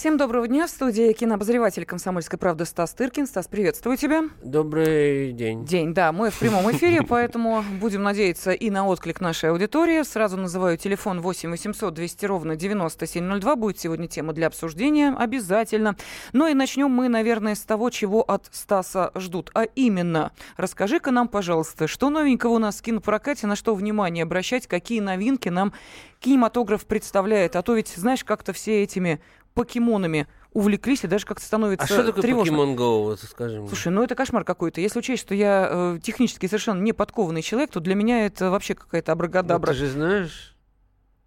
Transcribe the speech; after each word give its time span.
Всем 0.00 0.16
доброго 0.16 0.48
дня. 0.48 0.66
В 0.66 0.70
студии 0.70 1.12
кинообозреватель 1.12 1.84
«Комсомольской 1.84 2.38
правды» 2.38 2.64
Стас 2.64 2.94
Тыркин. 2.94 3.26
Стас, 3.26 3.48
приветствую 3.48 3.98
тебя. 3.98 4.22
Добрый 4.42 5.32
день. 5.32 5.66
День, 5.66 5.92
да. 5.92 6.10
Мы 6.12 6.30
в 6.30 6.38
прямом 6.38 6.70
эфире, 6.72 7.02
поэтому 7.06 7.62
будем 7.78 8.02
надеяться 8.02 8.52
и 8.52 8.70
на 8.70 8.86
отклик 8.86 9.20
нашей 9.20 9.50
аудитории. 9.50 10.02
Сразу 10.02 10.38
называю 10.38 10.78
телефон 10.78 11.20
8 11.20 11.50
800 11.50 11.92
200 11.92 12.24
ровно 12.24 12.56
9702. 12.56 13.56
Будет 13.56 13.78
сегодня 13.78 14.08
тема 14.08 14.32
для 14.32 14.46
обсуждения. 14.46 15.14
Обязательно. 15.14 15.96
Ну 16.32 16.46
и 16.46 16.54
начнем 16.54 16.90
мы, 16.90 17.10
наверное, 17.10 17.54
с 17.54 17.60
того, 17.60 17.90
чего 17.90 18.22
от 18.22 18.48
Стаса 18.52 19.10
ждут. 19.14 19.50
А 19.52 19.64
именно, 19.64 20.32
расскажи-ка 20.56 21.10
нам, 21.10 21.28
пожалуйста, 21.28 21.86
что 21.86 22.08
новенького 22.08 22.52
у 22.52 22.58
нас 22.58 22.78
в 22.78 22.82
кинопрокате, 22.82 23.46
на 23.46 23.54
что 23.54 23.74
внимание 23.74 24.22
обращать, 24.22 24.66
какие 24.66 25.00
новинки 25.00 25.50
нам 25.50 25.74
кинематограф 26.20 26.86
представляет. 26.86 27.56
А 27.56 27.62
то 27.62 27.74
ведь, 27.74 27.88
знаешь, 27.88 28.24
как-то 28.24 28.52
все 28.52 28.82
этими 28.82 29.20
покемонами 29.54 30.26
увлеклись, 30.52 31.04
и 31.04 31.06
даже 31.06 31.26
как-то 31.26 31.44
становится 31.44 31.84
А 31.84 31.86
что 31.88 32.04
такое 32.04 32.22
тревожно. 32.22 32.52
Pokemon 32.56 32.76
Go, 32.76 33.02
вот 33.04 33.20
скажи 33.20 33.58
мне? 33.60 33.68
Слушай, 33.68 33.88
ну 33.92 34.02
это 34.02 34.14
кошмар 34.14 34.44
какой-то. 34.44 34.80
Если 34.80 34.98
учесть, 34.98 35.22
что 35.22 35.34
я 35.34 35.68
э, 35.70 35.98
технически 36.02 36.46
совершенно 36.46 36.80
не 36.80 36.92
подкованный 36.92 37.42
человек, 37.42 37.70
то 37.70 37.80
для 37.80 37.94
меня 37.94 38.26
это 38.26 38.50
вообще 38.50 38.74
какая-то 38.74 39.10
Ну, 39.10 39.14
абракадабра. 39.14 39.72
ты 39.72 39.78
же 39.78 39.88
знаешь... 39.88 40.56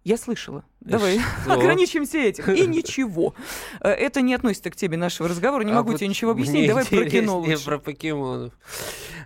Я 0.02 0.18
слышала. 0.18 0.64
Давай 0.80 1.18
Что? 1.44 1.52
ограничимся 1.54 2.18
этим. 2.18 2.52
И 2.52 2.66
ничего. 2.66 3.34
Э, 3.80 3.88
Это 3.88 4.20
не 4.20 4.34
относится 4.34 4.70
к 4.70 4.76
теме 4.76 4.98
нашего 4.98 5.30
разговора. 5.30 5.62
Не 5.62 5.72
А 5.72 5.76
могу 5.76 5.92
вот 5.92 5.98
тебе 5.98 6.08
ничего 6.08 6.32
объяснить. 6.32 6.68
Давай 6.68 6.84
про 6.84 7.04
кино 7.08 7.38
лучше. 7.40 7.64
про 7.64 7.78
покемонов. 7.78 8.52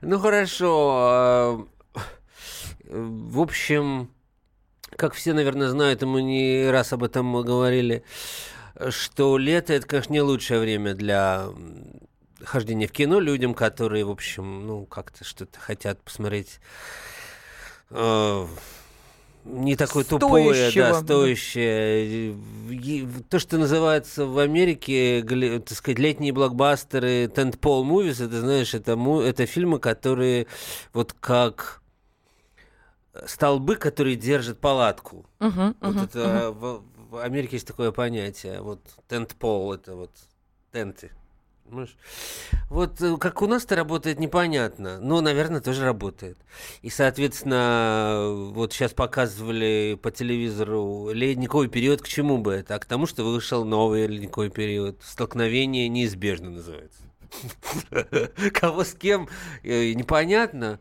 Ну, 0.03 0.19
хорошо. 0.21 1.67
э, 1.95 2.91
В 2.95 3.41
общем, 3.41 4.11
как 4.95 5.15
все, 5.15 5.33
наверное, 5.33 5.69
знают, 5.69 6.03
и 6.03 6.07
мы 6.07 6.23
не 6.23 6.71
раз 6.71 6.93
об 6.93 7.03
этом 7.03 7.33
говорили, 7.43 8.05
что 8.91 9.39
лето— 9.39 9.73
это, 9.75 9.87
конечно, 9.87 10.13
не 10.13 10.21
лучшее 10.21 10.61
время 10.61 10.95
для 10.95 11.49
хождения 12.45 12.87
в 12.87 12.93
кино 12.93 13.21
людям, 13.21 13.55
которые, 13.55 14.05
в 14.05 14.11
общем, 14.11 14.67
ну, 14.67 14.87
как-то 14.87 15.25
что-то 15.25 15.59
хотят 15.59 16.01
посмотреть 16.01 16.61
э, 17.91 18.47
не 19.45 19.77
такое 19.77 20.05
тупое, 20.05 20.71
Стоящего. 20.71 20.85
да, 20.85 20.95
стоящее. 20.95 22.37
То, 23.31 23.39
что 23.39 23.57
называется 23.59 24.27
в 24.27 24.39
Америке, 24.39 25.25
так 25.67 25.77
сказать, 25.77 25.99
летние 25.99 26.33
блокбастеры, 26.33 27.25
tentpole 27.25 27.85
movies, 27.85 28.25
это, 28.25 28.41
знаешь, 28.41 28.75
это, 28.75 28.93
это 29.23 29.47
фильмы, 29.47 29.79
которые 29.79 30.47
вот 30.93 31.15
как 31.19 31.81
столбы, 33.27 33.77
которые 33.77 34.17
держат 34.17 34.61
палатку. 34.61 35.25
Мгм, 35.41 35.77
Вот 35.81 35.97
мгм, 35.97 36.05
это 36.05 36.51
в, 36.53 36.83
в 37.11 37.17
Америке 37.17 37.57
есть 37.57 37.67
такое 37.67 37.91
понятие. 37.91 38.61
Вот 38.61 38.81
тент-пол 39.09 39.73
это 39.73 39.95
вот 39.95 40.11
тенты. 40.73 41.11
Понимаешь? 41.65 41.97
Вот 42.71 43.01
э, 43.03 43.17
как 43.19 43.43
у 43.43 43.47
нас 43.47 43.65
это 43.65 43.77
работает, 43.77 44.19
непонятно. 44.19 44.99
Но, 45.01 45.21
наверное, 45.21 45.61
тоже 45.61 45.85
работает. 45.85 46.39
И, 46.81 46.89
соответственно, 46.89 48.51
вот 48.53 48.73
сейчас 48.73 48.95
показывали 48.95 49.99
по 50.01 50.11
телевизору 50.11 51.11
ледниковый 51.13 51.69
период. 51.69 52.01
К 52.01 52.09
чему 52.09 52.39
бы 52.39 52.53
это? 52.55 52.75
А 52.75 52.79
к 52.79 52.87
тому, 52.87 53.07
что 53.07 53.25
вышел 53.25 53.65
новый 53.65 54.07
ледниковый 54.07 54.51
период. 54.51 55.03
Столкновение 55.03 55.89
неизбежно 55.89 56.51
называется. 56.51 57.08
Кого 58.53 58.85
с 58.85 58.95
кем, 58.95 59.29
э, 59.63 59.93
непонятно. 59.93 60.79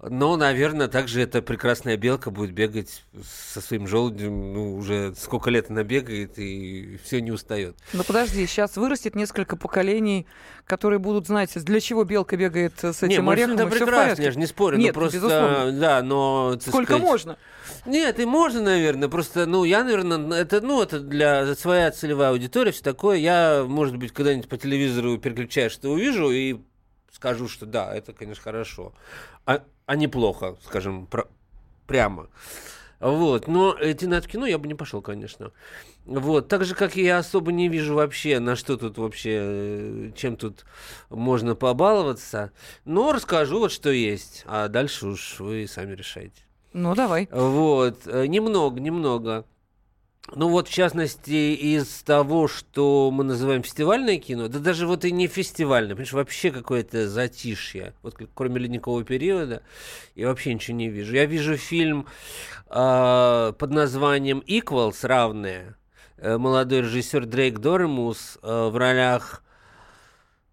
Но, 0.00 0.36
наверное, 0.36 0.86
также 0.86 1.22
эта 1.22 1.42
прекрасная 1.42 1.96
белка 1.96 2.30
будет 2.30 2.52
бегать 2.52 3.04
со 3.52 3.60
своим 3.60 3.88
желудем. 3.88 4.52
Ну, 4.52 4.76
уже 4.76 5.12
сколько 5.16 5.50
лет 5.50 5.70
она 5.70 5.82
бегает 5.82 6.38
и 6.38 6.98
все 7.02 7.20
не 7.20 7.32
устает. 7.32 7.76
Ну 7.92 8.04
подожди, 8.04 8.46
сейчас 8.46 8.76
вырастет 8.76 9.16
несколько 9.16 9.56
поколений, 9.56 10.26
которые 10.68 10.98
будут 10.98 11.26
знать, 11.26 11.52
для 11.64 11.80
чего 11.80 12.04
белка 12.04 12.36
бегает 12.36 12.74
с 12.84 13.02
этим 13.02 13.24
не, 13.24 13.30
орехом, 13.30 13.56
в 13.56 13.70
прекрасно, 13.70 14.22
я 14.22 14.30
же 14.30 14.38
не 14.38 14.46
спорю. 14.46 14.76
Нет, 14.76 14.94
но 14.94 15.00
просто, 15.00 15.16
безусловно. 15.16 15.72
да, 15.72 16.02
но... 16.02 16.58
Сколько 16.60 16.92
сказать, 16.92 17.02
можно? 17.02 17.38
Нет, 17.86 18.20
и 18.20 18.26
можно, 18.26 18.60
наверное. 18.60 19.08
Просто, 19.08 19.46
ну, 19.46 19.64
я, 19.64 19.82
наверное, 19.82 20.38
это, 20.40 20.60
ну, 20.60 20.82
это 20.82 21.00
для 21.00 21.54
своя 21.54 21.90
целевая 21.90 22.30
аудитория, 22.30 22.70
все 22.70 22.82
такое. 22.82 23.16
Я, 23.16 23.64
может 23.66 23.96
быть, 23.96 24.12
когда-нибудь 24.12 24.48
по 24.48 24.58
телевизору 24.58 25.16
переключаю, 25.16 25.70
что 25.70 25.88
увижу, 25.88 26.30
и 26.30 26.58
скажу, 27.12 27.48
что 27.48 27.64
да, 27.64 27.94
это, 27.94 28.12
конечно, 28.12 28.42
хорошо. 28.42 28.92
А, 29.46 29.62
а 29.86 29.96
неплохо, 29.96 30.56
скажем, 30.66 31.06
про- 31.06 31.28
прямо. 31.86 32.28
Вот, 33.00 33.46
но 33.46 33.76
идти 33.80 34.06
на 34.06 34.14
это 34.16 34.28
кино 34.28 34.44
я 34.44 34.58
бы 34.58 34.66
не 34.66 34.74
пошел, 34.74 35.00
конечно. 35.00 35.52
Вот, 36.08 36.48
так 36.48 36.64
же, 36.64 36.74
как 36.74 36.96
я 36.96 37.18
особо 37.18 37.52
не 37.52 37.68
вижу 37.68 37.94
вообще, 37.94 38.38
на 38.38 38.56
что 38.56 38.78
тут 38.78 38.96
вообще, 38.96 39.38
э, 39.42 40.10
чем 40.16 40.38
тут 40.38 40.64
можно 41.10 41.54
побаловаться. 41.54 42.50
Но 42.86 43.12
расскажу 43.12 43.58
вот, 43.58 43.72
что 43.72 43.90
есть, 43.90 44.42
а 44.46 44.68
дальше 44.68 45.08
уж 45.08 45.38
вы 45.38 45.66
сами 45.68 45.94
решайте. 45.94 46.40
Ну 46.72 46.94
давай. 46.94 47.28
Вот, 47.30 48.06
э, 48.06 48.26
немного, 48.26 48.80
немного. 48.80 49.44
Ну 50.34 50.48
вот, 50.48 50.68
в 50.68 50.72
частности, 50.72 51.54
из 51.54 52.02
того, 52.04 52.48
что 52.48 53.10
мы 53.10 53.22
называем 53.22 53.62
фестивальное 53.62 54.16
кино, 54.16 54.48
да 54.48 54.60
даже 54.60 54.86
вот 54.86 55.04
и 55.04 55.12
не 55.12 55.26
фестивальное, 55.26 55.90
понимаешь, 55.90 56.14
вообще 56.14 56.50
какое-то 56.50 57.06
затишье. 57.06 57.92
Вот 58.02 58.16
кроме 58.34 58.60
ледникового 58.60 59.04
периода 59.04 59.62
я 60.14 60.28
вообще 60.28 60.54
ничего 60.54 60.74
не 60.74 60.88
вижу. 60.88 61.14
Я 61.14 61.26
вижу 61.26 61.58
фильм 61.58 62.06
а, 62.66 63.52
под 63.52 63.72
названием 63.72 64.42
«Equals», 64.46 65.06
равные. 65.06 65.74
Э, 66.20 66.36
Молодой 66.36 66.80
режиссер 66.80 67.26
Дрейк 67.26 67.60
Доремус 67.60 68.38
э, 68.42 68.68
в 68.68 68.76
ролях 68.76 69.42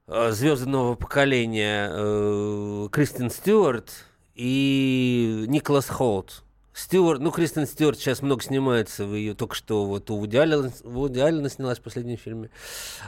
звезды 0.08 0.70
нового 0.70 0.94
поколения 0.94 1.90
э, 1.90 2.88
Кристен 2.92 3.32
Стюарт 3.32 4.06
и 4.36 5.46
Николас 5.48 5.90
Холт. 5.90 6.45
Стюарт, 6.76 7.22
ну, 7.22 7.32
Кристен 7.32 7.66
Стюарт 7.66 7.98
сейчас 7.98 8.22
много 8.22 8.44
снимается, 8.44 9.06
вы 9.06 9.20
ее 9.20 9.34
только 9.34 9.56
что 9.56 9.86
вот 9.86 10.12
у 10.12 10.18
Вуди 10.18 10.36
Аллена, 10.36 10.72
Вуди 10.84 11.20
Аллена 11.20 11.48
снялась 11.50 11.80
в 11.80 11.82
последнем 11.82 12.18
фильме. 12.18 12.50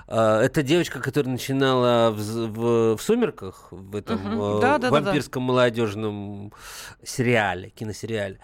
А, 0.07 0.41
это 0.41 0.63
девочка, 0.63 1.01
которая 1.01 1.33
начинала 1.33 2.11
в, 2.11 2.15
в- 2.17 2.95
в 2.97 3.01
«Сумерках», 3.01 3.67
в 3.71 3.93
этом 3.97 4.19
Мгм. 4.21 4.41
э, 4.41 4.61
Да-да-да-да. 4.61 5.01
вампирском 5.01 5.43
молодежном 5.43 6.53
сериале, 7.03 7.69
киносериале. 7.71 8.39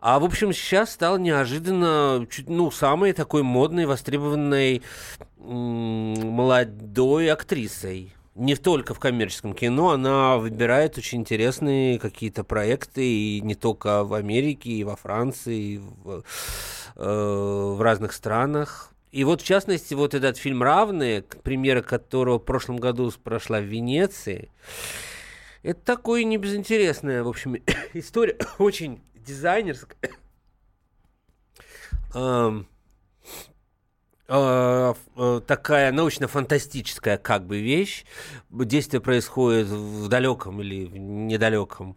А, 0.00 0.18
в 0.18 0.24
общем, 0.24 0.52
сейчас 0.52 0.90
стала 0.92 1.18
неожиданно 1.18 2.26
чуть, 2.28 2.48
ну, 2.48 2.72
самой 2.72 3.12
такой 3.12 3.44
модной, 3.44 3.86
востребованной 3.86 4.82
м, 5.38 6.14
молодой 6.32 7.30
актрисой. 7.30 8.12
Не 8.34 8.56
только 8.56 8.94
в 8.94 8.98
коммерческом 8.98 9.54
кино, 9.54 9.90
она 9.90 10.38
выбирает 10.38 10.98
очень 10.98 11.20
интересные 11.20 12.00
какие-то 12.00 12.42
проекты, 12.42 13.06
и 13.06 13.40
не 13.40 13.54
только 13.54 14.02
в 14.02 14.12
Америке, 14.12 14.70
и 14.70 14.82
во 14.82 14.96
Франции, 14.96 15.74
и 15.74 15.78
в, 15.78 16.24
э, 16.96 17.74
в 17.76 17.80
разных 17.80 18.12
странах. 18.12 18.90
И 19.12 19.22
вот, 19.22 19.40
в 19.40 19.44
частности, 19.44 19.94
вот 19.94 20.14
этот 20.14 20.36
фильм 20.36 20.64
«Равные», 20.64 21.22
премьера 21.22 21.82
которого 21.82 22.40
в 22.40 22.44
прошлом 22.44 22.78
году 22.78 23.12
прошла 23.22 23.60
в 23.60 23.64
Венеции, 23.64 24.50
это 25.62 25.80
такое 25.80 26.24
небезынтересная, 26.24 27.22
в 27.22 27.28
общем, 27.28 27.54
история, 27.94 28.36
очень 28.58 29.00
дизайнерская. 29.14 30.10
Ам, 32.12 32.60
э, 32.60 32.64
ф- 32.64 32.66
э, 32.66 32.73
такая 34.26 35.92
научно-фантастическая 35.92 37.18
как 37.18 37.46
бы 37.46 37.60
вещь. 37.60 38.04
Действие 38.50 39.00
происходит 39.00 39.66
в 39.68 40.08
далеком 40.08 40.60
или 40.62 40.86
в 40.86 40.96
недалеком 40.96 41.96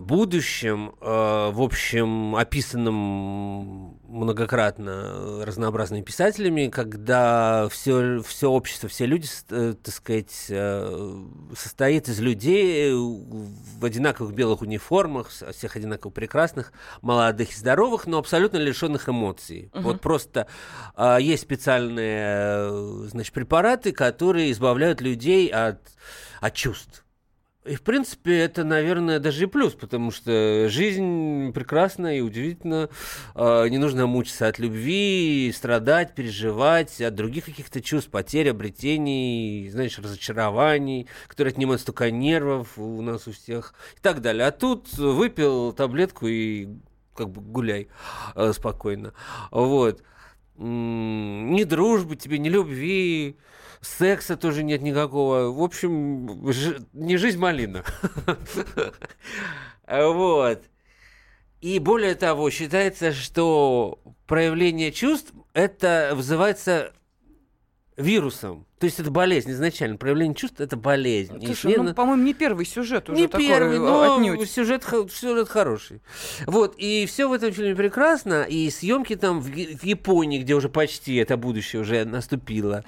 будущем, 0.00 0.94
э, 1.00 1.50
в 1.52 1.62
общем, 1.62 2.36
описанном 2.36 3.98
многократно 4.08 5.44
разнообразными 5.44 6.02
писателями, 6.02 6.68
когда 6.68 7.68
все, 7.68 8.22
все 8.22 8.50
общество, 8.50 8.88
все 8.88 9.06
люди, 9.06 9.28
э, 9.50 9.74
так 9.82 9.94
сказать, 9.94 10.46
э, 10.48 11.24
состоит 11.56 12.08
из 12.08 12.20
людей 12.20 12.92
в 12.92 13.84
одинаковых 13.84 14.34
белых 14.34 14.62
униформах, 14.62 15.30
всех 15.30 15.76
одинаково 15.76 16.10
прекрасных, 16.10 16.72
молодых 17.02 17.50
и 17.50 17.54
здоровых, 17.54 18.06
но 18.06 18.18
абсолютно 18.18 18.58
лишенных 18.58 19.08
эмоций. 19.08 19.70
Мгм. 19.72 19.82
Вот 19.82 20.00
просто 20.00 20.46
есть 21.18 21.42
специальные, 21.42 23.08
значит, 23.08 23.32
препараты, 23.32 23.92
которые 23.92 24.52
избавляют 24.52 25.00
людей 25.00 25.48
от, 25.48 25.80
от 26.40 26.54
чувств. 26.54 27.03
И, 27.64 27.76
в 27.76 27.82
принципе, 27.82 28.40
это, 28.40 28.62
наверное, 28.62 29.18
даже 29.18 29.44
и 29.44 29.46
плюс, 29.46 29.72
потому 29.72 30.10
что 30.10 30.68
жизнь 30.68 31.50
прекрасна 31.54 32.18
и 32.18 32.20
удивительно. 32.20 32.90
А, 33.34 33.64
Не 33.64 33.78
нужно 33.78 34.06
мучиться 34.06 34.48
от 34.48 34.58
любви, 34.58 35.50
страдать, 35.56 36.14
переживать, 36.14 37.00
от 37.00 37.14
других 37.14 37.46
каких-то 37.46 37.80
чувств, 37.80 38.10
потерь, 38.10 38.50
обретений, 38.50 39.70
знаешь, 39.70 39.98
разочарований, 39.98 41.06
которые 41.26 41.52
отнимают 41.52 41.80
столько 41.80 42.10
нервов 42.10 42.78
у 42.78 43.00
нас 43.00 43.26
у 43.28 43.32
всех 43.32 43.72
и 43.96 44.00
так 44.00 44.20
далее. 44.20 44.46
А 44.46 44.50
тут 44.50 44.92
выпил 44.98 45.72
таблетку 45.72 46.26
и 46.26 46.68
как 47.14 47.30
бы 47.30 47.40
гуляй 47.40 47.88
э, 48.34 48.52
спокойно. 48.52 49.14
Вот. 49.50 50.02
Ни 50.56 51.64
дружбы 51.64 52.16
тебе, 52.16 52.38
ни 52.38 52.48
любви, 52.48 53.36
секса 53.84 54.36
тоже 54.36 54.62
нет 54.62 54.82
никакого. 54.82 55.52
В 55.52 55.62
общем, 55.62 56.52
ж... 56.52 56.80
не 56.92 57.16
жизнь 57.16 57.38
малина. 57.38 57.84
Вот. 59.86 60.62
И 61.60 61.78
более 61.78 62.14
того, 62.14 62.48
считается, 62.50 63.12
что 63.12 63.98
проявление 64.26 64.92
чувств 64.92 65.32
это 65.52 66.12
вызывается 66.14 66.94
вирусом. 67.96 68.66
То 68.84 68.86
есть 68.86 69.00
это 69.00 69.10
болезнь 69.10 69.50
изначально. 69.50 69.96
Проявление 69.96 70.34
чувств 70.34 70.60
это 70.60 70.76
болезнь. 70.76 71.42
Слушай, 71.42 71.76
ну, 71.78 71.94
по-моему, 71.94 72.22
не 72.22 72.34
первый 72.34 72.66
сюжет 72.66 73.08
уже 73.08 73.18
не 73.18 73.28
такой 73.28 73.46
первый, 73.46 73.76
э, 73.76 73.80
но 73.80 74.16
отнюдь. 74.16 74.50
сюжет, 74.50 74.84
сюжет 75.10 75.48
хороший. 75.48 76.02
Вот, 76.44 76.74
и 76.76 77.06
все 77.06 77.26
в 77.26 77.32
этом 77.32 77.50
фильме 77.50 77.74
прекрасно, 77.74 78.42
и 78.42 78.68
съемки 78.68 79.16
там 79.16 79.40
в, 79.40 79.46
в 79.46 79.84
Японии, 79.84 80.38
где 80.38 80.54
уже 80.54 80.68
почти 80.68 81.14
это 81.16 81.38
будущее 81.38 81.80
уже 81.80 82.04
наступило. 82.04 82.84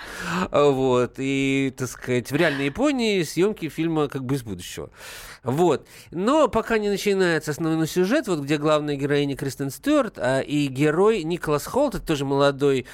А, 0.50 0.69
Вот, 0.69 1.14
и, 1.16 1.72
так 1.75 1.88
сказать, 1.88 2.31
в 2.31 2.37
реальной 2.37 2.66
Японии 2.66 3.22
съемки 3.22 3.70
фильма 3.70 4.08
как 4.08 4.22
бы 4.22 4.34
из 4.34 4.43
будущего. 4.43 4.90
Вот. 5.46 5.87
Но 6.10 6.48
пока 6.48 6.76
не 6.76 6.88
начинается 6.88 7.52
основной 7.52 7.87
сюжет, 7.87 8.26
вот 8.26 8.40
где 8.40 8.58
главная 8.58 8.96
героиня 8.96 9.37
Кристен 9.37 9.70
Стюарт, 9.70 10.19
а, 10.19 10.40
и 10.40 10.66
герой 10.66 11.22
Николас 11.22 11.64
Холт, 11.66 11.94
это 11.94 12.04
тоже 12.04 12.25
молодой 12.25 12.84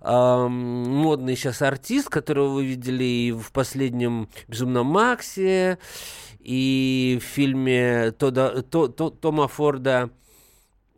ам, 0.00 0.52
модный 0.52 1.36
сейчас 1.36 1.62
артист, 1.62 2.08
которого 2.08 2.45
вы 2.48 2.64
видели 2.66 3.04
и 3.04 3.32
в 3.32 3.52
последнем 3.52 4.28
«Безумном 4.48 4.86
Максе», 4.86 5.78
и 6.40 7.18
в 7.20 7.24
фильме 7.24 8.12
Тода- 8.12 8.62
То- 8.62 8.88
То- 8.88 9.10
Тома 9.10 9.48
Форда 9.48 10.10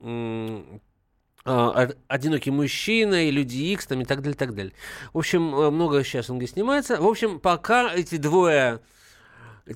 а, 0.02 1.70
«Од- 1.70 1.96
«Одинокий 2.08 2.50
мужчина» 2.50 3.26
и 3.26 3.30
«Люди 3.30 3.56
Икс» 3.72 3.86
там 3.86 4.02
и 4.02 4.04
так 4.04 4.20
далее, 4.20 4.36
так 4.36 4.54
далее. 4.54 4.74
В 5.14 5.18
общем, 5.18 5.54
э, 5.54 5.70
много 5.70 6.04
сейчас 6.04 6.28
он 6.28 6.38
где 6.38 6.46
снимается. 6.46 7.00
В 7.00 7.06
общем, 7.06 7.40
пока 7.40 7.90
эти 7.94 8.16
двое 8.16 8.80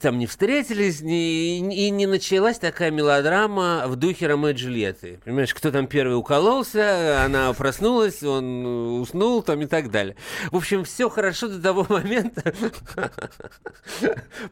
там 0.01 0.19
не 0.19 0.27
встретились, 0.27 1.01
не- 1.01 1.59
и 1.59 1.91
не 1.91 2.07
началась 2.07 2.59
такая 2.59 2.91
мелодрама 2.91 3.85
в 3.87 3.97
духе 3.97 4.27
Ромео 4.27 4.51
и 4.51 4.53
Джульетты. 4.55 5.21
Понимаешь, 5.25 5.55
кто 5.55 5.71
там 5.71 5.87
первый 5.87 6.17
укололся, 6.17 7.23
она 7.25 7.53
проснулась, 7.53 8.23
он 8.23 9.01
уснул 9.01 9.43
там 9.43 9.61
и 9.61 9.67
так 9.67 9.91
далее. 9.91 10.17
В 10.51 10.57
общем, 10.57 10.85
все 10.85 11.09
хорошо 11.09 11.49
до 11.49 11.61
того 11.61 11.87
момента, 11.89 12.55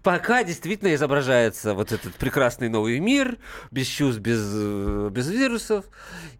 пока 0.02 0.44
действительно 0.44 0.94
изображается 0.94 1.74
вот 1.74 1.92
этот 1.92 2.14
прекрасный 2.14 2.68
новый 2.68 2.98
мир, 3.00 3.38
без 3.70 3.86
чувств, 3.86 4.20
без, 4.20 4.40
без 5.10 5.28
вирусов. 5.28 5.84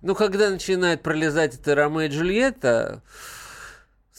Но 0.02 0.14
когда 0.14 0.50
начинает 0.50 1.02
пролезать 1.02 1.54
это 1.54 1.74
Ромео 1.74 2.02
и 2.02 2.08
Джульетта, 2.08 3.02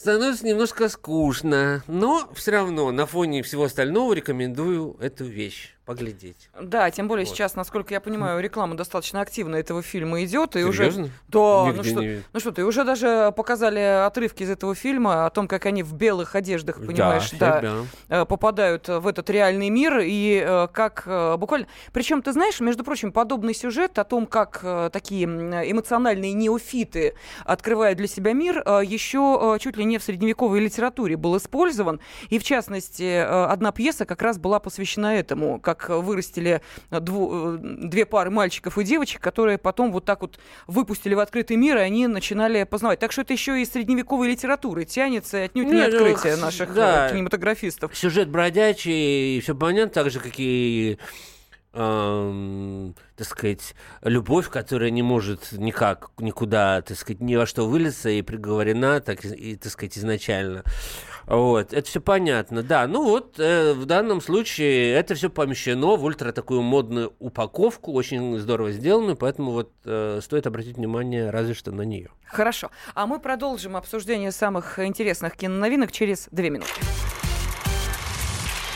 Становится 0.02 0.44
немножко 0.44 0.88
скучно, 0.88 1.84
но 1.86 2.28
все 2.34 2.50
равно 2.50 2.90
на 2.90 3.06
фоне 3.06 3.44
всего 3.44 3.62
остального 3.62 4.14
рекомендую 4.14 4.96
эту 4.98 5.24
вещь 5.24 5.76
поглядеть. 5.84 6.48
Да, 6.60 6.90
тем 6.90 7.08
более 7.08 7.26
Вот. 7.26 7.34
сейчас, 7.34 7.56
насколько 7.56 7.92
я 7.92 8.00
понимаю, 8.00 8.40
реклама 8.40 8.76
достаточно 8.76 9.20
активно 9.20 9.56
этого 9.56 9.82
фильма 9.82 10.24
идет. 10.24 10.54
И 10.56 10.60
Серьезно? 10.60 11.02
уже... 11.04 11.12
Да, 11.28 11.38
ну 11.38 11.72
Нигде 11.72 11.90
что, 11.90 12.00
не 12.00 12.06
видел. 12.06 12.22
ну 12.32 12.40
что 12.40 12.52
ты, 12.52 12.64
уже 12.64 12.84
даже 12.84 13.32
показали 13.36 13.80
отрывки 14.06 14.44
из 14.44 14.50
этого 14.50 14.74
фильма 14.74 15.26
о 15.26 15.30
том, 15.30 15.48
как 15.48 15.66
они 15.66 15.82
в 15.82 15.94
белых 15.94 16.34
одеждах, 16.36 16.76
понимаешь, 16.76 17.30
да, 17.32 17.60
да, 17.60 17.74
да. 18.08 18.22
э, 18.22 18.24
попадают 18.26 18.88
в 18.88 19.06
этот 19.06 19.28
реальный 19.30 19.70
мир 19.70 20.00
и 20.02 20.42
э, 20.44 20.68
как 20.72 21.02
э, 21.06 21.36
буквально... 21.36 21.66
Причем, 21.92 22.22
ты 22.22 22.32
знаешь, 22.32 22.60
между 22.60 22.84
прочим, 22.84 23.10
подобный 23.10 23.54
сюжет 23.54 23.98
о 23.98 24.04
том, 24.04 24.26
как 24.26 24.64
такие 24.92 25.24
эмоциональные 25.24 26.32
неофиты 26.32 27.14
открывают 27.44 27.98
для 27.98 28.06
себя 28.06 28.32
мир, 28.32 28.58
еще 28.58 29.58
чуть 29.60 29.76
ли 29.76 29.84
не 29.84 29.98
в 29.98 30.02
средневековой 30.02 30.60
литературе 30.60 31.16
был 31.16 31.36
использован. 31.36 32.00
И, 32.28 32.38
в 32.38 32.44
частности, 32.44 33.18
одна 33.18 33.72
пьеса 33.72 34.04
как 34.04 34.22
раз 34.22 34.38
была 34.38 34.60
посвящена 34.60 35.16
этому, 35.16 35.60
как 35.74 35.90
вырастили 36.02 36.60
дву- 36.90 37.56
э, 37.56 37.58
две 37.88 38.06
пары 38.06 38.30
мальчиков 38.30 38.78
и 38.78 38.84
девочек, 38.84 39.20
которые 39.20 39.58
потом 39.58 39.92
вот 39.92 40.04
так 40.04 40.22
вот 40.22 40.38
выпустили 40.66 41.14
в 41.14 41.20
открытый 41.20 41.56
мир, 41.56 41.76
и 41.78 41.80
они 41.80 42.06
начинали 42.06 42.64
познавать. 42.64 42.98
Так 42.98 43.12
что 43.12 43.22
это 43.22 43.32
еще 43.32 43.60
и 43.60 43.64
средневековой 43.64 44.28
литературы 44.28 44.84
тянется, 44.84 45.38
и 45.38 45.40
отнюдь 45.42 45.66
не 45.66 45.72
Не, 45.72 45.88
ну, 45.88 45.96
открытие 45.96 46.36
наших 46.36 46.74
да. 46.74 47.08
э, 47.08 47.12
кинематографистов. 47.12 47.96
Сюжет 47.96 48.28
бродячий, 48.28 49.40
все 49.40 49.54
понятно, 49.54 49.92
так 49.92 50.10
же, 50.10 50.20
как 50.20 50.32
и 50.36 50.98
эм, 51.74 52.94
так 53.16 53.26
сказать, 53.26 53.74
любовь, 54.02 54.48
которая 54.48 54.90
не 54.90 55.02
может 55.02 55.52
никак, 55.52 56.10
никуда, 56.18 56.82
так 56.82 56.96
сказать, 56.98 57.20
ни 57.20 57.36
во 57.36 57.46
что 57.46 57.66
вылиться 57.66 58.10
и 58.10 58.22
приговорена, 58.22 59.00
так 59.00 59.24
и, 59.24 59.56
так 59.56 59.72
сказать, 59.72 59.96
изначально. 59.98 60.64
Вот, 61.26 61.72
это 61.72 61.88
все 61.88 62.00
понятно, 62.00 62.62
да. 62.62 62.86
Ну 62.86 63.04
вот, 63.04 63.38
э, 63.38 63.72
в 63.74 63.84
данном 63.86 64.20
случае 64.20 64.92
это 64.94 65.14
все 65.14 65.30
помещено 65.30 65.96
в 65.96 66.04
ультра 66.04 66.32
такую 66.32 66.62
модную 66.62 67.12
упаковку, 67.18 67.92
очень 67.92 68.38
здорово 68.38 68.72
сделанную, 68.72 69.16
поэтому 69.16 69.52
вот 69.52 69.70
э, 69.84 70.20
стоит 70.22 70.46
обратить 70.46 70.76
внимание 70.76 71.30
разве 71.30 71.54
что 71.54 71.70
на 71.70 71.82
нее. 71.82 72.10
Хорошо. 72.26 72.70
А 72.94 73.06
мы 73.06 73.18
продолжим 73.18 73.76
обсуждение 73.76 74.32
самых 74.32 74.78
интересных 74.78 75.36
киноновинок 75.36 75.92
через 75.92 76.28
две 76.30 76.50
минуты. 76.50 76.72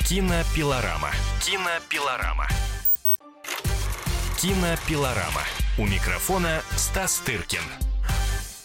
Кинопилорама. 0.09 1.11
Кинопилорама. 1.41 2.47
Кинопилорама. 4.41 5.43
У 5.79 5.87
микрофона 5.87 6.61
Стас 6.77 7.19
Тыркин. 7.27 7.96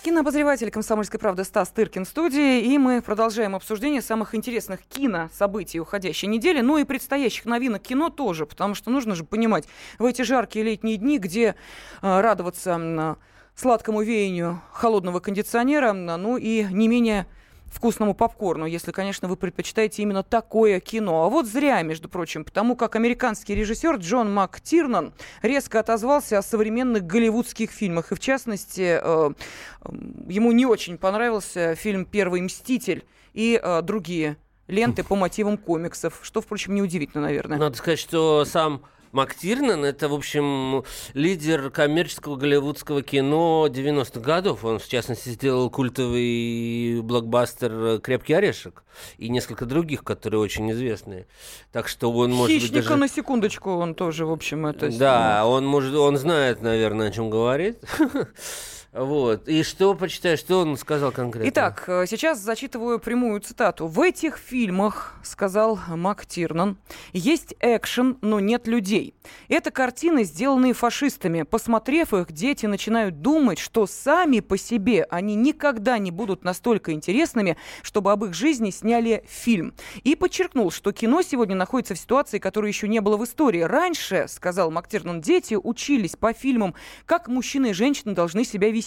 Кинообозреватель 0.04 0.72
«Комсомольской 0.72 1.20
правды» 1.20 1.44
Стас 1.44 1.70
Тыркин 1.70 2.06
в 2.06 2.08
студии, 2.08 2.62
и 2.62 2.80
мы 2.80 3.04
продолжаем 3.04 3.56
обсуждение 3.56 4.02
самых 4.02 4.34
интересных 4.34 4.82
кинособытий 4.82 5.80
уходящей 5.80 6.28
недели, 6.28 6.62
ну 6.62 6.80
и 6.80 6.86
предстоящих 6.86 7.46
новинок 7.46 7.84
кино 7.84 8.10
тоже, 8.10 8.48
потому 8.48 8.74
что 8.74 8.90
нужно 8.90 9.14
же 9.14 9.24
понимать, 9.24 9.68
в 10.00 10.06
эти 10.06 10.24
жаркие 10.24 10.66
летние 10.66 10.98
дни, 10.98 11.20
где 11.20 11.54
э, 12.02 12.22
радоваться 12.22 12.72
м, 12.72 13.18
сладкому 13.54 14.02
веянию 14.02 14.64
холодного 14.72 15.20
кондиционера, 15.20 15.94
ну 15.94 16.36
и 16.36 16.64
не 16.64 16.88
менее 16.88 17.28
вкусному 17.72 18.14
попкорну, 18.14 18.66
если, 18.66 18.92
конечно, 18.92 19.28
вы 19.28 19.38
предпочитаете 19.38 20.04
именно 20.04 20.24
такое 20.24 20.80
кино. 20.80 21.24
А 21.24 21.30
вот 21.30 21.48
зря, 21.48 21.82
между 21.82 22.10
прочим, 22.10 22.44
потому 22.44 22.76
как 22.76 22.96
американский 22.96 23.56
режиссер 23.56 23.96
Джон 23.96 24.34
МакТирнан 24.34 25.14
резко 25.42 25.80
отозвался 25.80 26.38
о 26.38 26.42
современных 26.44 27.06
голливудских 27.06 27.72
фильмах. 27.72 28.12
И, 28.12 28.16
в 28.16 28.20
частности, 28.20 29.00
э, 29.02 29.02
э, 29.02 29.92
ему 30.28 30.52
не 30.52 30.66
очень 30.66 30.98
понравился 30.98 31.76
фильм 31.76 32.06
«Первый 32.06 32.42
мститель» 32.42 33.06
и 33.34 33.60
э, 33.62 33.82
другие 33.82 34.38
ленты 34.68 35.04
по 35.04 35.16
мотивам 35.16 35.58
комиксов, 35.58 36.20
что, 36.24 36.42
впрочем, 36.42 36.76
неудивительно, 36.76 37.24
наверное. 37.24 37.58
Надо 37.58 37.78
сказать, 37.78 38.00
что 38.00 38.46
сам 38.46 38.84
МакТирнан 39.12 39.86
это, 39.86 40.10
в 40.10 40.14
общем, 40.14 40.84
лидер 41.14 41.70
коммерческого 41.70 42.36
голливудского 42.36 43.02
кино 43.02 43.68
90-х 43.70 44.20
годов. 44.20 44.64
Он, 44.64 44.80
в 44.80 44.88
частности, 44.88 45.30
сделал 45.30 45.70
культовый 45.70 47.02
блокбастер 47.02 48.00
«Крепкий 48.00 48.34
орешек» 48.34 48.84
и 49.18 49.30
несколько 49.30 49.66
других, 49.66 50.04
которые 50.04 50.40
очень 50.40 50.72
известные. 50.72 51.28
Так 51.72 51.88
что 51.88 52.12
он 52.12 52.32
может 52.32 52.56
быть 52.56 52.64
Хищника, 52.64 52.90
даже... 52.90 53.00
на 53.00 53.08
секундочку, 53.08 53.72
он 53.72 53.96
тоже, 53.96 54.26
в 54.26 54.32
общем, 54.32 54.66
это... 54.66 54.90
Да, 54.98 55.46
он 55.46 55.66
может, 55.66 55.96
он 55.96 56.18
знает, 56.18 56.62
наверное, 56.62 57.10
о 57.10 57.12
чем 57.12 57.30
говорит. 57.30 57.80
Вот. 58.94 59.48
И 59.48 59.64
что, 59.64 59.94
почитай, 59.96 60.36
что 60.36 60.60
он 60.60 60.76
сказал 60.76 61.14
конкретно? 61.14 61.48
Итак, 61.48 61.86
э, 61.88 62.06
сейчас 62.08 62.40
зачитываю 62.40 63.00
прямую 63.00 63.40
цитату. 63.40 63.88
В 63.88 64.02
этих 64.02 64.38
фильмах, 64.38 65.16
сказал 65.24 65.80
Мак 65.88 66.26
Тирнан, 66.26 66.78
есть 67.14 67.56
экшен, 67.62 68.18
но 68.20 68.42
нет 68.42 68.68
людей. 68.68 69.16
Это 69.48 69.72
картины, 69.72 70.26
сделанные 70.26 70.74
фашистами. 70.74 71.44
Посмотрев 71.44 72.14
их, 72.14 72.34
дети 72.34 72.66
начинают 72.66 73.22
думать, 73.22 73.60
что 73.60 73.88
сами 73.88 74.42
по 74.42 74.58
себе 74.58 75.08
они 75.10 75.36
никогда 75.36 75.98
не 75.98 76.12
будут 76.12 76.44
настолько 76.44 76.92
интересными, 76.92 77.56
чтобы 77.84 78.12
об 78.12 78.26
их 78.26 78.34
жизни 78.34 78.72
сняли 78.72 79.24
фильм. 79.26 79.74
И 80.04 80.18
подчеркнул, 80.18 80.70
что 80.70 80.92
кино 80.92 81.22
сегодня 81.22 81.56
находится 81.56 81.94
в 81.94 81.98
ситуации, 81.98 82.40
которой 82.40 82.68
еще 82.68 82.90
не 82.90 83.00
было 83.00 83.16
в 83.16 83.24
истории. 83.24 83.62
Раньше, 83.62 84.26
сказал 84.28 84.70
Мактирнан, 84.70 85.22
дети 85.22 85.54
учились 85.54 86.18
по 86.18 86.34
фильмам, 86.34 86.76
как 87.06 87.30
мужчины 87.30 87.70
и 87.70 87.74
женщины 87.74 88.14
должны 88.14 88.44
себя 88.44 88.70
вести. 88.70 88.81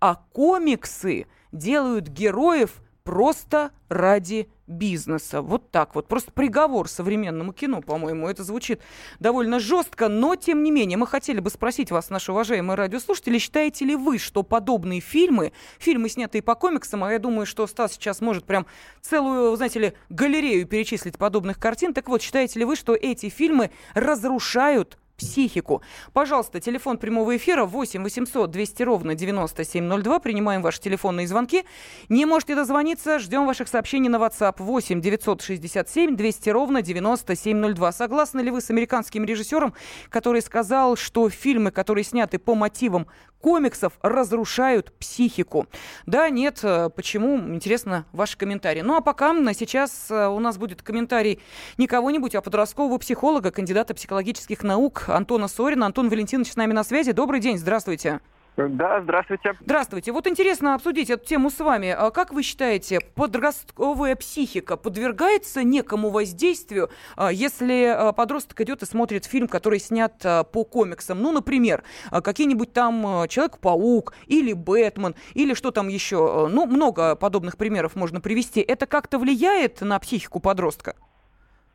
А 0.00 0.16
комиксы 0.32 1.26
делают 1.52 2.08
героев 2.08 2.82
просто 3.06 3.70
ради 3.88 4.48
бизнеса. 4.66 5.40
Вот 5.40 5.70
так 5.70 5.94
вот. 5.94 6.08
Просто 6.08 6.32
приговор 6.32 6.88
современному 6.88 7.52
кино, 7.52 7.80
по-моему. 7.80 8.28
Это 8.28 8.42
звучит 8.42 8.80
довольно 9.20 9.60
жестко, 9.60 10.08
но 10.08 10.34
тем 10.34 10.64
не 10.64 10.72
менее 10.72 10.98
мы 10.98 11.06
хотели 11.06 11.38
бы 11.38 11.50
спросить 11.50 11.92
вас, 11.92 12.10
наши 12.10 12.32
уважаемые 12.32 12.76
радиослушатели, 12.76 13.38
считаете 13.38 13.84
ли 13.84 13.94
вы, 13.94 14.18
что 14.18 14.42
подобные 14.42 15.00
фильмы, 15.00 15.52
фильмы, 15.78 16.08
снятые 16.08 16.42
по 16.42 16.56
комиксам, 16.56 17.04
а 17.04 17.12
я 17.12 17.20
думаю, 17.20 17.46
что 17.46 17.66
Стас 17.68 17.92
сейчас 17.92 18.20
может 18.20 18.44
прям 18.44 18.66
целую, 19.00 19.54
знаете 19.56 19.78
ли, 19.78 19.92
галерею 20.08 20.66
перечислить 20.66 21.16
подобных 21.16 21.60
картин. 21.60 21.94
Так 21.94 22.08
вот, 22.08 22.22
считаете 22.22 22.58
ли 22.58 22.64
вы, 22.64 22.74
что 22.74 22.94
эти 22.94 23.28
фильмы 23.28 23.70
разрушают 23.94 24.98
психику. 25.16 25.82
Пожалуйста, 26.12 26.60
телефон 26.60 26.98
прямого 26.98 27.36
эфира 27.36 27.64
8 27.64 28.02
800 28.02 28.50
200 28.50 28.82
ровно 28.82 29.14
9702. 29.14 30.18
Принимаем 30.20 30.62
ваши 30.62 30.80
телефонные 30.80 31.26
звонки. 31.26 31.64
Не 32.08 32.26
можете 32.26 32.54
дозвониться, 32.54 33.18
ждем 33.18 33.46
ваших 33.46 33.68
сообщений 33.68 34.08
на 34.08 34.16
WhatsApp 34.16 34.56
8 34.58 35.00
967 35.00 36.16
200 36.16 36.50
ровно 36.50 36.82
9702. 36.82 37.92
Согласны 37.92 38.40
ли 38.40 38.50
вы 38.50 38.60
с 38.60 38.70
американским 38.70 39.24
режиссером, 39.24 39.74
который 40.10 40.42
сказал, 40.42 40.96
что 40.96 41.28
фильмы, 41.30 41.70
которые 41.70 42.04
сняты 42.04 42.38
по 42.38 42.54
мотивам 42.54 43.06
комиксов 43.46 43.92
разрушают 44.02 44.92
психику. 44.98 45.66
Да, 46.04 46.30
нет, 46.30 46.60
э, 46.64 46.90
почему? 46.94 47.38
Интересно 47.54 48.04
ваши 48.12 48.36
комментарии. 48.36 48.80
Ну 48.80 48.96
а 48.96 49.00
пока 49.00 49.32
сейчас 49.54 50.10
э, 50.10 50.26
у 50.26 50.40
нас 50.40 50.58
будет 50.58 50.82
комментарий 50.82 51.40
не 51.78 51.86
кого-нибудь, 51.86 52.34
а 52.34 52.40
подросткового 52.40 52.98
психолога, 52.98 53.52
кандидата 53.52 53.94
психологических 53.94 54.64
наук 54.64 55.05
Антона 55.08 55.48
Сорина. 55.48 55.86
Антон 55.86 56.08
Валентинович 56.08 56.52
с 56.52 56.56
нами 56.56 56.72
на 56.72 56.84
связи. 56.84 57.12
Добрый 57.12 57.40
день, 57.40 57.58
здравствуйте. 57.58 58.20
Да, 58.56 59.02
здравствуйте. 59.02 59.52
Здравствуйте. 59.60 60.12
Вот 60.12 60.26
интересно 60.26 60.74
обсудить 60.74 61.10
эту 61.10 61.26
тему 61.26 61.50
с 61.50 61.60
вами. 61.60 61.90
А 61.90 62.10
как 62.10 62.32
вы 62.32 62.42
считаете, 62.42 63.00
подростковая 63.14 64.16
психика 64.16 64.78
подвергается 64.78 65.62
некому 65.62 66.08
воздействию, 66.08 66.88
а, 67.16 67.30
если 67.30 67.84
а, 67.84 68.12
подросток 68.12 68.58
идет 68.62 68.82
и 68.82 68.86
смотрит 68.86 69.26
фильм, 69.26 69.46
который 69.46 69.78
снят 69.78 70.16
по 70.18 70.64
комиксам? 70.64 71.20
Ну, 71.20 71.32
например, 71.32 71.84
какие-нибудь 72.10 72.72
там 72.72 73.26
Человек-паук 73.28 74.14
или 74.26 74.54
Бэтмен, 74.54 75.14
или 75.34 75.52
что 75.52 75.70
там 75.70 75.88
еще? 75.88 76.48
Ну, 76.50 76.66
много 76.66 77.14
подобных 77.14 77.58
примеров 77.58 77.94
можно 77.94 78.22
привести. 78.22 78.60
Это 78.60 78.86
как-то 78.86 79.18
влияет 79.18 79.82
на 79.82 79.98
психику 79.98 80.40
подростка? 80.40 80.96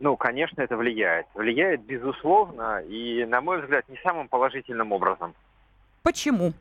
Ну, 0.02 0.18
конечно, 0.18 0.64
это 0.64 0.78
влияет. 0.78 1.28
Влияет, 1.36 1.82
безусловно, 1.82 2.82
и, 2.82 3.24
на 3.26 3.40
мой 3.40 3.62
взгляд, 3.62 3.88
не 3.88 3.98
самым 3.98 4.28
положительным 4.28 4.92
образом. 4.92 5.36
Почему? 6.02 6.54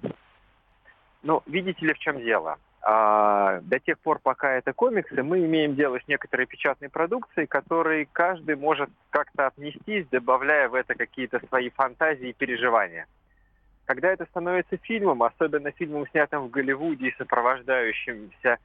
Ну, 1.22 1.42
видите 1.46 1.86
ли, 1.86 1.94
в 1.94 1.98
чем 1.98 2.20
дело? 2.20 2.58
А, 2.82 3.60
до 3.62 3.78
тех 3.78 3.98
пор, 4.00 4.18
пока 4.22 4.52
это 4.52 4.74
комиксы, 4.74 5.22
мы 5.22 5.38
имеем 5.46 5.74
дело 5.74 5.98
с 5.98 6.06
некоторой 6.06 6.44
печатной 6.44 6.90
продукцией, 6.90 7.46
которой 7.46 8.06
каждый 8.12 8.56
может 8.56 8.90
как-то 9.08 9.46
отнестись, 9.46 10.06
добавляя 10.10 10.68
в 10.68 10.74
это 10.74 10.94
какие-то 10.94 11.40
свои 11.48 11.70
фантазии 11.70 12.28
и 12.28 12.34
переживания. 12.34 13.06
Когда 13.86 14.12
это 14.12 14.26
становится 14.26 14.76
фильмом, 14.76 15.22
особенно 15.22 15.70
фильмом, 15.70 16.06
снятым 16.08 16.48
в 16.48 16.50
Голливуде 16.50 17.08
и 17.08 17.16
сопровождающимся 17.16 18.58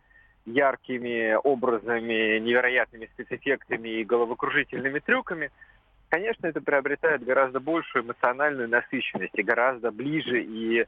яркими 0.45 1.33
образами, 1.33 2.39
невероятными 2.39 3.09
спецэффектами 3.13 3.89
и 3.89 4.03
головокружительными 4.03 4.99
трюками– 4.99 5.51
конечно, 6.09 6.47
это 6.47 6.61
приобретает 6.61 7.25
гораздо 7.25 7.59
большую 7.59 8.05
эмоциональную 8.05 8.69
насыщенность 8.69 9.37
и 9.37 9.43
гораздо 9.43 9.91
ближе 9.91 10.41
и 10.43 10.85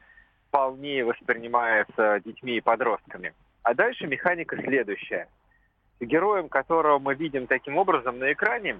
полнее 0.51 1.03
воспринимается 1.03 2.21
детьми 2.23 2.57
и 2.57 2.61
подростками. 2.61 3.33
А 3.63 3.73
дальше 3.73 4.07
механика 4.07 4.55
следующая. 4.55 5.27
Героем, 5.99 6.47
которого 6.47 6.99
мы 6.99 7.15
видим 7.15 7.47
таким 7.47 7.77
образом 7.77 8.19
на 8.19 8.31
экране, 8.31 8.79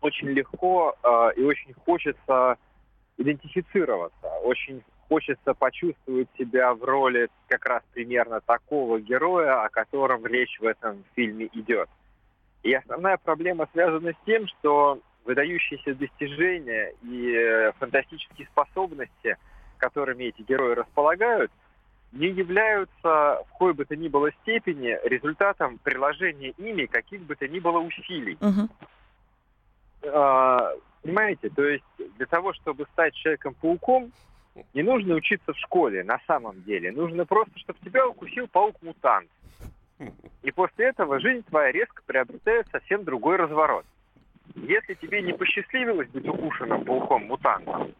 очень 0.00 0.28
легко 0.28 0.96
э, 1.02 1.32
и 1.36 1.42
очень 1.42 1.74
хочется 1.74 2.56
идентифицироваться, 3.18 4.28
очень 4.44 4.82
хочется 5.08 5.54
почувствовать 5.54 6.28
себя 6.38 6.74
в 6.74 6.84
роли 6.84 7.28
как 7.48 7.64
раз 7.66 7.82
примерно 7.92 8.40
такого 8.40 9.00
героя, 9.00 9.64
о 9.64 9.68
котором 9.68 10.26
речь 10.26 10.58
в 10.60 10.64
этом 10.64 11.04
фильме 11.14 11.48
идет. 11.52 11.88
И 12.62 12.72
основная 12.74 13.16
проблема 13.16 13.68
связана 13.72 14.12
с 14.12 14.26
тем, 14.26 14.46
что 14.46 15.00
выдающиеся 15.24 15.94
достижения 15.94 16.92
и 17.02 17.34
э, 17.34 17.72
фантастические 17.78 18.46
способности, 18.48 19.36
которыми 19.78 20.24
эти 20.24 20.42
герои 20.42 20.74
располагают, 20.74 21.52
не 22.12 22.28
являются 22.28 22.94
в 23.02 23.52
какой 23.52 23.74
бы 23.74 23.84
то 23.84 23.94
ни 23.94 24.08
было 24.08 24.30
степени 24.42 24.98
результатом 25.04 25.78
приложения 25.78 26.50
ими 26.56 26.86
каких 26.86 27.22
бы 27.22 27.36
то 27.36 27.46
ни 27.46 27.58
было 27.58 27.78
усилий. 27.78 28.38
Uh-huh. 28.40 28.68
А, 30.04 30.72
понимаете, 31.02 31.50
то 31.50 31.64
есть 31.64 31.84
для 32.16 32.26
того, 32.26 32.54
чтобы 32.54 32.86
стать 32.92 33.14
Человеком-пауком, 33.14 34.10
не 34.74 34.82
нужно 34.82 35.14
учиться 35.14 35.52
в 35.52 35.58
школе 35.58 36.04
на 36.04 36.20
самом 36.26 36.62
деле. 36.62 36.92
Нужно 36.92 37.24
просто, 37.26 37.58
чтобы 37.58 37.78
тебя 37.84 38.06
укусил 38.06 38.46
паук-мутант. 38.48 39.28
И 40.42 40.50
после 40.52 40.86
этого 40.86 41.18
жизнь 41.18 41.44
твоя 41.48 41.72
резко 41.72 42.02
приобретает 42.06 42.68
совсем 42.68 43.04
другой 43.04 43.36
разворот. 43.36 43.84
Если 44.54 44.94
тебе 44.94 45.22
не 45.22 45.32
посчастливилось 45.32 46.08
быть 46.08 46.26
укушенным 46.26 46.84
пауком-мутантом, 46.84 47.92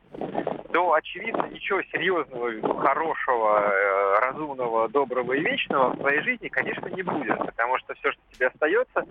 то, 0.72 0.92
очевидно, 0.92 1.48
ничего 1.50 1.82
серьезного, 1.82 2.80
хорошего, 2.80 3.70
э, 3.72 4.20
разумного, 4.20 4.88
доброго 4.88 5.32
и 5.32 5.40
вечного 5.40 5.90
в 5.90 5.98
твоей 5.98 6.20
жизни, 6.22 6.48
конечно, 6.48 6.86
не 6.88 7.02
будет. 7.02 7.38
Потому 7.38 7.78
что 7.78 7.94
все, 7.94 8.12
что 8.12 8.20
тебе 8.32 8.46
остается, 8.48 9.04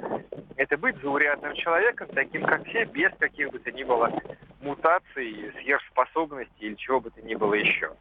это 0.56 0.78
быть 0.78 0.98
заурядным 1.02 1.54
человеком, 1.56 2.08
таким, 2.14 2.44
как 2.44 2.66
все, 2.68 2.86
без 2.86 3.12
каких 3.18 3.50
бы 3.50 3.60
то 3.60 3.72
ни 3.72 3.84
было 3.84 4.12
мутаций, 4.62 5.52
сверхспособностей 5.62 6.68
или 6.68 6.76
чего 6.76 7.00
бы 7.00 7.10
то 7.10 7.22
ни 7.22 7.36
было 7.36 7.54
еще. 7.54 7.96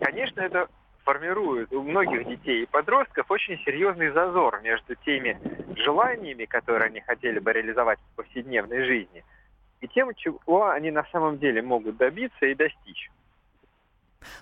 Конечно, 0.00 0.40
это 0.40 0.68
формирует 1.04 1.72
у 1.72 1.82
многих 1.82 2.26
детей 2.26 2.62
и 2.62 2.66
подростков 2.66 3.30
очень 3.30 3.58
серьезный 3.64 4.10
зазор 4.10 4.60
между 4.60 4.94
теми 4.96 5.38
желаниями, 5.76 6.44
которые 6.44 6.86
они 6.86 7.00
хотели 7.00 7.38
бы 7.38 7.52
реализовать 7.52 7.98
в 7.98 8.16
повседневной 8.16 8.84
жизни, 8.84 9.24
и 9.80 9.88
тем, 9.88 10.12
чего 10.14 10.68
они 10.68 10.90
на 10.90 11.04
самом 11.04 11.38
деле 11.38 11.62
могут 11.62 11.96
добиться 11.96 12.46
и 12.46 12.54
достичь 12.54 13.10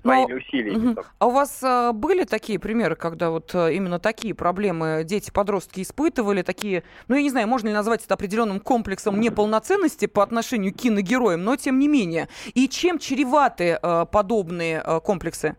своими 0.03 0.33
Но, 0.33 0.37
усилиями. 0.39 0.93
Угу. 0.93 1.01
А 1.19 1.27
у 1.27 1.31
вас 1.31 1.63
а, 1.63 1.93
были 1.93 2.25
такие 2.25 2.59
примеры, 2.59 2.97
когда 2.97 3.31
вот 3.31 3.55
а, 3.55 3.69
именно 3.69 3.99
такие 3.99 4.35
проблемы 4.35 5.03
дети-подростки 5.05 5.83
испытывали, 5.83 6.43
такие, 6.43 6.83
ну 7.09 7.17
я 7.17 7.23
не 7.23 7.31
знаю, 7.31 7.49
можно 7.49 7.69
ли 7.69 7.75
назвать 7.75 8.05
это 8.05 8.15
определенным 8.15 8.61
комплексом 8.61 9.21
неполноценности 9.21 10.07
по 10.07 10.23
отношению 10.23 10.73
к 10.73 10.77
киногероям, 10.77 11.45
но 11.45 11.57
тем 11.57 11.79
не 11.79 11.89
менее. 11.89 12.29
И 12.55 12.69
чем 12.69 12.99
чреваты 12.99 13.79
а, 13.83 14.05
подобные 14.05 14.81
а, 14.81 15.01
комплексы? 15.01 15.57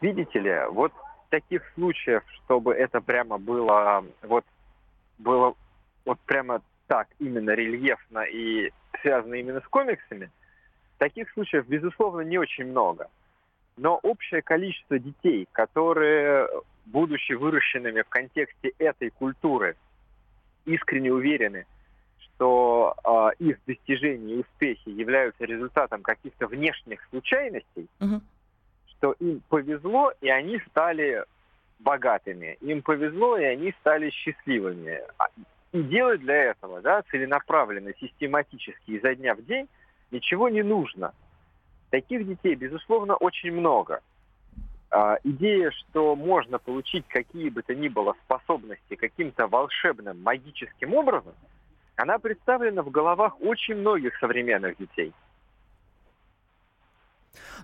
Видите 0.00 0.38
ли, 0.38 0.56
вот 0.70 0.92
таких 1.28 1.62
случаев, 1.74 2.22
чтобы 2.44 2.74
это 2.74 3.00
прямо 3.00 3.38
было 3.38 4.04
вот 4.22 4.44
было 5.18 5.54
вот 6.04 6.18
прямо 6.20 6.62
так, 6.86 7.06
именно 7.18 7.50
рельефно 7.50 8.20
и 8.20 8.72
связано 9.02 9.34
именно 9.34 9.60
с 9.60 9.68
комиксами, 9.68 10.30
таких 11.00 11.30
случаев, 11.32 11.66
безусловно, 11.66 12.20
не 12.20 12.38
очень 12.38 12.66
много. 12.66 13.08
Но 13.76 13.98
общее 14.02 14.42
количество 14.42 14.98
детей, 14.98 15.48
которые, 15.52 16.48
будучи 16.86 17.32
выращенными 17.32 18.02
в 18.02 18.08
контексте 18.08 18.72
этой 18.78 19.10
культуры, 19.10 19.76
искренне 20.66 21.12
уверены, 21.12 21.66
что 22.18 22.94
э, 23.02 23.42
их 23.44 23.58
достижения 23.66 24.34
и 24.34 24.40
успехи 24.40 24.90
являются 24.90 25.44
результатом 25.44 26.02
каких-то 26.02 26.46
внешних 26.46 27.02
случайностей, 27.10 27.88
угу 27.98 28.20
что 29.00 29.14
им 29.18 29.42
повезло, 29.48 30.12
и 30.20 30.28
они 30.28 30.60
стали 30.68 31.24
богатыми. 31.78 32.58
Им 32.60 32.82
повезло, 32.82 33.38
и 33.38 33.44
они 33.44 33.74
стали 33.80 34.10
счастливыми. 34.10 35.00
А, 35.18 35.24
и 35.72 35.82
делать 35.82 36.20
для 36.20 36.50
этого, 36.50 36.82
да, 36.82 37.02
целенаправленно, 37.10 37.92
систематически, 37.98 38.90
изо 38.90 39.14
дня 39.14 39.34
в 39.34 39.42
день, 39.46 39.68
ничего 40.10 40.48
не 40.48 40.62
нужно. 40.62 41.12
Таких 41.90 42.26
детей, 42.26 42.54
безусловно, 42.54 43.16
очень 43.16 43.52
много. 43.52 44.00
А, 44.90 45.18
идея, 45.22 45.70
что 45.70 46.16
можно 46.16 46.58
получить 46.58 47.06
какие 47.08 47.48
бы 47.48 47.62
то 47.62 47.74
ни 47.74 47.88
было 47.88 48.16
способности 48.24 48.96
каким-то 48.96 49.46
волшебным, 49.46 50.20
магическим 50.22 50.94
образом, 50.94 51.34
она 51.96 52.18
представлена 52.18 52.82
в 52.82 52.90
головах 52.90 53.40
очень 53.40 53.76
многих 53.76 54.16
современных 54.18 54.76
детей. 54.78 55.12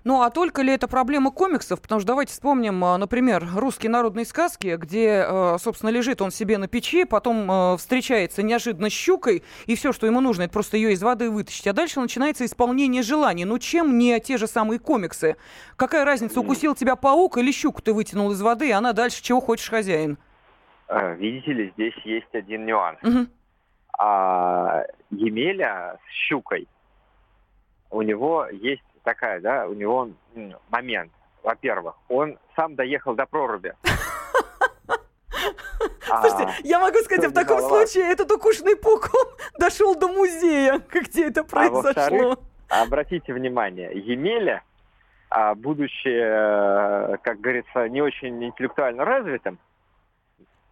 Ну, 0.03 0.21
а 0.21 0.29
только 0.29 0.61
ли 0.61 0.73
это 0.73 0.87
проблема 0.87 1.31
комиксов? 1.31 1.81
Потому 1.81 1.99
что 1.99 2.07
давайте 2.07 2.31
вспомним, 2.31 2.83
а, 2.83 2.97
например, 2.97 3.45
русские 3.55 3.89
народные 3.89 4.25
сказки, 4.25 4.77
где, 4.77 5.25
а, 5.27 5.57
собственно, 5.59 5.89
лежит 5.89 6.21
он 6.21 6.31
себе 6.31 6.57
на 6.57 6.67
печи, 6.67 7.03
потом 7.03 7.49
а, 7.49 7.77
встречается 7.77 8.43
неожиданно 8.43 8.89
с 8.89 8.93
щукой, 8.93 9.43
и 9.65 9.75
все, 9.75 9.91
что 9.91 10.07
ему 10.07 10.21
нужно, 10.21 10.43
это 10.43 10.53
просто 10.53 10.77
ее 10.77 10.93
из 10.93 11.03
воды 11.03 11.29
вытащить. 11.29 11.67
А 11.67 11.73
дальше 11.73 11.99
начинается 11.99 12.45
исполнение 12.45 13.01
желаний. 13.01 13.45
Ну, 13.45 13.59
чем 13.59 13.97
не 13.97 14.19
те 14.19 14.37
же 14.37 14.47
самые 14.47 14.79
комиксы? 14.79 15.35
Какая 15.75 16.05
разница, 16.05 16.39
укусил 16.39 16.75
тебя 16.75 16.95
паук 16.95 17.37
или 17.37 17.51
щуку 17.51 17.81
ты 17.81 17.93
вытянул 17.93 18.31
из 18.31 18.41
воды, 18.41 18.69
и 18.69 18.71
она 18.71 18.93
дальше 18.93 19.21
чего 19.21 19.41
хочешь 19.41 19.69
хозяин? 19.69 20.17
Видите 21.17 21.51
ли, 21.51 21.71
здесь 21.75 21.97
есть 22.05 22.33
один 22.33 22.65
нюанс. 22.65 22.97
Угу. 23.03 23.27
А 23.99 24.83
Емеля 25.11 25.99
с 26.07 26.13
щукой, 26.13 26.67
у 27.89 28.01
него 28.01 28.47
есть 28.51 28.83
такая, 29.07 29.39
да, 29.39 29.65
у 29.67 29.73
него 29.73 30.09
момент. 30.69 31.13
Во-первых, 31.41 31.95
он 32.09 32.37
сам 32.57 32.75
доехал 32.75 33.15
до 33.15 33.25
проруби. 33.25 33.73
Слушайте, 36.03 36.43
а, 36.43 36.53
я 36.63 36.79
могу 36.79 36.97
сказать, 36.97 37.31
в 37.31 37.33
таком 37.33 37.61
случае 37.61 38.11
этот 38.11 38.29
укушенный 38.29 38.75
пауком 38.75 39.27
дошел 39.59 39.95
до 39.95 40.09
музея, 40.09 40.81
где 40.91 41.27
это 41.27 41.41
а 41.41 41.43
произошло. 41.45 42.37
обратите 42.67 43.33
внимание, 43.33 43.91
Емеля, 43.93 44.63
а, 45.29 45.55
будучи, 45.55 46.09
э, 46.09 47.17
как 47.23 47.39
говорится, 47.39 47.87
не 47.87 48.01
очень 48.01 48.43
интеллектуально 48.43 49.05
развитым, 49.05 49.57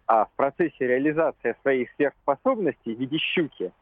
а 0.06 0.26
в 0.26 0.30
процессе 0.36 0.76
реализации 0.86 1.56
своих 1.62 1.88
сверхспособностей 1.96 2.94
в 2.94 2.98
виде 2.98 3.16
щуки, 3.16 3.72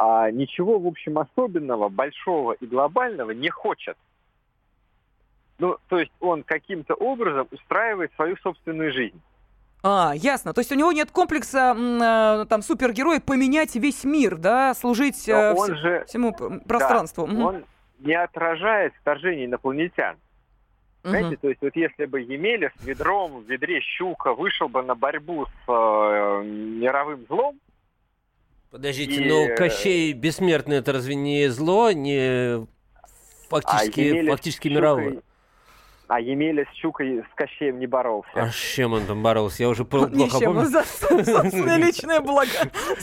а 0.00 0.30
ничего, 0.30 0.78
в 0.78 0.86
общем, 0.86 1.18
особенного, 1.18 1.88
большого 1.88 2.52
и 2.52 2.66
глобального 2.66 3.32
не 3.32 3.50
хочет. 3.50 3.96
Ну, 5.58 5.76
то 5.88 5.98
есть 5.98 6.12
он 6.20 6.44
каким-то 6.44 6.94
образом 6.94 7.48
устраивает 7.50 8.12
свою 8.14 8.36
собственную 8.36 8.92
жизнь. 8.92 9.20
А, 9.82 10.12
ясно. 10.14 10.52
То 10.54 10.60
есть 10.60 10.70
у 10.70 10.76
него 10.76 10.92
нет 10.92 11.10
комплекса 11.10 11.74
э, 11.76 12.46
там 12.46 12.62
супергероя 12.62 13.18
поменять 13.18 13.74
весь 13.74 14.04
мир, 14.04 14.36
да, 14.36 14.72
служить 14.74 15.28
э, 15.28 15.52
он 15.52 15.72
вс- 15.72 15.74
же, 15.74 16.04
всему 16.06 16.32
пространству. 16.32 17.26
Да, 17.26 17.32
угу. 17.32 17.42
Он 17.42 17.64
не 17.98 18.14
отражает 18.14 18.92
вторжение 19.00 19.46
инопланетян. 19.46 20.14
Угу. 21.02 21.10
Знаете, 21.10 21.36
то 21.38 21.48
есть 21.48 21.60
вот 21.60 21.74
если 21.74 22.04
бы 22.04 22.20
Емеля 22.20 22.70
с 22.78 22.84
ведром, 22.84 23.42
в 23.42 23.50
ведре 23.50 23.80
щука 23.80 24.32
вышел 24.32 24.68
бы 24.68 24.82
на 24.84 24.94
борьбу 24.94 25.46
с 25.46 25.68
э, 25.68 26.42
мировым 26.44 27.26
злом, 27.28 27.58
Подождите, 28.70 29.22
и... 29.22 29.28
но 29.28 29.56
Кощей 29.56 30.12
бессмертный 30.12 30.76
это 30.76 30.92
разве 30.92 31.14
не 31.14 31.48
зло, 31.48 31.90
не 31.92 32.66
фактически, 33.48 34.26
а 34.26 34.30
фактически 34.30 34.68
мировое? 34.68 35.22
А 36.08 36.20
Емеля 36.20 36.64
с 36.64 36.74
Щукой 36.76 37.22
с 37.30 37.34
Кощеем 37.34 37.78
не 37.78 37.86
боролся. 37.86 38.30
А 38.34 38.48
с 38.48 38.54
чем 38.54 38.94
он 38.94 39.04
там 39.04 39.22
боролся? 39.22 39.62
Я 39.62 39.68
уже 39.68 39.84
плохо 39.84 40.08
помню. 40.40 40.64
за 40.64 40.82
собственное 40.82 41.76
личное 41.86 42.20
благо. 42.20 42.50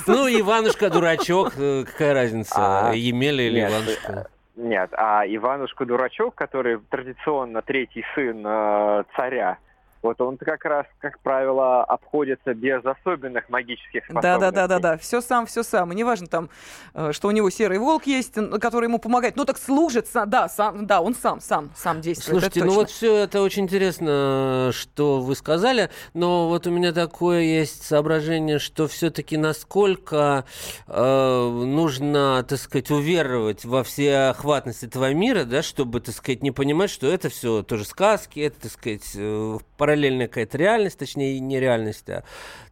Ну, 0.07 0.27
Иванушка 0.27 0.89
дурачок, 0.89 1.53
э, 1.55 1.83
какая 1.85 2.15
разница, 2.15 2.55
а, 2.89 2.93
Емеля 2.93 3.43
или 3.43 3.61
Иванушка? 3.61 4.29
Нет, 4.55 4.89
а 4.93 5.23
Иванушка 5.27 5.85
дурачок, 5.85 6.33
который 6.33 6.79
традиционно 6.89 7.61
третий 7.61 8.03
сын 8.15 8.43
э, 8.43 9.03
царя, 9.15 9.59
вот 10.05 10.21
он 10.21 10.37
как 10.37 10.63
раз, 10.65 10.85
как 10.99 11.19
правило, 11.19 11.83
обходится 11.83 12.53
без 12.53 12.85
особенных 12.85 13.49
магических 13.49 14.05
способностей. 14.05 14.39
Да, 14.39 14.51
да, 14.51 14.51
да, 14.51 14.67
да, 14.67 14.79
да. 14.79 14.97
Все 14.97 15.19
сам, 15.19 15.47
все 15.47 15.63
сам. 15.63 15.91
И 15.91 15.95
неважно 15.95 16.27
там, 16.27 16.49
э, 16.93 17.11
что 17.11 17.27
у 17.27 17.31
него 17.31 17.49
серый 17.49 17.79
волк 17.79 18.05
есть, 18.05 18.35
который 18.61 18.85
ему 18.85 18.99
помогает. 18.99 19.35
Ну 19.35 19.45
так 19.45 19.57
служит, 19.57 20.07
да, 20.27 20.47
сам, 20.47 20.85
да, 20.85 21.01
он 21.01 21.15
сам, 21.15 21.41
сам, 21.41 21.71
сам 21.75 22.01
действует. 22.01 22.41
Слушайте, 22.41 22.63
ну 22.63 22.73
вот 22.73 22.89
все 22.89 23.15
это 23.17 23.41
очень 23.41 23.63
интересно, 23.63 24.69
что 24.73 25.21
вы 25.21 25.35
сказали, 25.35 25.89
но 26.13 26.47
вот 26.49 26.67
у 26.67 26.71
меня 26.71 26.93
такое 26.93 27.41
есть 27.41 27.83
соображение, 27.83 28.59
что 28.59 28.87
все-таки 28.87 29.37
насколько 29.37 30.45
э, 30.87 31.49
нужно, 31.49 32.45
так 32.47 32.59
сказать, 32.59 32.91
уверовать 32.91 33.65
во 33.65 33.83
всеохватность 33.83 34.83
этого 34.83 35.11
мира, 35.13 35.45
да, 35.45 35.63
чтобы, 35.63 35.99
так 35.99 36.13
сказать, 36.13 36.43
не 36.43 36.51
понимать, 36.51 36.91
что 36.91 37.07
это 37.07 37.29
все 37.29 37.63
тоже 37.63 37.85
сказки, 37.85 38.39
это, 38.39 38.61
так 38.61 38.71
сказать, 38.71 39.11
э, 39.15 39.57
параллельная 39.95 40.27
какая-то 40.27 40.57
реальность, 40.57 40.99
точнее, 40.99 41.39
не 41.39 41.57
реальность, 41.57 42.09
а, 42.09 42.23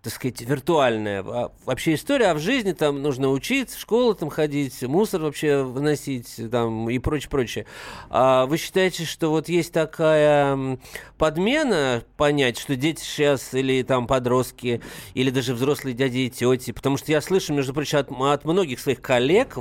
так 0.02 0.12
сказать, 0.12 0.42
виртуальная. 0.42 1.24
А 1.26 1.52
вообще 1.66 1.94
история, 1.94 2.28
а 2.28 2.34
в 2.34 2.40
жизни 2.40 2.74
там 2.74 3.02
нужно 3.02 3.30
учиться, 3.30 3.78
в 3.78 3.80
школу 3.80 4.14
там 4.14 4.30
ходить, 4.30 4.82
мусор 4.84 5.22
вообще 5.22 5.64
выносить 5.64 6.42
там 6.52 6.90
и 6.90 7.00
прочее, 7.00 7.30
прочее. 7.30 7.66
А 8.10 8.46
вы 8.46 8.58
считаете, 8.58 9.06
что 9.06 9.30
вот 9.30 9.48
есть 9.48 9.72
такая 9.72 10.78
подмена 11.18 12.04
понять, 12.18 12.58
что 12.60 12.76
дети 12.76 13.02
сейчас 13.02 13.54
или 13.54 13.82
там 13.84 14.06
подростки, 14.06 14.82
или 15.14 15.30
даже 15.30 15.54
взрослые 15.54 15.94
дяди 15.94 16.26
и 16.26 16.30
тети, 16.30 16.72
потому 16.74 16.98
что 16.98 17.10
я 17.12 17.22
слышу, 17.22 17.54
между 17.54 17.74
прочим, 17.74 18.00
от, 18.00 18.12
от 18.12 18.44
многих 18.44 18.82
своих 18.82 19.02
коллег 19.02 19.58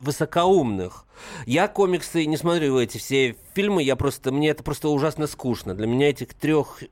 высокоумных. 0.00 1.06
Я 1.46 1.68
комиксы 1.68 2.26
не 2.26 2.36
смотрю 2.36 2.78
эти 2.78 2.98
все 2.98 3.36
фильмы, 3.54 3.82
я 3.82 3.96
просто, 3.96 4.32
мне 4.32 4.50
это 4.50 4.62
просто 4.62 4.88
ужасно 4.90 5.26
скучно. 5.26 5.74
Для 5.74 5.86
меня 5.86 6.10
этих 6.10 6.34
трех 6.34 6.82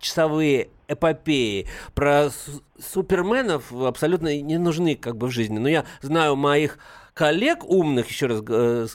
часовые 0.00 0.70
эпопеи 0.88 1.66
про 1.94 2.30
суперменов 2.78 3.72
абсолютно 3.72 4.40
не 4.40 4.58
нужны 4.58 4.96
как 4.96 5.16
бы 5.16 5.28
в 5.28 5.30
жизни. 5.30 5.58
Но 5.58 5.68
я 5.68 5.84
знаю 6.02 6.36
моих 6.36 6.78
коллег 7.14 7.64
умных, 7.64 8.08
еще 8.08 8.26
раз 8.26 8.42
э, 8.48 8.86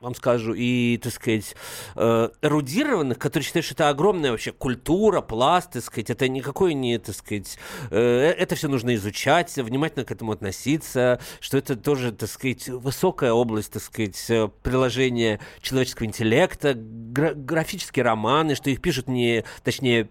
вам 0.00 0.14
скажу, 0.14 0.54
и, 0.54 0.98
так 1.02 1.12
сказать, 1.12 1.54
э, 1.96 2.30
эрудированных, 2.40 3.18
которые 3.18 3.44
считают, 3.44 3.66
что 3.66 3.74
это 3.74 3.88
огромная 3.90 4.30
вообще 4.30 4.52
культура, 4.52 5.20
пласт, 5.20 5.72
так 5.72 5.82
сказать, 5.82 6.08
это 6.08 6.28
никакой 6.28 6.72
не, 6.74 6.98
так 6.98 7.14
сказать, 7.14 7.58
э, 7.90 8.34
это 8.38 8.54
все 8.54 8.68
нужно 8.68 8.94
изучать, 8.94 9.54
внимательно 9.56 10.04
к 10.04 10.10
этому 10.10 10.32
относиться, 10.32 11.20
что 11.40 11.58
это 11.58 11.76
тоже, 11.76 12.12
так 12.12 12.30
сказать, 12.30 12.68
высокая 12.68 13.32
область, 13.32 13.72
так 13.72 13.82
сказать, 13.82 14.16
приложения 14.62 15.40
человеческого 15.60 16.06
интеллекта, 16.06 16.74
графические 16.74 18.04
романы, 18.04 18.54
что 18.54 18.70
их 18.70 18.80
пишут 18.80 19.08
не, 19.08 19.44
точнее, 19.62 20.08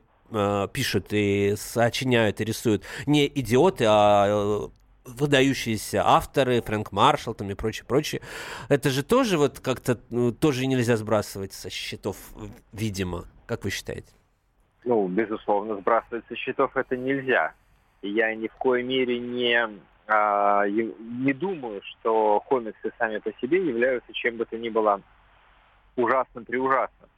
пишут 0.74 1.08
и 1.12 1.56
сочиняют 1.58 2.42
и 2.42 2.46
рисуют 2.46 2.84
не 3.06 3.28
идиоты, 3.28 3.86
а 3.88 4.70
выдающиеся 5.08 6.04
авторы, 6.06 6.62
Фрэнк 6.62 6.92
Маршалл 6.92 7.34
там 7.34 7.50
и 7.50 7.56
прочее, 7.56 7.86
прочее. 7.88 8.22
Это 8.70 8.90
же 8.90 9.04
тоже 9.04 9.38
вот 9.38 9.60
как-то 9.60 10.00
ну, 10.10 10.32
тоже 10.32 10.68
нельзя 10.68 10.98
сбрасывать 10.98 11.54
со 11.54 11.70
счетов, 11.70 12.18
видимо. 12.74 13.24
Как 13.46 13.63
вы 13.63 13.70
считаете? 13.70 14.12
Ну, 14.84 15.08
безусловно, 15.08 15.78
сбрасывать 15.78 16.26
со 16.28 16.36
счетов 16.36 16.76
это 16.76 16.96
нельзя. 16.98 17.54
Я 18.02 18.36
ни 18.36 18.48
в 18.48 18.54
коей 18.56 18.84
мере 18.84 19.20
не, 19.20 19.70
а, 20.08 20.66
не 20.68 21.34
думаю, 21.34 21.82
что 21.84 22.42
комиксы 22.48 22.92
сами 22.98 23.18
по 23.20 23.32
себе 23.42 23.66
являются 23.66 24.13
чем 24.13 24.38
бы 24.38 24.46
то 24.46 24.58
ни 24.58 24.70
было 24.70 25.02
ужасным 25.96 26.46
при 26.46 26.58
ужасном. 26.58 27.10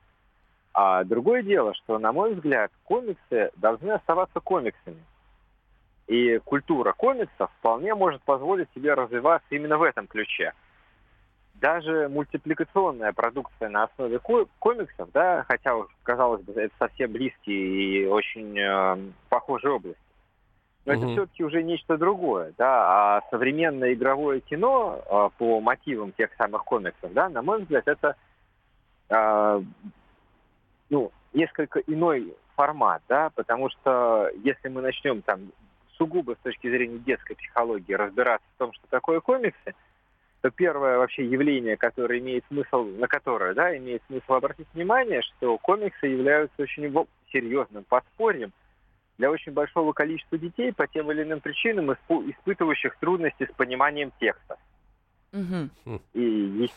А 0.81 1.03
другое 1.03 1.43
дело, 1.43 1.73
что, 1.73 1.99
на 1.99 2.13
мой 2.13 2.35
взгляд, 2.35 2.71
комиксы 2.85 3.51
должны 3.57 3.91
оставаться 3.91 4.39
комиксами. 4.39 5.03
И 6.07 6.37
культура 6.37 6.93
комиксов 6.93 7.51
вполне 7.59 7.93
может 7.95 8.21
позволить 8.23 8.69
себе 8.73 8.93
развиваться 8.93 9.45
именно 9.49 9.77
в 9.77 9.83
этом 9.83 10.07
ключе. 10.07 10.53
Даже 11.55 12.07
мультипликационная 12.07 13.11
продукция 13.11 13.67
на 13.67 13.83
основе 13.83 14.19
комиксов, 14.19 15.09
да, 15.11 15.43
хотя, 15.49 15.75
казалось 16.03 16.43
бы, 16.43 16.53
это 16.53 16.73
совсем 16.79 17.11
близкие 17.11 17.57
и 17.57 18.05
очень 18.05 18.57
э, 18.57 19.11
похожие 19.27 19.73
области, 19.73 19.99
но 20.85 20.93
угу. 20.93 21.01
это 21.01 21.11
все-таки 21.11 21.43
уже 21.43 21.61
нечто 21.61 21.97
другое, 21.97 22.53
да, 22.57 23.17
а 23.17 23.21
современное 23.31 23.91
игровое 23.91 24.39
кино 24.39 25.01
э, 25.05 25.29
по 25.37 25.59
мотивам 25.59 26.13
тех 26.13 26.33
самых 26.37 26.63
комиксов, 26.63 27.11
да, 27.11 27.27
на 27.27 27.41
мой 27.41 27.63
взгляд, 27.63 27.85
это 27.85 28.15
э, 29.09 29.61
ну, 30.89 31.11
несколько 31.33 31.79
иной 31.79 32.35
формат, 32.55 33.01
да, 33.07 33.29
потому 33.35 33.69
что 33.69 34.29
если 34.43 34.67
мы 34.69 34.81
начнем 34.81 35.21
там 35.21 35.51
сугубо 35.97 36.35
с 36.35 36.43
точки 36.43 36.69
зрения 36.69 36.97
детской 36.99 37.35
психологии 37.35 37.93
разбираться 37.93 38.47
в 38.55 38.57
том, 38.57 38.73
что 38.73 38.87
такое 38.89 39.19
комиксы, 39.19 39.75
то 40.41 40.49
первое 40.49 40.97
вообще 40.97 41.25
явление, 41.25 41.75
которое 41.75 42.19
имеет 42.19 42.45
смысл, 42.47 42.85
на 42.85 43.07
которое, 43.07 43.53
да, 43.53 43.75
имеет 43.77 44.01
смысл 44.07 44.33
обратить 44.33 44.67
внимание, 44.73 45.21
что 45.21 45.57
комиксы 45.57 46.07
являются 46.07 46.61
очень 46.61 46.93
серьезным 47.31 47.83
подспорьем 47.83 48.51
для 49.17 49.29
очень 49.29 49.51
большого 49.51 49.91
количества 49.91 50.37
детей 50.37 50.71
по 50.71 50.87
тем 50.87 51.11
или 51.11 51.23
иным 51.23 51.41
причинам, 51.41 51.91
испытывающих 51.91 52.95
трудности 52.99 53.49
с 53.51 53.55
пониманием 53.55 54.13
текста. 54.19 54.57
Угу. 55.33 55.99
И, 56.13 56.69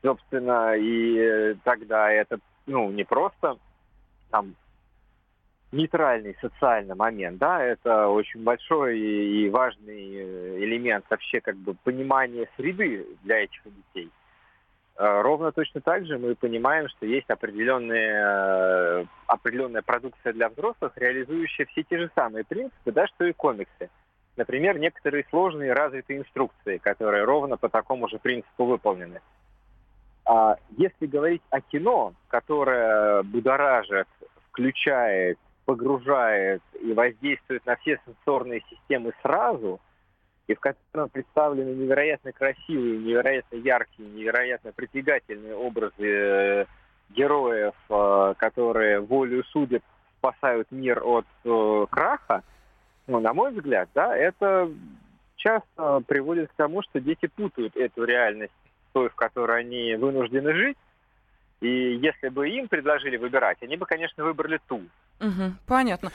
собственно, 0.00 0.76
и 0.76 1.54
тогда 1.64 2.10
это, 2.12 2.38
ну, 2.68 2.90
не 2.90 3.04
просто 3.04 3.56
там 4.30 4.54
нейтральный 5.72 6.36
социальный 6.40 6.94
момент, 6.94 7.38
да, 7.38 7.62
это 7.62 8.08
очень 8.08 8.42
большой 8.42 8.98
и 8.98 9.50
важный 9.50 10.14
э, 10.14 10.58
элемент 10.64 11.04
вообще 11.10 11.40
как 11.40 11.56
бы 11.56 11.74
понимания 11.74 12.48
среды 12.56 13.06
для 13.22 13.44
этих 13.44 13.60
детей. 13.64 14.10
Э, 14.96 15.20
ровно 15.20 15.52
точно 15.52 15.80
так 15.80 16.06
же 16.06 16.18
мы 16.18 16.34
понимаем, 16.34 16.88
что 16.88 17.04
есть 17.04 17.28
определенная, 17.28 19.02
э, 19.02 19.04
определенная 19.26 19.82
продукция 19.82 20.32
для 20.32 20.48
взрослых, 20.48 20.92
реализующая 20.96 21.66
все 21.66 21.82
те 21.82 21.98
же 21.98 22.10
самые 22.14 22.44
принципы, 22.44 22.92
да, 22.92 23.06
что 23.06 23.24
и 23.24 23.32
комиксы. 23.32 23.90
Например, 24.36 24.78
некоторые 24.78 25.26
сложные 25.30 25.72
развитые 25.72 26.20
инструкции, 26.20 26.78
которые 26.78 27.24
ровно 27.24 27.56
по 27.56 27.68
такому 27.68 28.08
же 28.08 28.18
принципу 28.18 28.64
выполнены. 28.64 29.20
А 30.30 30.56
если 30.76 31.06
говорить 31.06 31.40
о 31.48 31.62
кино, 31.62 32.12
которое 32.28 33.22
будоражит, 33.22 34.06
включает 34.50 35.38
погружает 35.64 36.62
и 36.80 36.92
воздействует 36.92 37.64
на 37.66 37.76
все 37.76 37.98
сенсорные 38.06 38.62
системы 38.70 39.12
сразу, 39.22 39.80
и 40.46 40.54
в 40.54 40.60
котором 40.60 41.08
представлены 41.10 41.74
невероятно 41.74 42.32
красивые, 42.32 42.98
невероятно 42.98 43.56
яркие, 43.56 44.08
невероятно 44.08 44.72
притягательные 44.72 45.54
образы 45.54 45.94
э, 45.98 46.64
героев, 47.10 47.74
э, 47.88 48.34
которые 48.38 49.00
волю 49.00 49.44
судеб 49.44 49.82
спасают 50.18 50.70
мир 50.70 51.02
от 51.04 51.26
э, 51.44 51.86
краха, 51.90 52.42
ну, 53.06 53.20
на 53.20 53.32
мой 53.34 53.52
взгляд, 53.52 53.88
да, 53.94 54.16
это 54.16 54.70
часто 55.36 56.00
приводит 56.06 56.50
к 56.50 56.54
тому, 56.54 56.82
что 56.82 57.00
дети 57.00 57.26
путают 57.26 57.76
эту 57.76 58.04
реальность 58.04 58.52
той, 58.92 59.08
в 59.08 59.14
которой 59.14 59.60
они 59.60 59.94
вынуждены 59.94 60.54
жить. 60.54 60.78
И 61.60 61.68
если 61.68 62.28
бы 62.28 62.48
им 62.48 62.68
предложили 62.68 63.16
выбирать, 63.16 63.62
они 63.62 63.76
бы, 63.76 63.86
конечно, 63.86 64.24
выбрали 64.24 64.60
ту. 64.68 64.82
Угу, 65.20 65.54
понятно. 65.66 66.12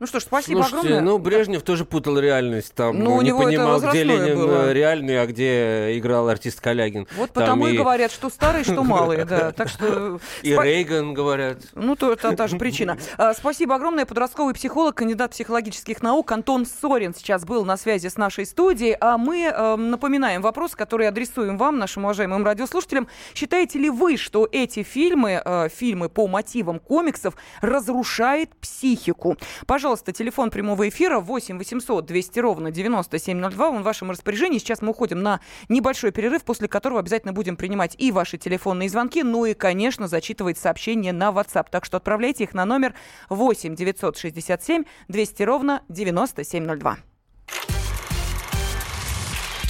Ну 0.00 0.08
что 0.08 0.18
ж, 0.18 0.24
спасибо 0.24 0.58
Слушайте, 0.62 0.88
огромное. 0.96 1.00
ну 1.12 1.18
Брежнев 1.18 1.62
тоже 1.62 1.84
путал 1.84 2.18
реальность. 2.18 2.74
Там 2.74 2.98
Ну, 2.98 3.14
у 3.14 3.22
не 3.22 3.32
понимал, 3.32 3.80
где 3.80 4.02
Ленин 4.02 4.36
было. 4.36 4.72
реальный, 4.72 5.22
а 5.22 5.26
где 5.26 5.96
играл 5.96 6.28
артист 6.28 6.60
Калягин. 6.60 7.06
Вот 7.16 7.30
Там 7.32 7.44
потому 7.44 7.68
и 7.68 7.74
и- 7.74 7.78
говорят, 7.78 8.10
что 8.10 8.28
старые, 8.28 8.64
что 8.64 8.82
малые, 8.82 9.24
да. 9.24 9.52
Так 9.52 9.68
что... 9.68 10.18
И 10.42 10.52
Рейган, 10.52 11.14
говорят. 11.14 11.58
Ну, 11.74 11.94
то 11.94 12.12
это 12.12 12.36
та 12.36 12.48
же 12.48 12.58
причина. 12.58 12.98
А, 13.16 13.32
Спасибо 13.34 13.76
огромное. 13.76 14.04
Подростковый 14.04 14.52
психолог, 14.54 14.96
кандидат 14.96 15.30
психологических 15.30 16.02
наук 16.02 16.30
Антон 16.32 16.66
Сорин 16.66 17.14
сейчас 17.14 17.44
был 17.44 17.64
на 17.64 17.76
связи 17.76 18.08
с 18.08 18.16
нашей 18.16 18.46
студией. 18.46 18.96
А 19.00 19.16
мы 19.16 19.42
э, 19.44 19.76
напоминаем 19.76 20.42
вопрос, 20.42 20.74
который 20.74 21.06
адресуем 21.06 21.56
вам, 21.56 21.78
нашим 21.78 22.04
уважаемым 22.04 22.44
радиослушателям. 22.44 23.06
Считаете 23.34 23.78
ли 23.78 23.90
вы, 23.90 24.16
что 24.16 24.48
эти 24.50 24.82
фильмы, 24.82 25.40
э, 25.44 25.68
фильмы 25.68 26.08
по 26.08 26.26
мотивам 26.26 26.80
комиксов, 26.80 27.36
разрушают 27.60 28.50
психику? 28.60 29.36
Пожалуйста, 29.66 29.83
телефон 30.12 30.50
прямого 30.50 30.88
эфира 30.88 31.20
8 31.20 31.58
800 31.58 32.06
200 32.06 32.38
ровно 32.40 32.70
9702. 32.70 33.68
Он 33.68 33.82
в 33.82 33.84
вашем 33.84 34.10
распоряжении. 34.10 34.58
Сейчас 34.58 34.80
мы 34.80 34.90
уходим 34.90 35.22
на 35.22 35.40
небольшой 35.68 36.10
перерыв, 36.10 36.42
после 36.42 36.68
которого 36.68 37.00
обязательно 37.00 37.32
будем 37.32 37.56
принимать 37.56 37.94
и 37.98 38.10
ваши 38.10 38.38
телефонные 38.38 38.88
звонки, 38.88 39.22
ну 39.22 39.44
и, 39.44 39.52
конечно, 39.52 40.08
зачитывать 40.08 40.56
сообщения 40.56 41.12
на 41.12 41.28
WhatsApp. 41.28 41.66
Так 41.70 41.84
что 41.84 41.98
отправляйте 41.98 42.44
их 42.44 42.54
на 42.54 42.64
номер 42.64 42.94
8 43.28 43.74
967 43.74 44.84
200 45.08 45.42
ровно 45.42 45.82
9702. 45.90 46.98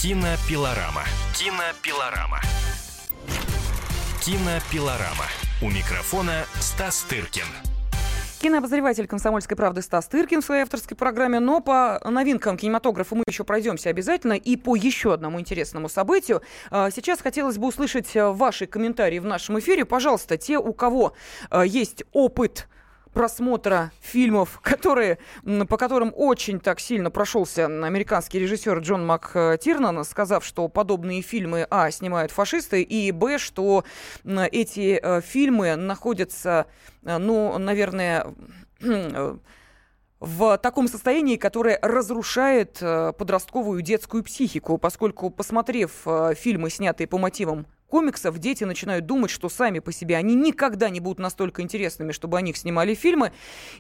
Кинопилорама. 0.01 1.03
Кинопилорама. 1.35 2.41
Кинопилорама. 4.21 5.27
У 5.61 5.71
микрофона 5.71 6.45
Стас 6.61 7.03
Тыркин. 7.03 7.74
Кинообозреватель 8.45 9.07
«Комсомольской 9.07 9.57
правды» 9.57 9.81
Стас 9.81 10.07
Тыркин 10.07 10.43
в 10.43 10.45
своей 10.45 10.65
авторской 10.65 10.95
программе. 10.95 11.41
Но 11.41 11.63
по 11.63 11.99
новинкам 12.05 12.59
кинематографа 12.59 13.15
мы 13.15 13.23
еще 13.27 13.43
пройдемся 13.43 13.89
обязательно. 13.89 14.35
И 14.35 14.59
по 14.59 14.77
еще 14.77 15.15
одному 15.15 15.41
интересному 15.41 15.89
событию. 15.89 16.43
А, 16.71 16.91
Сейчас 16.91 17.23
хотелось 17.23 17.57
бы 17.57 17.69
услышать 17.69 18.15
а, 18.15 18.33
ваши 18.33 18.67
комментарии 18.67 19.19
в 19.19 19.25
нашем 19.25 19.59
эфире. 19.61 19.87
Пожалуйста, 19.87 20.37
те, 20.37 20.59
у 20.59 20.75
кого 20.75 21.15
а, 21.49 21.65
есть 21.65 22.05
опыт 22.13 22.69
просмотра 23.15 23.93
фильмов, 24.01 24.61
которые, 24.63 25.19
по 25.69 25.77
которым 25.79 26.13
очень 26.15 26.61
так 26.61 26.81
сильно 26.81 27.11
прошелся 27.11 27.67
американский 27.67 28.39
режиссер 28.39 28.81
Джон 28.81 29.07
МакТирнан, 29.07 30.05
сказав, 30.05 30.45
что 30.45 30.69
подобные 30.69 31.23
фильмы, 31.23 31.67
а, 31.71 31.91
снимают 31.91 32.33
фашисты, 32.33 32.83
и, 32.83 33.11
б, 33.13 33.39
что 33.39 33.85
эти 34.25 34.99
э, 35.01 35.21
фильмы 35.21 35.77
находятся, 35.77 36.67
э, 37.05 37.19
ну, 37.19 37.57
наверное, 37.59 38.27
в 40.21 40.59
таком 40.59 40.89
состоянии, 40.89 41.37
которое 41.37 41.79
разрушает 41.81 42.79
э, 42.81 43.13
подростковую 43.17 43.83
детскую 43.83 44.25
психику, 44.25 44.79
поскольку, 44.79 45.31
посмотрев 45.31 46.07
фильмы, 46.37 46.71
снятые 46.71 47.07
по 47.07 47.19
мотивам 47.19 47.67
комиксов, 47.95 48.41
дети 48.41 48.65
начинают 48.65 49.07
думать, 49.07 49.31
что 49.31 49.49
сами 49.49 49.79
по 49.79 49.93
себе 49.93 50.17
они 50.17 50.35
никогда 50.35 50.91
не 50.91 50.99
будут 50.99 51.21
настолько 51.21 51.63
интересными, 51.63 52.11
чтобы 52.11 52.37
о 52.37 52.41
них 52.41 52.57
снимали 52.57 52.93
фильмы. 52.93 53.31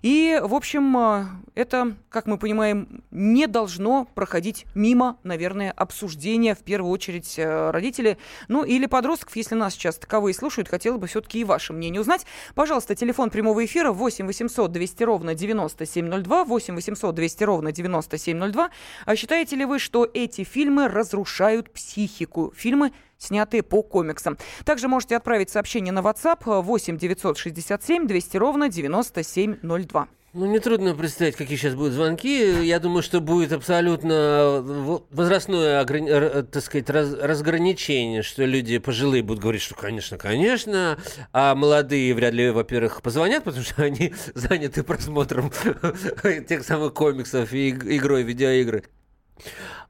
И, 0.02 0.40
в 0.40 0.54
общем, 0.54 0.96
э, 0.96 1.24
это, 1.56 1.96
как 2.10 2.26
мы 2.26 2.38
понимаем, 2.38 3.02
не 3.10 3.48
должно 3.48 4.04
проходить 4.14 4.66
мимо, 4.76 5.18
наверное, 5.24 5.72
обсуждения, 5.72 6.54
в 6.54 6.60
первую 6.60 6.92
очередь, 6.92 7.34
э, 7.40 7.72
родителей, 7.72 8.16
ну 8.46 8.62
или 8.62 8.86
подростков, 8.86 9.34
если 9.34 9.56
нас 9.56 9.74
сейчас 9.74 9.96
таковые 9.96 10.32
слушают, 10.32 10.68
хотела 10.68 10.96
бы 10.96 11.08
все-таки 11.08 11.40
и 11.40 11.44
ваше 11.44 11.72
мнение 11.72 12.00
узнать. 12.00 12.24
Пожалуйста, 12.54 12.94
телефон 12.94 13.30
прямого 13.30 13.64
эфира 13.64 13.90
8 13.90 14.28
800 14.28 14.70
200 14.70 15.02
ровно 15.02 15.34
9702, 15.34 16.44
8 16.44 16.74
800 16.76 17.14
200 17.16 17.42
ровно 17.42 17.72
9702. 17.72 18.70
А 19.06 19.16
считаете 19.16 19.56
ли 19.56 19.64
вы, 19.64 19.80
что 19.80 20.08
эти 20.14 20.44
фильмы 20.44 20.86
разрушают 20.86 21.72
психику? 21.72 22.52
Фильмы 22.56 22.92
снятые 23.18 23.62
по 23.62 23.82
комиксам. 23.82 24.36
Также 24.64 24.88
можете 24.88 25.16
отправить 25.16 25.50
сообщение 25.50 25.92
на 25.92 26.00
WhatsApp 26.00 26.62
8 26.62 26.96
967 26.98 28.06
200 28.06 28.36
ровно 28.36 28.68
9702. 28.68 30.08
Ну, 30.36 30.46
нетрудно 30.46 30.96
представить, 30.96 31.36
какие 31.36 31.56
сейчас 31.56 31.76
будут 31.76 31.92
звонки. 31.92 32.64
Я 32.64 32.80
думаю, 32.80 33.04
что 33.04 33.20
будет 33.20 33.52
абсолютно 33.52 34.60
в- 34.64 35.04
возрастное, 35.12 35.84
р- 35.88 36.42
так 36.42 36.60
сказать, 36.60 36.90
раз- 36.90 37.14
разграничение, 37.14 38.22
что 38.22 38.44
люди 38.44 38.78
пожилые 38.78 39.22
будут 39.22 39.40
говорить, 39.40 39.62
что, 39.62 39.76
конечно, 39.76 40.18
конечно, 40.18 40.98
а 41.32 41.54
молодые 41.54 42.12
вряд 42.14 42.34
ли, 42.34 42.50
во-первых, 42.50 43.00
позвонят, 43.00 43.44
потому 43.44 43.62
что 43.64 43.84
они 43.84 44.12
заняты 44.34 44.82
просмотром 44.82 45.52
тех 46.48 46.64
самых 46.64 46.94
комиксов 46.94 47.52
и 47.52 47.68
иг- 47.68 47.84
игрой 47.86 48.24
видеоигры. 48.24 48.82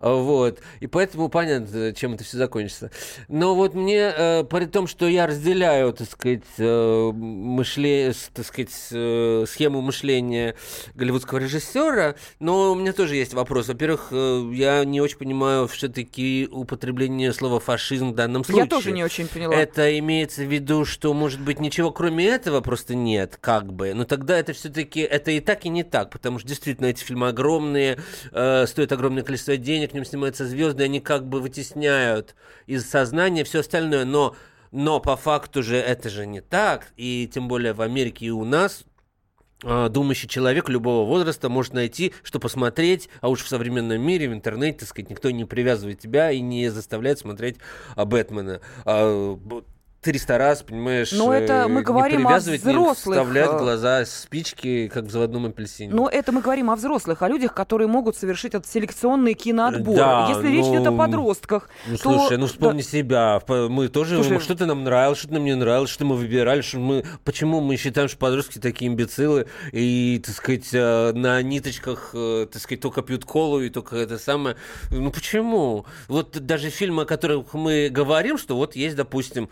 Вот. 0.05 0.61
И 0.81 0.87
поэтому 0.87 1.31
понятно, 1.31 1.95
чем 1.95 2.12
это 2.14 2.25
все 2.25 2.37
закончится. 2.37 2.90
Но 3.29 3.55
вот 3.55 3.75
мне, 3.75 4.12
э, 4.14 4.45
при 4.45 4.67
том, 4.67 4.87
что 4.87 5.09
я 5.09 5.27
разделяю, 5.27 5.95
так 5.95 6.11
сказать, 6.11 6.43
э, 6.59 7.11
мышле, 7.14 8.12
так 8.35 8.45
сказать, 8.45 8.71
э, 8.90 9.45
схему 9.49 9.81
мышления 9.81 10.57
голливудского 10.95 11.38
режиссера, 11.38 12.17
но 12.38 12.73
у 12.73 12.75
меня 12.75 12.93
тоже 12.93 13.17
есть 13.17 13.33
вопрос. 13.33 13.69
Во-первых, 13.69 14.09
э, 14.11 14.51
я 14.53 14.85
не 14.85 15.01
очень 15.01 15.17
понимаю 15.17 15.67
все-таки 15.69 16.49
употребление 16.53 17.33
слова 17.33 17.59
фашизм 17.59 18.11
в 18.11 18.14
данном 18.14 18.45
случае. 18.45 18.64
Я 18.64 18.69
тоже 18.69 18.93
не 18.93 19.05
очень 19.05 19.27
поняла. 19.27 19.55
Это 19.55 19.99
имеется 19.99 20.43
в 20.43 20.53
виду, 20.53 20.85
что, 20.85 21.14
может 21.14 21.40
быть, 21.40 21.61
ничего 21.61 21.90
кроме 21.90 22.27
этого 22.27 22.61
просто 22.61 22.95
нет, 22.95 23.38
как 23.40 23.73
бы. 23.73 23.95
Но 23.95 24.05
тогда 24.05 24.38
это 24.38 24.53
все-таки, 24.53 25.01
это 25.01 25.31
и 25.31 25.40
так, 25.40 25.64
и 25.64 25.71
не 25.71 25.83
так, 25.83 26.11
потому 26.11 26.38
что 26.38 26.49
действительно 26.49 26.87
эти 26.87 27.03
фильмы 27.03 27.29
огромные, 27.29 27.99
э, 28.33 28.67
стоят 28.67 28.93
огромное 28.93 29.23
количество 29.23 29.57
денег, 29.57 29.93
в 29.94 29.96
нем 29.96 30.04
снимаются 30.04 30.44
звезды, 30.44 30.83
они 30.83 30.98
как 30.98 31.24
бы 31.24 31.40
вытесняют 31.40 32.35
из 32.66 32.85
сознания 32.85 33.44
все 33.44 33.61
остальное, 33.61 34.04
но, 34.04 34.35
но 34.72 34.98
по 34.98 35.16
факту 35.16 35.62
же 35.62 35.76
это 35.76 36.11
же 36.11 36.26
не 36.26 36.40
так, 36.40 36.88
и 36.96 37.30
тем 37.33 37.46
более 37.46 37.74
в 37.74 37.80
Америке 37.80 38.26
и 38.26 38.30
у 38.30 38.44
нас 38.44 38.83
э, 39.62 39.88
думающий 39.88 40.28
человек 40.28 40.68
любого 40.68 41.07
возраста 41.07 41.48
может 41.48 41.74
найти, 41.74 42.12
что 42.24 42.40
посмотреть, 42.40 43.09
а 43.20 43.28
уж 43.28 43.44
в 43.44 43.48
современном 43.48 44.02
мире, 44.02 44.28
в 44.28 44.33
интернете, 44.33 44.80
так 44.80 44.88
сказать, 44.88 45.11
никто 45.11 45.30
не 45.30 45.44
привязывает 45.44 46.00
тебя 46.00 46.33
и 46.33 46.40
не 46.40 46.70
заставляет 46.70 47.20
смотреть 47.20 47.59
а, 47.94 48.04
Бэтмена. 48.04 48.61
А, 50.05 50.07
б- 50.07 50.12
300 50.12 50.38
раз, 50.38 50.62
понимаешь, 50.62 51.12
Но 51.12 51.33
это 51.33 51.53
э, 51.53 51.69
мы 51.69 51.81
не 51.81 51.85
говорим 51.85 52.27
о 52.27 52.31
привязывать, 52.31 52.64
не 52.64 52.73
взрослых, 52.73 53.17
вставлять 53.19 53.51
в 53.51 53.55
э, 53.55 53.59
глаза 53.59 54.05
спички, 54.05 54.88
как 54.88 55.05
в 55.05 55.11
заводном 55.11 55.47
апельсине. 55.47 55.93
Но 55.95 56.09
это 56.09 56.33
мы 56.33 56.40
говорим 56.40 56.71
о 56.71 56.77
взрослых, 56.77 57.23
о 57.23 57.29
людях, 57.29 57.55
которые 57.55 57.88
могут 57.88 58.17
совершить 58.17 58.55
этот 58.55 58.67
селекционный 58.67 59.35
киноотбор. 59.35 59.97
Да, 59.97 60.27
Если 60.29 60.49
речь 60.49 60.67
идет 60.67 60.87
о 60.87 60.90
ну, 60.90 60.99
подростках, 60.99 61.69
Ну, 61.87 61.97
то- 61.97 62.03
слушай, 62.03 62.37
ну 62.37 62.47
да. 62.47 62.53
вспомни 62.53 62.83
себя. 62.83 63.40
П- 63.40 63.69
Мы 63.69 63.88
тоже, 63.88 64.17
Слушай, 64.17 64.35
ну, 64.35 64.40
что-то 64.40 64.67
нам 64.67 64.85
нравилось, 64.85 65.19
что-то 65.19 65.35
нам 65.35 65.45
не 65.45 65.55
нравилось, 65.55 65.90
что 65.90 66.05
мы 66.05 66.17
выбирали, 66.17 66.61
что 66.61 66.79
мы... 66.79 67.05
Почему 67.25 67.61
мы 67.61 67.77
считаем, 67.77 68.09
что 68.09 68.19
подростки 68.19 68.59
такие 68.59 68.90
имбецилы 68.90 69.47
и, 69.73 70.23
так 70.25 70.35
сказать, 70.35 70.69
э, 70.73 71.12
на 71.12 71.43
ниточках, 71.43 72.11
так 72.12 72.61
сказать, 72.61 72.81
только 72.81 73.03
пьют 73.03 73.25
колу 73.25 73.61
и 73.61 73.71
только 73.71 73.97
это 73.97 74.19
самое... 74.19 74.57
Ну, 74.90 75.11
почему? 75.11 75.87
Вот 76.09 76.38
даже 76.45 76.71
фильмы, 76.71 77.03
о 77.03 77.05
которых 77.07 77.55
мы 77.55 77.88
говорим, 77.90 78.38
что 78.38 78.57
вот 78.57 78.77
есть, 78.77 78.97
допустим, 78.97 79.49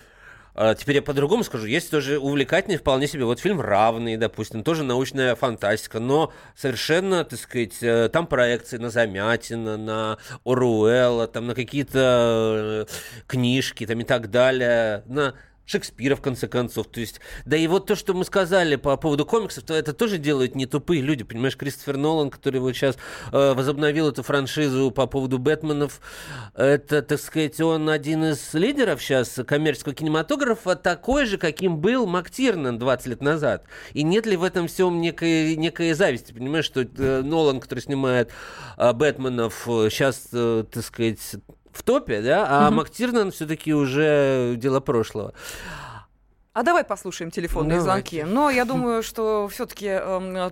Теперь 0.55 0.97
я 0.97 1.03
по-другому 1.03 1.45
скажу. 1.45 1.67
Есть 1.67 1.91
тоже 1.91 2.19
увлекательный 2.19 2.77
вполне 2.77 3.07
себе. 3.07 3.25
Вот 3.25 3.41
фильм 3.41 3.61
«Равный», 3.61 4.19
допустим, 4.19 4.63
тоже 4.63 4.85
научная 4.85 5.35
фантастика, 5.35 5.99
но 5.99 6.31
совершенно, 6.55 7.25
так 7.25 7.39
сказать, 7.39 7.83
э, 7.83 8.11
там 8.13 8.27
проекции 8.27 8.77
на 8.77 8.91
Замятина, 8.91 9.79
на 9.79 10.19
Оруэлла, 10.45 11.27
там 11.27 11.47
на 11.47 11.55
какие-то 11.55 12.87
э, 12.89 12.93
книжки 13.27 13.87
там 13.87 14.01
и 14.01 14.05
так 14.05 14.31
далее, 14.31 15.03
на 15.07 15.35
Шекспира, 15.65 16.17
в 16.17 16.21
конце 16.21 16.49
концов. 16.49 16.89
То 16.89 17.01
есть, 17.01 17.21
да 17.45 17.57
и 17.57 17.67
вот 17.67 17.87
то, 17.87 17.95
что 17.95 18.15
мы 18.15 18.25
сказали 18.25 18.77
по 18.77 18.97
поводу 18.97 19.25
комиксов, 19.25 19.65
то 19.65 19.75
это 19.75 19.93
тоже 19.93 20.19
делают 20.19 20.55
не 20.55 20.67
тупые 20.67 21.03
люди. 21.03 21.25
Понимаешь, 21.25 21.57
Кристофер 21.57 21.97
Нолан, 21.97 22.31
который 22.31 22.61
вот 22.61 22.73
сейчас 22.75 22.97
э, 23.31 23.55
возобновил 23.55 24.09
эту 24.09 24.23
франшизу 24.23 24.91
по 24.91 25.07
поводу 25.07 25.39
Бэтменов, 25.39 26.01
это, 26.55 27.03
так 27.03 27.21
сказать, 27.21 27.61
он 27.61 27.89
один 27.89 28.25
из 28.25 28.53
лидеров 28.55 29.01
сейчас 29.01 29.39
коммерческого 29.47 29.95
кинематографа, 29.95 30.75
такой 30.75 31.27
же, 31.27 31.39
каким 31.39 31.79
был 31.79 32.07
МакТирнан 32.07 32.79
20 32.79 33.07
лет 33.07 33.23
назад. 33.23 33.65
И 33.93 34.03
нет 34.03 34.27
ли 34.27 34.37
в 34.37 34.43
этом 34.43 34.67
всем 34.67 35.01
некой, 35.01 35.57
некой 35.57 35.93
зависти? 35.93 36.33
Понимаешь, 36.33 36.65
что 36.65 36.83
э, 36.83 37.23
Нолан, 37.23 37.61
который 37.61 37.81
снимает 37.81 38.31
э, 38.77 38.93
Бэтменов, 38.93 39.63
сейчас, 39.65 40.29
э, 40.33 40.65
так 40.71 40.85
сказать, 40.85 41.21
в 41.73 41.83
топе, 41.83 42.21
да, 42.21 42.47
а 42.49 42.67
Мгм. 42.67 42.77
МакТирнан 42.77 43.31
все-таки 43.31 43.73
уже 43.75 44.55
дело 44.57 44.81
прошлого. 44.81 45.33
А 46.55 46.63
давай 46.65 46.85
послушаем 46.85 47.31
телефонные 47.31 47.79
Давайте. 47.81 48.17
звонки. 48.19 48.35
Но 48.35 48.51
я 48.51 48.67
думаю, 48.67 49.03
что 49.03 49.49
все-таки 49.49 49.99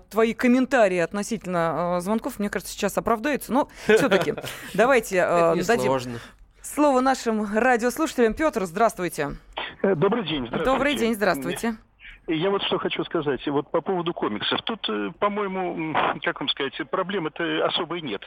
твои 0.08 0.32
комментарии 0.32 0.96
относительно 0.96 1.96
э, 1.98 2.00
звонков, 2.00 2.38
мне 2.38 2.48
кажется, 2.48 2.72
сейчас 2.72 2.96
оправдаются. 2.96 3.52
Но 3.52 3.68
все-таки 3.84 4.34
давайте 4.74 5.18
э, 5.18 5.56
дадим 5.56 5.82
несложно. 5.84 6.18
слово 6.62 7.00
нашим 7.02 7.46
радиослушателям. 7.54 8.32
Петр, 8.32 8.64
здравствуйте. 8.64 9.36
Э, 9.82 9.94
добрый 9.94 10.26
день. 10.26 10.46
Здравствуйте. 10.46 10.64
Добрый 10.64 10.94
день, 10.94 11.14
здравствуйте. 11.14 11.76
Я 12.32 12.50
вот 12.50 12.62
что 12.62 12.78
хочу 12.78 13.02
сказать. 13.04 13.44
Вот 13.48 13.70
по 13.70 13.80
поводу 13.80 14.14
комиксов. 14.14 14.62
Тут, 14.62 14.88
э, 14.88 15.10
по-моему, 15.18 15.92
как 16.22 16.40
вам 16.40 16.48
сказать, 16.48 16.74
проблемы-то 16.88 17.66
особой 17.66 18.02
нет. 18.02 18.22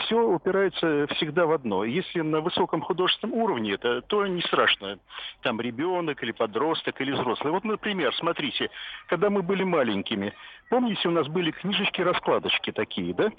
Все 0.00 0.16
упирается 0.16 1.08
всегда 1.16 1.44
в 1.44 1.52
одно. 1.52 1.84
Если 1.84 2.20
на 2.20 2.40
высоком 2.40 2.80
художественном 2.82 3.36
уровне 3.36 3.72
это, 3.72 4.02
то 4.02 4.24
не 4.26 4.42
страшно. 4.42 4.98
Там 5.42 5.60
ребенок 5.60 6.22
или 6.22 6.30
подросток 6.30 7.00
или 7.00 7.10
взрослый. 7.10 7.52
Вот, 7.52 7.64
например, 7.64 8.14
смотрите, 8.14 8.70
когда 9.08 9.28
мы 9.28 9.42
были 9.42 9.64
маленькими, 9.64 10.34
помните, 10.70 11.08
у 11.08 11.12
нас 11.12 11.26
были 11.26 11.50
книжечки-раскладочки 11.50 12.70
такие, 12.70 13.12
да? 13.12 13.30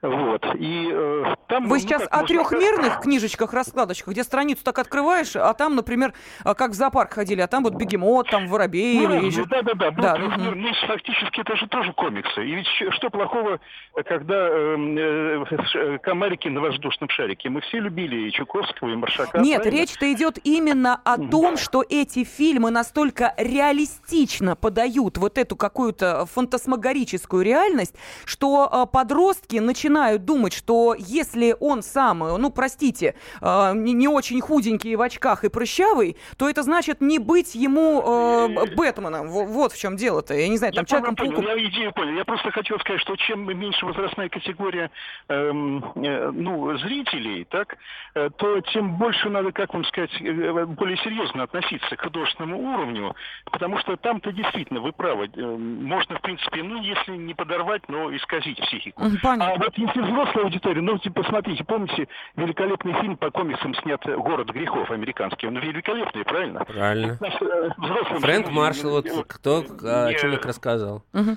Вот. 0.00 0.46
И, 0.54 0.88
э, 0.92 1.34
там, 1.48 1.64
Вы 1.64 1.76
ну, 1.76 1.78
сейчас 1.80 2.06
о 2.08 2.22
трехмерных 2.22 3.00
книжечках-раскладочках, 3.00 4.12
где 4.12 4.22
страницу 4.22 4.62
так 4.62 4.78
открываешь, 4.78 5.34
а 5.34 5.52
там, 5.54 5.74
например, 5.74 6.12
а, 6.44 6.54
как 6.54 6.70
в 6.70 6.74
зоопарк 6.74 7.14
ходили, 7.14 7.40
а 7.40 7.48
там 7.48 7.64
вот 7.64 7.74
бегемот, 7.74 8.30
там 8.30 8.46
воробей. 8.46 9.00
Ну, 9.06 9.26
или... 9.26 9.44
да, 9.48 9.62
да, 9.62 9.74
да. 9.74 9.90
да 9.90 10.16
ну, 10.18 10.26
угу. 10.26 10.54
ну, 10.54 10.68
фактически 10.86 11.40
это 11.40 11.56
же 11.56 11.66
тоже 11.66 11.92
комиксы. 11.94 12.44
И 12.44 12.54
ведь 12.54 12.66
что 12.94 13.10
плохого, 13.10 13.58
когда 14.06 14.48
эм, 14.48 14.96
э, 14.96 15.44
э, 15.74 15.98
комарики 15.98 16.46
на 16.46 16.60
воздушном 16.60 17.08
шарике? 17.10 17.48
Мы 17.48 17.60
все 17.62 17.80
любили 17.80 18.28
и 18.28 18.30
Чуковского, 18.30 18.90
и 18.90 18.94
Маршака. 18.94 19.40
Нет, 19.40 19.66
речь-то 19.66 20.12
идет 20.12 20.38
именно 20.44 21.00
о 21.04 21.18
том, 21.18 21.56
что 21.56 21.84
эти 21.88 22.22
фильмы 22.22 22.70
настолько 22.70 23.34
реалистично 23.36 24.54
подают 24.54 25.18
вот 25.18 25.38
эту 25.38 25.56
какую-то 25.56 26.26
фантасмагорическую 26.26 27.44
реальность, 27.44 27.96
что 28.24 28.68
э, 28.70 28.86
подростки 28.92 29.56
начинают 29.56 29.87
начинают 29.88 30.24
думать, 30.24 30.52
что 30.52 30.94
если 30.98 31.56
он 31.60 31.82
сам, 31.82 32.18
ну, 32.18 32.50
простите, 32.50 33.14
э, 33.40 33.72
не, 33.74 34.08
очень 34.08 34.40
худенький 34.40 34.96
в 34.96 35.00
очках 35.00 35.44
и 35.44 35.48
прыщавый, 35.48 36.16
то 36.36 36.48
это 36.48 36.62
значит 36.62 37.00
не 37.00 37.18
быть 37.18 37.54
ему 37.54 38.02
э, 38.02 38.74
Бэтменом. 38.76 39.28
Вот 39.28 39.72
в 39.72 39.78
чем 39.78 39.96
дело-то. 39.96 40.34
Я 40.34 40.48
не 40.48 40.58
знаю, 40.58 40.74
там 40.74 40.84
Человеком 40.84 41.16
Пауку... 41.16 41.42
Я 41.42 41.56
идею 41.66 41.92
понял. 41.92 42.14
Я 42.16 42.24
просто 42.24 42.50
хотел 42.50 42.78
сказать, 42.80 43.00
что 43.00 43.16
чем 43.16 43.46
меньше 43.58 43.86
возрастная 43.86 44.28
категория 44.28 44.90
эм, 45.28 45.84
э, 45.96 46.30
ну, 46.32 46.76
зрителей, 46.78 47.44
так, 47.44 47.76
э, 48.14 48.30
то 48.36 48.60
тем 48.72 48.96
больше 48.96 49.30
надо, 49.30 49.52
как 49.52 49.72
вам 49.72 49.84
сказать, 49.86 50.10
э, 50.20 50.64
более 50.66 50.96
серьезно 50.98 51.44
относиться 51.44 51.96
к 51.96 52.02
художественному 52.02 52.74
уровню, 52.74 53.14
потому 53.50 53.78
что 53.78 53.96
там-то 53.96 54.32
действительно, 54.32 54.80
вы 54.80 54.92
правы, 54.92 55.30
э, 55.34 55.40
можно, 55.40 56.16
в 56.16 56.20
принципе, 56.20 56.62
ну, 56.62 56.82
если 56.82 57.16
не 57.16 57.34
подорвать, 57.34 57.88
но 57.88 58.14
исказить 58.14 58.58
психику. 58.60 59.02
Понятно. 59.22 59.54
А 59.54 59.58
вот 59.58 59.77
если 59.78 60.00
взрослая 60.00 60.44
аудитория, 60.44 60.82
ну, 60.82 60.98
типа, 60.98 61.22
посмотрите, 61.22 61.64
помните, 61.64 62.08
великолепный 62.36 62.92
фильм 63.00 63.16
по 63.16 63.30
комиксам 63.30 63.74
снят 63.76 64.02
«Город 64.04 64.50
грехов» 64.50 64.90
американский. 64.90 65.46
Он 65.46 65.56
великолепный, 65.58 66.24
правильно? 66.24 66.64
Правильно. 66.64 67.18
Э, 67.20 68.18
Фрэнк 68.18 68.50
Маршалл, 68.50 68.90
вот 68.90 69.06
кто 69.28 69.58
о 69.58 70.12
чем 70.14 70.32
я 70.32 70.38
рассказывал. 70.38 71.02
Угу. 71.12 71.36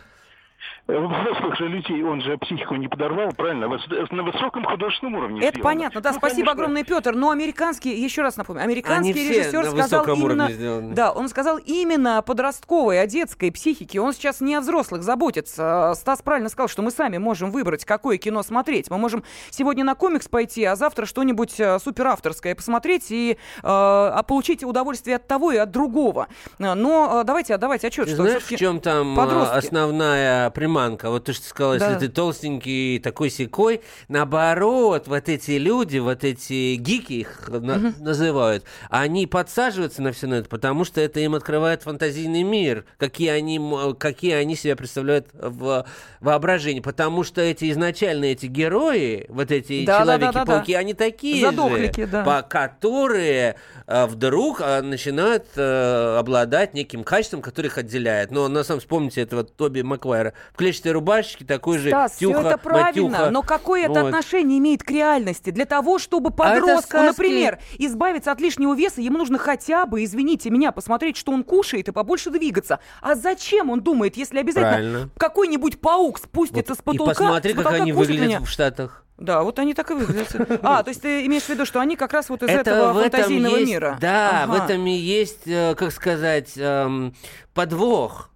Э, 0.87 0.97
взрослых 0.97 1.57
же 1.57 1.67
людей 1.67 2.03
он 2.03 2.21
же 2.21 2.37
психику 2.37 2.75
не 2.75 2.87
подорвал, 2.87 3.31
правильно? 3.31 3.67
На 4.11 4.23
высоком 4.23 4.65
художественном 4.65 5.15
уровне. 5.15 5.39
Это 5.41 5.57
сделано. 5.57 5.63
понятно, 5.63 6.01
да, 6.01 6.11
ну, 6.11 6.17
спасибо 6.17 6.37
конечно... 6.37 6.51
огромное, 6.51 6.83
Петр. 6.83 7.15
Но 7.15 7.31
американский, 7.31 8.01
еще 8.01 8.21
раз 8.21 8.37
напомню, 8.37 8.63
американский 8.63 9.11
Они 9.11 9.29
режиссер 9.29 9.65
сказал 9.65 10.05
именно, 10.05 10.93
да, 10.93 11.11
он 11.11 11.29
сказал 11.29 11.57
именно 11.57 12.17
о 12.17 12.21
подростковой, 12.21 13.01
о 13.01 13.07
детской 13.07 13.51
психике. 13.51 13.99
Он 14.01 14.13
сейчас 14.13 14.41
не 14.41 14.55
о 14.55 14.61
взрослых 14.61 15.03
заботится. 15.03 15.93
Стас 15.95 16.21
правильно 16.21 16.49
сказал, 16.49 16.67
что 16.67 16.81
мы 16.81 16.91
сами 16.91 17.17
можем 17.17 17.51
выбрать, 17.51 17.85
какое 17.85 18.17
кино 18.17 18.43
смотреть. 18.43 18.89
Мы 18.89 18.97
можем 18.97 19.23
сегодня 19.49 19.83
на 19.83 19.95
комикс 19.95 20.27
пойти, 20.27 20.63
а 20.65 20.75
завтра 20.75 21.05
что-нибудь 21.05 21.59
э, 21.59 21.79
суперавторское 21.79 22.55
посмотреть 22.55 23.11
и 23.11 23.37
э, 23.63 24.23
получить 24.27 24.63
удовольствие 24.63 25.15
от 25.15 25.27
того 25.27 25.51
и 25.51 25.57
от 25.57 25.71
другого. 25.71 26.27
Но 26.59 27.23
давайте 27.23 27.55
отдавать 27.55 27.83
отчет, 27.85 28.05
Ты 28.05 28.13
что 28.13 28.23
знаешь, 28.23 28.43
в 28.43 28.57
чем 28.57 28.79
там 28.79 29.15
подростки... 29.15 29.57
основная 29.57 30.50
приманка. 30.51 31.09
Вот 31.09 31.25
то, 31.25 31.33
что 31.33 31.43
ты 31.43 31.49
сказала, 31.49 31.77
да. 31.77 31.91
если 31.91 32.07
ты 32.07 32.11
толстенький, 32.11 32.99
такой 32.99 33.29
секой, 33.29 33.81
наоборот, 34.07 35.07
вот 35.07 35.29
эти 35.29 35.51
люди, 35.51 35.97
вот 35.97 36.23
эти 36.23 36.75
гики 36.75 37.13
их 37.13 37.49
на- 37.49 37.75
угу. 37.75 37.93
называют, 37.99 38.63
они 38.89 39.27
подсаживаются 39.27 40.01
на 40.01 40.11
все 40.11 40.27
на 40.27 40.35
это, 40.35 40.49
потому 40.49 40.83
что 40.85 41.01
это 41.01 41.19
им 41.19 41.35
открывает 41.35 41.83
фантазийный 41.83 42.43
мир, 42.43 42.85
какие 42.97 43.29
они, 43.29 43.59
какие 43.97 44.33
они 44.33 44.55
себя 44.55 44.75
представляют 44.75 45.27
в 45.33 45.85
воображении. 46.19 46.81
Потому 46.81 47.23
что 47.23 47.41
эти 47.41 47.71
изначальные 47.71 48.33
эти 48.33 48.45
герои, 48.45 49.25
вот 49.29 49.51
эти 49.51 49.85
да, 49.85 50.01
человеки-пауки, 50.01 50.73
да, 50.73 50.77
да, 50.77 50.79
они 50.79 50.93
такие 50.93 51.45
Задохлики, 51.45 52.01
же, 52.01 52.07
да. 52.07 52.23
по 52.23 52.41
которые 52.41 53.55
э, 53.87 54.05
вдруг 54.05 54.61
э, 54.61 54.81
начинают 54.81 55.45
э, 55.55 56.17
обладать 56.17 56.73
неким 56.73 57.03
качеством, 57.03 57.41
которое 57.41 57.69
их 57.69 57.77
отделяет. 57.77 58.31
Но 58.31 58.47
на 58.47 58.63
самом 58.63 58.79
вспомните 58.79 59.21
этого 59.21 59.43
Тоби 59.43 59.81
Маквайра 59.81 60.33
в 60.53 60.57
клетчатой 60.57 60.91
рубашечке, 60.91 61.45
такой 61.45 61.77
же 61.77 61.89
Стас, 61.89 62.17
тюха, 62.17 62.39
все 62.39 62.47
это 62.47 62.57
правильно, 62.57 63.09
матюха. 63.09 63.29
но 63.31 63.41
какое 63.41 63.85
это 63.85 64.01
вот. 64.01 64.07
отношение 64.07 64.59
имеет 64.59 64.83
к 64.83 64.91
реальности? 64.91 65.49
Для 65.49 65.65
того, 65.65 65.99
чтобы 65.99 66.29
а 66.29 66.31
подростку, 66.31 66.97
а 66.97 67.03
например, 67.03 67.59
избавиться 67.77 68.31
от 68.31 68.39
лишнего 68.39 68.75
веса, 68.75 69.01
ему 69.01 69.17
нужно 69.17 69.37
хотя 69.37 69.85
бы, 69.85 70.03
извините 70.03 70.49
меня, 70.49 70.71
посмотреть, 70.71 71.17
что 71.17 71.31
он 71.31 71.43
кушает 71.43 71.87
и 71.87 71.91
побольше 71.91 72.29
двигаться. 72.29 72.79
А 73.01 73.15
зачем 73.15 73.69
он 73.69 73.81
думает, 73.81 74.17
если 74.17 74.39
обязательно 74.39 75.09
какой-нибудь 75.17 75.79
паук 75.79 76.19
спустится 76.19 76.73
вот. 76.73 76.79
с 76.79 76.81
потолка? 76.81 77.11
И 77.11 77.15
посмотри, 77.15 77.53
как 77.53 77.73
они 77.73 77.91
выглядят 77.93 78.25
меня. 78.25 78.39
в 78.39 78.49
Штатах. 78.49 79.05
Да, 79.21 79.43
вот 79.43 79.59
они 79.59 79.75
так 79.75 79.91
и 79.91 79.93
выглядят. 79.93 80.35
А, 80.63 80.83
то 80.83 80.89
есть 80.89 81.01
ты 81.01 81.25
имеешь 81.27 81.43
в 81.43 81.49
виду, 81.49 81.65
что 81.65 81.79
они 81.79 81.95
как 81.95 82.11
раз 82.11 82.29
вот 82.29 82.41
из 82.41 82.49
это 82.49 82.71
этого 82.71 83.01
фантазийного 83.01 83.57
есть, 83.57 83.71
мира. 83.71 83.97
Да, 84.01 84.43
ага. 84.43 84.51
в 84.51 84.65
этом 84.65 84.85
и 84.87 84.91
есть, 84.91 85.47
э, 85.47 85.75
как 85.75 85.91
сказать, 85.91 86.53
эм, 86.55 87.13
подвох 87.53 88.30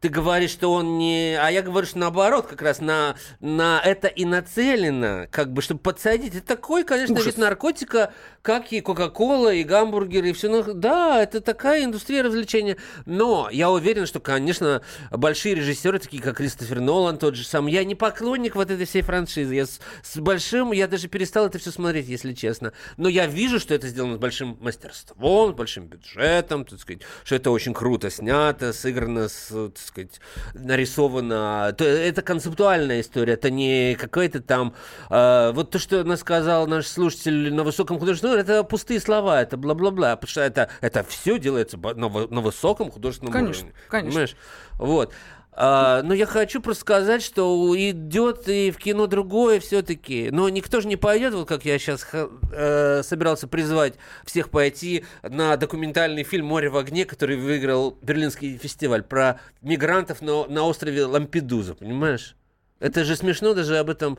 ты 0.00 0.08
говоришь, 0.08 0.50
что 0.50 0.72
он 0.72 0.98
не... 0.98 1.36
А 1.40 1.50
я 1.50 1.62
говорю, 1.62 1.86
что 1.86 1.98
наоборот, 1.98 2.46
как 2.46 2.60
раз 2.62 2.80
на, 2.80 3.16
на 3.40 3.80
это 3.82 4.08
и 4.08 4.24
нацелено, 4.24 5.26
как 5.30 5.52
бы, 5.52 5.62
чтобы 5.62 5.80
подсадить. 5.80 6.34
Это 6.34 6.46
такой, 6.46 6.84
конечно, 6.84 7.14
Ужас. 7.14 7.26
вид 7.26 7.38
наркотика, 7.38 8.12
как 8.42 8.72
и 8.72 8.80
Кока-Кола, 8.80 9.54
и 9.54 9.64
гамбургеры, 9.64 10.30
и 10.30 10.32
все. 10.32 10.48
Ну, 10.48 10.74
да, 10.74 11.22
это 11.22 11.40
такая 11.40 11.84
индустрия 11.84 12.22
развлечения. 12.22 12.76
Но 13.06 13.48
я 13.50 13.70
уверен, 13.70 14.06
что, 14.06 14.20
конечно, 14.20 14.82
большие 15.10 15.54
режиссеры, 15.54 15.98
такие 15.98 16.22
как 16.22 16.36
Кристофер 16.36 16.80
Нолан, 16.80 17.18
тот 17.18 17.34
же 17.34 17.46
сам, 17.46 17.66
я 17.66 17.82
не 17.84 17.94
поклонник 17.94 18.54
вот 18.54 18.70
этой 18.70 18.84
всей 18.84 19.02
франшизы. 19.02 19.54
Я 19.54 19.66
с, 19.66 19.80
с 20.02 20.18
большим... 20.18 20.72
Я 20.72 20.88
даже 20.88 21.08
перестал 21.08 21.46
это 21.46 21.58
все 21.58 21.70
смотреть, 21.70 22.06
если 22.08 22.34
честно. 22.34 22.72
Но 22.98 23.08
я 23.08 23.26
вижу, 23.26 23.58
что 23.58 23.74
это 23.74 23.88
сделано 23.88 24.16
с 24.16 24.18
большим 24.18 24.58
мастерством, 24.60 25.52
с 25.52 25.54
большим 25.54 25.86
бюджетом, 25.86 26.66
так 26.66 26.78
сказать, 26.80 27.02
что 27.24 27.34
это 27.34 27.50
очень 27.50 27.72
круто 27.72 28.10
снято, 28.10 28.72
сыграно 28.74 29.28
с 29.28 29.70
сказать, 29.86 30.20
нарисовано. 30.54 31.74
Это 31.78 32.22
концептуальная 32.22 33.00
история, 33.00 33.34
это 33.34 33.50
не 33.50 33.94
какой-то 33.94 34.40
там... 34.40 34.74
Э, 35.10 35.52
вот 35.52 35.70
то, 35.70 35.78
что 35.78 36.02
нас 36.04 36.20
сказал 36.20 36.66
наш 36.66 36.86
слушатель 36.86 37.52
на 37.52 37.62
высоком 37.62 37.98
художественном 37.98 38.36
это 38.36 38.64
пустые 38.64 39.00
слова, 39.00 39.40
это 39.40 39.56
бла-бла-бла, 39.56 40.16
потому 40.16 40.30
что 40.30 40.40
это, 40.40 40.68
это 40.80 41.04
все 41.04 41.38
делается 41.38 41.78
на, 41.78 41.94
на 41.94 42.40
высоком 42.40 42.90
художественном 42.90 43.32
конечно, 43.32 43.66
уровне. 43.66 43.74
Конечно, 43.88 44.18
конечно. 44.18 44.38
Вот. 44.78 45.12
А, 45.58 46.02
но 46.02 46.12
я 46.12 46.26
хочу 46.26 46.60
просто 46.60 46.82
сказать, 46.82 47.22
что 47.22 47.74
идет 47.78 48.46
и 48.46 48.70
в 48.70 48.76
кино 48.76 49.06
другое 49.06 49.58
все-таки. 49.58 50.28
Но 50.30 50.50
никто 50.50 50.82
же 50.82 50.86
не 50.86 50.96
пойдет, 50.96 51.32
вот 51.32 51.48
как 51.48 51.64
я 51.64 51.78
сейчас 51.78 52.06
э, 52.12 53.02
собирался 53.02 53.48
призвать 53.48 53.94
всех 54.26 54.50
пойти 54.50 55.06
на 55.22 55.56
документальный 55.56 56.24
фильм 56.24 56.46
«Море 56.46 56.68
в 56.68 56.76
огне», 56.76 57.06
который 57.06 57.38
выиграл 57.38 57.96
Берлинский 58.02 58.58
фестиваль 58.58 59.02
про 59.02 59.40
мигрантов 59.62 60.20
на, 60.20 60.44
на 60.46 60.62
острове 60.62 61.06
Лампедуза, 61.06 61.74
понимаешь? 61.74 62.36
Это 62.78 63.04
же 63.04 63.16
смешно 63.16 63.54
даже 63.54 63.78
об 63.78 63.88
этом 63.88 64.18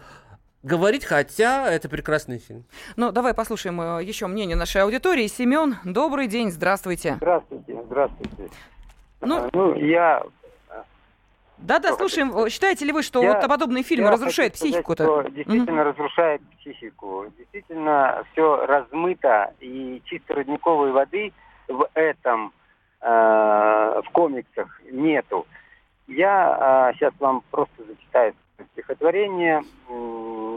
говорить, 0.63 1.05
хотя 1.05 1.71
это 1.71 1.87
прекрасный 1.87 2.39
фильм. 2.39 2.65
Ну, 2.95 3.11
давай 3.11 3.35
послушаем 3.35 3.79
э, 3.79 4.03
еще 4.03 4.25
мнение 4.25 4.55
нашей 4.55 4.81
аудитории. 4.81 5.27
Семен, 5.27 5.75
добрый 5.85 6.27
день, 6.27 6.49
здравствуйте. 6.49 7.17
Здравствуйте, 7.17 7.79
здравствуйте. 7.85 8.49
Ну, 9.21 9.49
ну 9.53 9.75
я 9.75 10.23
да-да, 11.57 11.93
слушаем. 11.93 12.49
Считаете 12.49 12.85
ли 12.85 12.91
вы, 12.91 13.01
что 13.01 13.21
я, 13.21 13.33
вот 13.33 13.47
подобные 13.47 13.83
фильмы 13.83 14.09
разрушают 14.09 14.53
психику-то? 14.53 15.23
Действительно 15.29 15.81
угу. 15.81 15.89
разрушает 15.89 16.41
психику. 16.59 17.25
Действительно 17.37 18.23
все 18.31 18.65
размыто, 18.65 19.53
и 19.59 20.01
чисто 20.05 20.35
родниковой 20.35 20.91
воды 20.91 21.33
в 21.67 21.87
этом, 21.93 22.53
э, 23.01 23.07
в 23.07 24.09
комиксах 24.11 24.81
нету. 24.91 25.47
Я 26.07 26.91
э, 26.91 26.95
сейчас 26.95 27.13
вам 27.19 27.43
просто 27.51 27.83
зачитаю 27.85 28.33
стихотворение. 28.73 29.61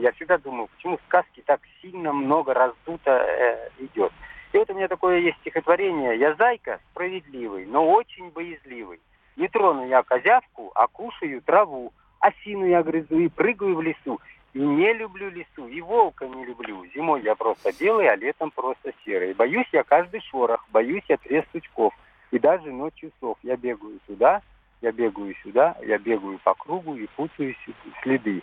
Я 0.03 0.13
всегда 0.13 0.39
думаю, 0.39 0.69
почему 0.77 0.97
в 0.99 1.03
сказке 1.09 1.43
так 1.47 1.61
сильно 1.83 2.13
много 2.13 2.55
раздуто 2.55 3.11
э, 3.11 3.69
идет. 3.79 4.13
И 4.53 4.59
вот 4.59 4.69
у 4.71 4.75
меня 4.75 4.89
такое 4.89 5.19
есть 5.19 5.39
стихотворение. 5.39 6.19
«Я 6.19 6.35
зайка 6.35 6.81
справедливый, 6.91 7.67
но 7.67 7.89
очень 7.91 8.31
боязливый. 8.31 9.01
Не 9.37 9.49
трону 9.49 9.87
я 9.87 10.03
козявку, 10.03 10.73
а 10.75 10.87
кушаю 10.87 11.43
траву. 11.43 11.93
Осину 12.21 12.67
я 12.67 12.83
грызу 12.83 13.19
и 13.19 13.29
прыгаю 13.29 13.77
в 13.77 13.83
лесу. 13.83 14.21
И 14.53 14.59
не 14.59 14.93
люблю 14.93 15.31
лесу, 15.31 15.69
и 15.69 15.81
волка 15.81 16.27
не 16.27 16.45
люблю. 16.45 16.85
Зимой 16.95 17.23
я 17.23 17.35
просто 17.35 17.71
белый, 17.79 18.09
а 18.09 18.17
летом 18.17 18.51
просто 18.51 18.93
серый. 19.05 19.33
Боюсь 19.33 19.69
я 19.73 19.85
каждый 19.85 20.21
шорох, 20.21 20.67
боюсь 20.71 21.05
я 21.09 21.17
треск 21.17 21.49
сучков. 21.53 21.95
И 22.33 22.39
даже 22.39 22.71
ночью 22.71 23.13
сов. 23.21 23.39
Я 23.43 23.57
бегаю 23.57 24.01
туда, 24.07 24.43
я 24.83 24.93
бегаю 24.93 25.35
сюда, 25.43 25.77
я 25.83 25.99
бегаю 25.99 26.39
по 26.43 26.55
кругу 26.55 26.97
и 26.97 27.07
путаю 27.17 27.55
следы. 28.03 28.43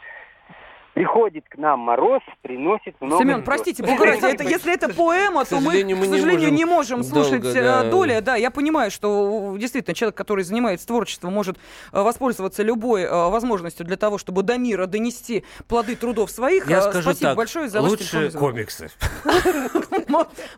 Приходит 0.98 1.48
к 1.48 1.60
нам 1.60 1.82
мороз, 1.82 2.24
приносит 2.42 3.00
много 3.02 3.22
Семен, 3.22 3.44
простите, 3.44 3.84
бога 3.84 4.04
это, 4.04 4.44
если 4.44 4.74
это 4.74 4.90
поэма, 4.90 5.46
то 5.46 5.60
мы, 5.60 5.84
к 5.84 6.06
сожалению, 6.06 6.52
не 6.52 6.66
можем, 6.66 7.04
слушать 7.04 7.44
долго, 7.44 7.62
да. 7.62 7.84
Доля. 7.84 8.20
Да, 8.20 8.36
я 8.36 8.50
понимаю, 8.50 8.90
что 8.90 9.56
действительно 9.60 9.94
человек, 9.94 10.16
который 10.16 10.44
занимается 10.44 10.88
творчеством, 10.88 11.34
может 11.34 11.60
э, 11.94 12.02
воспользоваться 12.02 12.64
любой 12.64 13.04
э, 13.04 13.12
возможностью 13.12 13.86
для 13.86 13.96
того, 13.96 14.18
чтобы 14.18 14.42
до 14.42 14.58
мира 14.58 14.88
донести 14.88 15.44
плоды 15.68 15.96
трудов 15.96 16.32
своих. 16.32 16.68
Я 16.68 16.82
скажу 16.82 17.12
Спасибо 17.12 17.30
так, 17.30 17.38
большое 17.38 17.70
за 17.70 17.82
лучше 17.82 18.32
комиксы. 18.32 18.90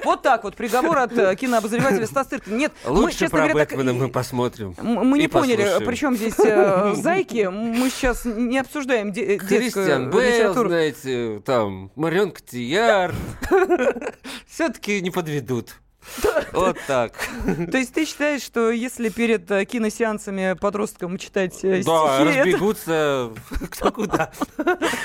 Вот 0.05 0.21
так 0.21 0.43
вот, 0.43 0.55
приговор 0.55 0.99
от 0.99 1.17
э, 1.17 1.35
кинообозревателя 1.35 2.05
Стас 2.05 2.27
Тыркин. 2.27 2.55
Нет, 2.55 2.71
лучше 2.85 3.27
про 3.29 3.47
Бэтмена 3.49 3.93
мы 3.93 4.07
посмотрим. 4.07 4.75
Мы 4.81 5.19
не 5.19 5.27
поняли, 5.27 5.83
при 5.83 5.95
чем 5.95 6.15
здесь 6.15 6.35
зайки. 7.01 7.49
Мы 7.51 7.89
сейчас 7.89 8.23
не 8.23 8.59
обсуждаем 8.59 9.11
детскую 9.11 10.09
Бейл, 10.29 10.53
знаете, 10.53 11.41
там, 11.45 11.91
Марион 11.95 12.31
Котияр. 12.31 13.13
Все-таки 14.47 15.01
не 15.01 15.11
подведут. 15.11 15.75
Вот 16.53 16.77
так. 16.87 17.13
То 17.71 17.77
есть 17.77 17.93
ты 17.93 18.05
считаешь, 18.05 18.41
что 18.41 18.71
если 18.71 19.09
перед 19.09 19.49
э, 19.51 19.65
киносеансами 19.65 20.53
подросткам 20.53 21.17
читать 21.17 21.59
э, 21.63 21.83
да, 21.83 22.23
стихи... 22.23 22.39
разбегутся 22.39 23.31
кто 23.69 23.91
куда. 23.91 24.31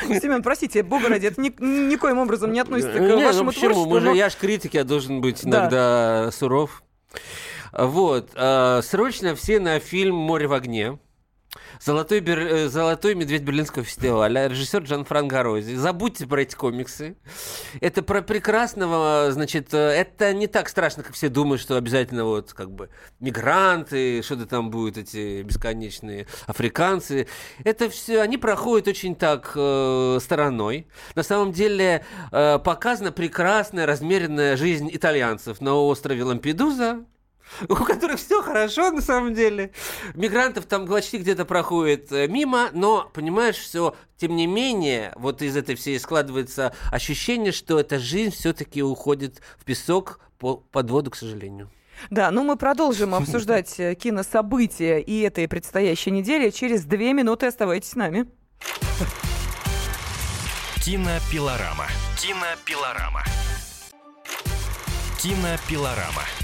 Семен, 0.09 0.43
простите, 0.43 0.83
бога 0.83 1.09
ради, 1.09 1.27
это 1.27 1.41
ни, 1.41 1.49
никоим 1.61 2.19
образом 2.19 2.53
не 2.53 2.61
относится 2.61 2.99
к 2.99 3.01
вашему 3.01 3.45
ну 3.45 3.47
почему? 3.47 3.73
творчеству. 3.73 3.87
Мы 3.87 4.01
же, 4.01 4.15
я 4.15 4.31
ж 4.31 4.37
критик, 4.37 4.75
я 4.75 4.85
должен 4.85 5.21
быть 5.21 5.45
иногда 5.45 6.25
да. 6.27 6.31
суров. 6.31 6.83
Вот. 7.73 8.31
А, 8.35 8.81
срочно 8.83 9.35
все 9.35 9.61
на 9.61 9.81
фильм 9.81 10.15
«Море 10.15 10.47
в 10.47 10.53
огне». 10.53 10.99
Золотой, 11.81 12.21
бер... 12.21 12.39
Э, 12.39 12.69
Золотой 12.69 13.15
медведь 13.15 13.43
Берлинского 13.43 13.85
фестиваля, 13.85 14.49
режиссер 14.49 14.83
Джан 14.83 15.05
Франк 15.05 15.31
Гарози. 15.31 15.75
Забудьте 15.75 16.27
про 16.27 16.43
эти 16.43 16.55
комиксы. 16.55 17.17
Это 17.81 18.03
про 18.03 18.23
прекрасного, 18.23 19.29
значит, 19.31 19.73
э, 19.75 19.79
это 19.79 20.33
не 20.33 20.47
так 20.47 20.69
страшно, 20.69 21.03
как 21.03 21.15
все 21.15 21.29
думают, 21.29 21.61
что 21.61 21.77
обязательно 21.77 22.25
вот 22.25 22.53
как 22.53 22.71
бы 22.71 22.91
мигранты, 23.21 24.23
что-то 24.23 24.47
там 24.47 24.71
будут 24.71 24.99
эти 24.99 25.43
бесконечные 25.43 26.27
африканцы. 26.47 27.27
Это 27.65 27.89
все, 27.91 28.21
они 28.21 28.39
проходят 28.39 28.89
очень 28.89 29.15
так 29.15 29.53
э, 29.55 30.19
стороной. 30.21 30.87
На 31.15 31.23
самом 31.23 31.53
деле 31.53 32.05
э, 32.33 32.59
показана 32.59 33.13
прекрасная 33.13 33.87
размеренная 33.87 34.57
жизнь 34.57 34.89
итальянцев 34.93 35.61
на 35.61 35.75
острове 35.75 36.25
Лампедуза, 36.25 37.05
у 37.69 37.75
которых 37.75 38.19
все 38.19 38.43
хорошо 38.43 38.91
на 38.91 39.01
самом 39.01 39.35
деле. 39.35 39.73
Мигрантов 40.15 40.67
там 40.67 40.87
почти 40.87 41.19
где-то 41.19 41.45
проходит 41.45 42.11
э, 42.13 42.29
мимо, 42.29 42.71
но, 42.73 43.11
понимаешь, 43.13 43.57
все, 43.57 43.95
тем 44.17 44.37
не 44.37 44.47
менее, 44.47 45.13
вот 45.17 45.43
из 45.43 45.57
этой 45.57 45.75
всей 45.75 45.99
складывается 45.99 46.75
ощущение, 46.91 47.53
что 47.53 47.79
эта 47.79 47.99
жизнь 47.99 48.33
все-таки 48.33 48.83
уходит 48.83 49.41
в 49.59 49.65
песок 49.65 50.21
по, 50.39 50.57
под 50.57 50.91
воду, 50.91 51.11
к 51.11 51.17
сожалению. 51.17 51.71
Да, 52.11 52.31
ну 52.31 52.43
мы 52.43 52.57
продолжим 52.57 53.15
обсуждать 53.15 53.79
э, 53.79 53.95
кинособытия 53.95 54.99
и 54.99 55.21
этой 55.21 55.49
предстоящей 55.49 56.11
недели. 56.11 56.51
Через 56.51 56.85
две 56.85 57.13
минуты 57.13 57.47
оставайтесь 57.47 57.91
с 57.91 57.95
нами. 57.95 58.27
Кинопилорама. 60.85 61.87
Кинопилорама. 62.19 63.25
Кинопилорама. 65.19 66.44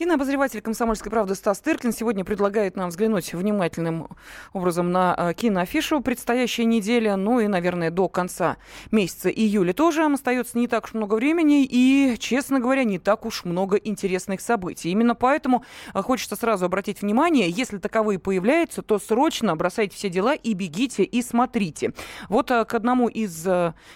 Кинообозреватель 0.00 0.62
«Комсомольской 0.62 1.10
правды» 1.10 1.34
Стас 1.34 1.60
Тыркин 1.60 1.92
сегодня 1.92 2.24
предлагает 2.24 2.74
нам 2.74 2.88
взглянуть 2.88 3.34
внимательным 3.34 4.08
образом 4.54 4.90
на 4.90 5.14
э, 5.14 5.34
киноафишу 5.34 6.00
предстоящей 6.00 6.64
недели, 6.64 7.10
ну 7.10 7.38
и, 7.38 7.48
наверное, 7.48 7.90
до 7.90 8.08
конца 8.08 8.56
месяца 8.90 9.28
июля 9.28 9.74
тоже 9.74 10.06
остается 10.06 10.56
не 10.56 10.68
так 10.68 10.84
уж 10.84 10.94
много 10.94 11.16
времени 11.16 11.66
и, 11.70 12.16
честно 12.18 12.60
говоря, 12.60 12.84
не 12.84 12.98
так 12.98 13.26
уж 13.26 13.44
много 13.44 13.76
интересных 13.76 14.40
событий. 14.40 14.90
Именно 14.90 15.14
поэтому 15.14 15.66
э, 15.92 16.00
хочется 16.00 16.34
сразу 16.34 16.64
обратить 16.64 17.02
внимание, 17.02 17.50
если 17.50 17.76
таковые 17.76 18.18
появляются, 18.18 18.80
то 18.80 18.98
срочно 18.98 19.54
бросайте 19.54 19.96
все 19.96 20.08
дела 20.08 20.32
и 20.34 20.54
бегите 20.54 21.04
и 21.04 21.20
смотрите. 21.20 21.92
Вот 22.30 22.50
э, 22.50 22.64
к 22.64 22.72
одному 22.72 23.08
из 23.08 23.46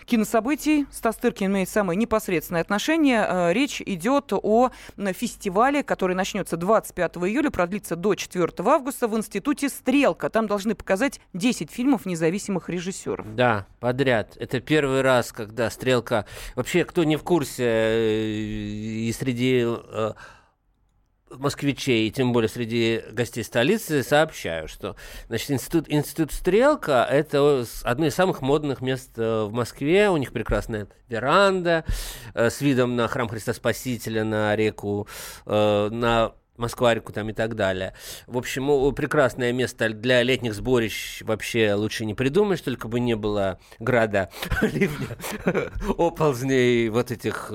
кинособытий 0.05 0.85
Стас 0.93 1.17
Тыркин 1.17 1.47
имеет 1.47 1.71
самое 1.71 1.99
непосредственное 1.99 2.61
отношение. 2.61 3.55
Речь 3.55 3.81
идет 3.81 4.35
о 4.35 4.71
фестивале, 5.15 5.83
который 5.95 6.17
начнется 6.17 6.57
25 6.57 7.19
июля, 7.19 7.51
продлится 7.51 7.95
до 7.95 8.17
4 8.17 8.49
августа 8.67 9.07
в 9.07 9.17
Институте 9.17 9.69
«Стрелка». 9.69 10.29
Там 10.29 10.49
должны 10.49 10.75
показать 10.75 11.21
10 11.35 11.71
фильмов 11.71 12.05
независимых 12.05 12.69
режиссеров. 12.69 13.33
Да, 13.37 13.69
подряд. 13.79 14.37
Это 14.37 14.59
первый 14.59 15.03
раз, 15.03 15.31
когда 15.31 15.71
«Стрелка...» 15.71 16.27
Вообще, 16.57 16.85
кто 16.85 17.05
не 17.05 17.15
в 17.15 17.23
курсе, 17.23 17.63
э, 17.65 18.27
и 19.07 19.15
среди 19.17 19.63
э, 19.65 20.15
москвичей, 21.39 22.09
и 22.09 22.11
тем 22.11 22.33
более 22.33 22.49
среди 22.49 23.03
гостей 23.13 23.45
столицы, 23.45 24.03
сообщаю, 24.03 24.69
что 24.69 24.97
значит, 25.29 25.51
институт, 25.51 25.87
институт 25.89 26.33
«Стрелка»— 26.33 27.07
это 27.11 27.65
одно 27.83 28.07
из 28.07 28.15
самых 28.15 28.43
модных 28.43 28.81
мест 28.81 29.11
э, 29.17 29.45
в 29.45 29.53
Москве. 29.53 30.11
У 30.11 30.17
них 30.17 30.33
прекрасная 30.33 30.89
веранда 31.09 31.85
э, 32.35 32.51
с 32.51 32.61
видом 32.61 32.97
на 32.97 33.09
храм 33.09 33.29
Христа 33.29 33.53
Спасителя, 33.53 34.25
на 34.25 34.55
реку, 34.57 35.09
э, 35.47 35.89
на 35.91 36.33
Москва-реку 36.57 37.13
там 37.13 37.31
и 37.31 37.33
так 37.33 37.57
далее. 37.57 37.95
В 38.27 38.39
общем, 38.39 38.95
прекрасное 38.95 39.53
место 39.53 39.89
для 39.89 40.23
летних 40.23 40.55
сборищ 40.55 41.23
вообще 41.23 41.75
лучше 41.75 42.05
не 42.05 42.15
придумаешь, 42.15 42.61
только 42.61 42.89
бы 42.89 43.01
не 43.01 43.17
было 43.17 43.59
града, 43.81 44.31
ливня, 44.63 45.17
оползней, 45.99 46.89
вот 46.91 47.11
этих 47.11 47.51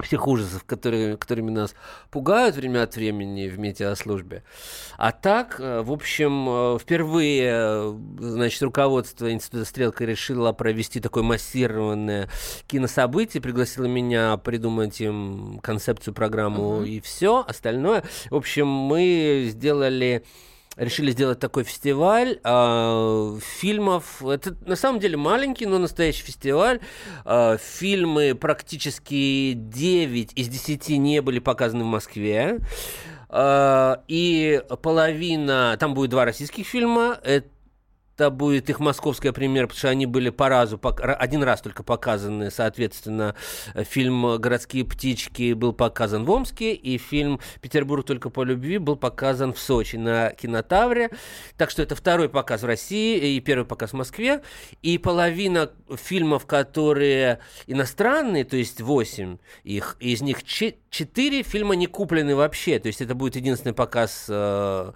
всех 0.00 0.26
ужасов, 0.26 0.64
которые, 0.64 1.16
которыми 1.16 1.50
нас 1.50 1.74
пугают 2.10 2.56
время 2.56 2.82
от 2.82 2.96
времени 2.96 3.48
в 3.48 3.58
метеослужбе. 3.58 4.42
А 4.96 5.12
так, 5.12 5.56
э, 5.58 5.82
в 5.82 5.92
общем, 5.92 6.48
э, 6.48 6.78
впервые, 6.78 7.52
э, 7.54 7.98
значит, 8.18 8.62
руководство 8.62 9.30
Института 9.30 9.64
Стрелка 9.64 10.04
решило 10.04 10.52
провести 10.52 11.00
такое 11.00 11.22
массированное 11.22 12.28
кинособытие, 12.66 13.42
пригласило 13.42 13.86
меня 13.86 14.36
придумать 14.38 15.00
им 15.00 15.60
концепцию, 15.62 16.14
программу 16.14 16.82
uh-huh. 16.82 16.88
и 16.88 17.00
все 17.00 17.44
остальное. 17.46 18.04
В 18.30 18.36
общем, 18.36 18.66
мы 18.66 19.48
сделали 19.50 20.24
решили 20.76 21.10
сделать 21.10 21.38
такой 21.38 21.64
фестиваль 21.64 22.38
э, 22.42 23.38
фильмов. 23.40 24.24
Это 24.24 24.56
на 24.66 24.76
самом 24.76 25.00
деле 25.00 25.16
маленький, 25.16 25.66
но 25.66 25.78
настоящий 25.78 26.22
фестиваль. 26.22 26.80
Э, 27.24 27.58
фильмы 27.60 28.34
практически 28.34 29.52
9 29.54 30.32
из 30.34 30.48
10 30.48 30.88
не 30.98 31.20
были 31.20 31.38
показаны 31.38 31.84
в 31.84 31.88
Москве. 31.88 32.58
Э, 33.28 33.96
и 34.08 34.62
половина, 34.82 35.76
там 35.78 35.94
будет 35.94 36.10
два 36.10 36.24
российских 36.24 36.66
фильма. 36.66 37.18
Это 37.22 37.48
это 38.22 38.30
будет 38.30 38.70
их 38.70 38.78
московская 38.78 39.32
премьера, 39.32 39.66
потому 39.66 39.78
что 39.78 39.88
они 39.88 40.06
были 40.06 40.30
по 40.30 40.48
разу, 40.48 40.80
один 40.82 41.42
раз 41.42 41.60
только 41.60 41.82
показаны, 41.82 42.52
соответственно, 42.52 43.34
фильм 43.74 44.38
«Городские 44.38 44.84
птички» 44.84 45.54
был 45.54 45.72
показан 45.72 46.24
в 46.24 46.30
Омске, 46.30 46.72
и 46.72 46.98
фильм 46.98 47.40
«Петербург 47.60 48.06
только 48.06 48.30
по 48.30 48.44
любви» 48.44 48.78
был 48.78 48.94
показан 48.94 49.52
в 49.52 49.58
Сочи 49.58 49.96
на 49.96 50.30
кинотавре, 50.30 51.10
так 51.56 51.70
что 51.70 51.82
это 51.82 51.96
второй 51.96 52.28
показ 52.28 52.62
в 52.62 52.66
России 52.66 53.36
и 53.36 53.40
первый 53.40 53.64
показ 53.64 53.90
в 53.90 53.94
Москве, 53.94 54.42
и 54.82 54.98
половина 54.98 55.70
фильмов, 55.96 56.46
которые 56.46 57.40
иностранные, 57.66 58.44
то 58.44 58.56
есть 58.56 58.80
8 58.80 59.38
их, 59.64 59.96
из 59.98 60.22
них 60.22 60.44
4 60.44 61.42
фильма 61.42 61.74
не 61.74 61.88
куплены 61.88 62.36
вообще, 62.36 62.78
то 62.78 62.86
есть 62.86 63.00
это 63.00 63.16
будет 63.16 63.34
единственный 63.34 63.74
показ 63.74 64.26
э, 64.28 64.92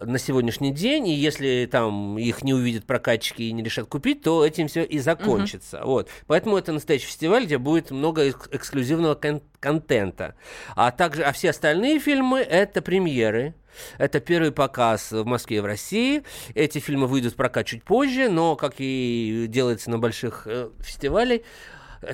на 0.00 0.18
сегодняшний 0.18 0.72
день, 0.72 1.08
и 1.08 1.14
если 1.14 1.68
там 1.70 2.18
их 2.18 2.42
не 2.42 2.54
увидят 2.54 2.84
прокатчики 2.84 3.42
и 3.42 3.52
не 3.52 3.62
решат 3.62 3.88
купить, 3.88 4.22
то 4.22 4.44
этим 4.44 4.68
все 4.68 4.84
и 4.84 4.98
закончится. 4.98 5.78
Uh-huh. 5.78 5.86
Вот. 5.86 6.08
Поэтому 6.26 6.56
это 6.56 6.72
настоящий 6.72 7.06
фестиваль, 7.06 7.44
где 7.46 7.58
будет 7.58 7.90
много 7.90 8.28
эк- 8.28 8.48
эксклюзивного 8.52 9.14
кон- 9.16 9.42
контента. 9.60 10.34
А 10.76 10.90
также, 10.92 11.22
а 11.22 11.32
все 11.32 11.50
остальные 11.50 11.98
фильмы 11.98 12.40
это 12.40 12.80
премьеры. 12.80 13.54
Это 13.98 14.20
первый 14.20 14.50
показ 14.50 15.12
в 15.12 15.24
Москве 15.24 15.58
и 15.58 15.60
в 15.60 15.64
России. 15.64 16.22
Эти 16.54 16.78
фильмы 16.78 17.06
выйдут 17.06 17.34
в 17.34 17.36
прокат 17.36 17.66
чуть 17.66 17.84
позже, 17.84 18.28
но, 18.28 18.56
как 18.56 18.74
и 18.78 19.46
делается 19.48 19.90
на 19.90 19.98
больших 19.98 20.46
э, 20.46 20.70
фестивалях, 20.80 21.42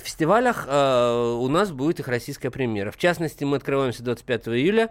фестивалях 0.03 0.67
э, 0.69 1.37
у 1.39 1.49
нас 1.49 1.71
будет 1.71 2.01
их 2.01 2.09
российская 2.09 2.51
премьера. 2.51 2.91
В 2.91 2.97
частности, 2.97 3.45
мы 3.45 3.57
открываемся 3.57 4.03
25 4.03 4.49
июля 4.49 4.91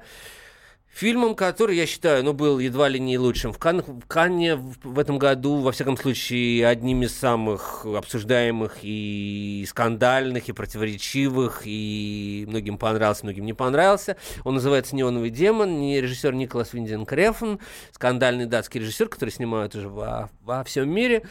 фильмом, 0.93 1.35
который, 1.35 1.75
я 1.75 1.85
считаю, 1.85 2.23
ну, 2.23 2.33
был 2.33 2.59
едва 2.59 2.87
ли 2.87 2.99
не 2.99 3.17
лучшим 3.17 3.51
в, 3.51 3.57
Кан 3.57 3.81
в 3.81 4.07
Канне 4.07 4.55
в 4.55 4.99
этом 4.99 5.17
году, 5.17 5.57
во 5.57 5.71
всяком 5.71 5.97
случае, 5.97 6.67
одним 6.67 7.03
из 7.03 7.15
самых 7.15 7.85
обсуждаемых 7.85 8.77
и 8.83 9.65
скандальных, 9.67 10.49
и 10.49 10.53
противоречивых, 10.53 11.63
и 11.65 12.45
многим 12.47 12.77
понравился, 12.77 13.25
многим 13.25 13.45
не 13.45 13.53
понравился. 13.53 14.17
Он 14.43 14.53
называется 14.53 14.95
«Неоновый 14.95 15.31
демон», 15.31 15.79
не 15.79 15.99
режиссер 15.99 16.33
Николас 16.33 16.73
Винден 16.73 17.05
Крефен, 17.05 17.59
скандальный 17.91 18.45
датский 18.45 18.79
режиссер, 18.79 19.09
который 19.09 19.31
снимает 19.31 19.75
уже 19.75 19.89
во, 19.89 20.29
во 20.41 20.63
всем 20.63 20.89
мире. 20.89 21.23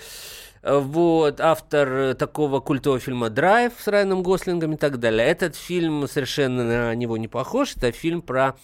Вот, 0.62 1.40
автор 1.40 2.14
такого 2.14 2.60
культового 2.60 3.00
фильма 3.00 3.30
«Драйв» 3.30 3.72
с 3.78 3.88
Райаном 3.88 4.22
Гослингом 4.22 4.74
и 4.74 4.76
так 4.76 5.00
далее. 5.00 5.26
Этот 5.26 5.56
фильм 5.56 6.06
совершенно 6.06 6.64
на 6.64 6.94
него 6.94 7.16
не 7.16 7.26
похож. 7.26 7.76
Это 7.76 7.90
фильм 7.90 8.22
про 8.22 8.54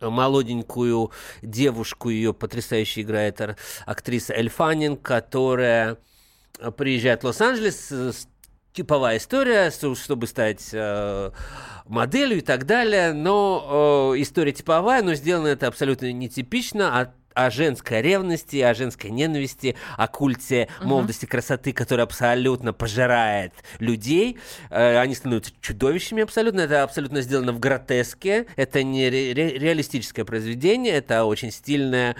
молоденькую 0.00 1.10
девушку, 1.42 2.10
ее 2.10 2.34
потрясающе 2.34 3.02
играет 3.02 3.40
актриса 3.86 4.34
Эль 4.34 4.50
Фаннинг, 4.50 5.02
которая 5.02 5.98
приезжает 6.76 7.22
в 7.22 7.26
Лос-Анджелес, 7.26 8.26
типовая 8.74 9.18
история, 9.18 9.70
чтобы 9.70 10.26
стать 10.26 10.70
э, 10.72 11.30
моделью 11.86 12.38
и 12.38 12.40
так 12.40 12.66
далее, 12.66 13.12
но 13.12 14.12
э, 14.14 14.22
история 14.22 14.52
типовая, 14.52 15.02
но 15.02 15.14
сделано 15.14 15.46
это 15.46 15.68
абсолютно 15.68 16.12
нетипично, 16.12 17.00
а 17.00 17.14
о 17.34 17.50
женской 17.50 18.00
ревности, 18.00 18.56
о 18.58 18.74
женской 18.74 19.10
ненависти, 19.10 19.76
о 19.96 20.08
культе 20.08 20.68
uh-huh. 20.80 20.86
молодости, 20.86 21.26
красоты, 21.26 21.72
который 21.72 22.04
абсолютно 22.04 22.72
пожирает 22.72 23.52
людей. 23.80 24.38
Э, 24.70 24.98
они 24.98 25.14
становятся 25.14 25.52
чудовищами 25.60 26.22
абсолютно. 26.22 26.60
Это 26.60 26.82
абсолютно 26.82 27.20
сделано 27.20 27.52
в 27.52 27.58
гротеске. 27.58 28.46
Это 28.56 28.82
не 28.82 29.08
ре- 29.10 29.34
реалистическое 29.34 30.24
произведение, 30.24 30.94
это 30.94 31.24
очень 31.24 31.50
стильное 31.50 32.16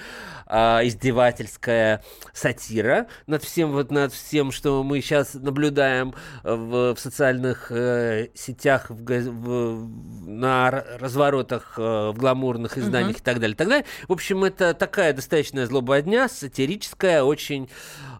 э, 0.46 0.80
издевательская 0.84 2.02
сатира 2.32 3.06
над 3.26 3.42
всем 3.44 3.72
вот 3.72 3.90
над 3.90 4.12
всем, 4.12 4.50
что 4.50 4.82
мы 4.82 5.00
сейчас 5.00 5.34
наблюдаем 5.34 6.14
в, 6.42 6.94
в 6.94 6.98
социальных 6.98 7.70
э, 7.70 8.28
сетях, 8.34 8.90
в, 8.90 8.96
в, 8.96 10.28
на 10.28 10.70
разворотах 10.98 11.74
э, 11.78 12.10
в 12.10 12.14
гламурных 12.14 12.78
изданиях 12.78 13.16
uh-huh. 13.16 13.20
и 13.20 13.24
так 13.24 13.38
далее, 13.38 13.54
и 13.54 13.56
так 13.56 13.68
далее. 13.68 13.86
В 14.08 14.12
общем, 14.12 14.44
это 14.44 14.74
такая 14.74 15.03
такая 15.05 15.12
достаточно 15.12 15.66
злоба 15.66 16.02
сатирическая, 16.28 17.22
очень 17.22 17.68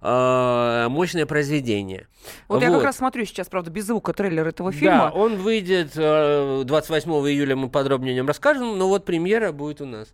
э, 0.03 0.87
мощное 0.91 1.25
произведение. 1.25 2.07
Вот, 2.49 2.57
вот 2.57 2.63
я 2.63 2.71
как 2.71 2.85
раз 2.85 2.97
смотрю 2.97 3.25
сейчас, 3.25 3.49
правда, 3.49 3.71
без 3.71 3.87
звука 3.87 4.13
трейлер 4.13 4.47
этого 4.47 4.73
фильма. 4.73 4.97
Да, 4.97 5.11
он 5.11 5.37
выйдет 5.37 5.93
э, 5.97 6.63
28 6.65 7.11
июля, 7.11 7.57
мы 7.57 7.69
подробнее 7.69 8.13
о 8.13 8.17
нем 8.17 8.29
расскажем, 8.29 8.79
но 8.79 8.89
вот 8.89 9.05
премьера 9.05 9.53
будет 9.53 9.81
у 9.81 9.87
нас 9.87 10.09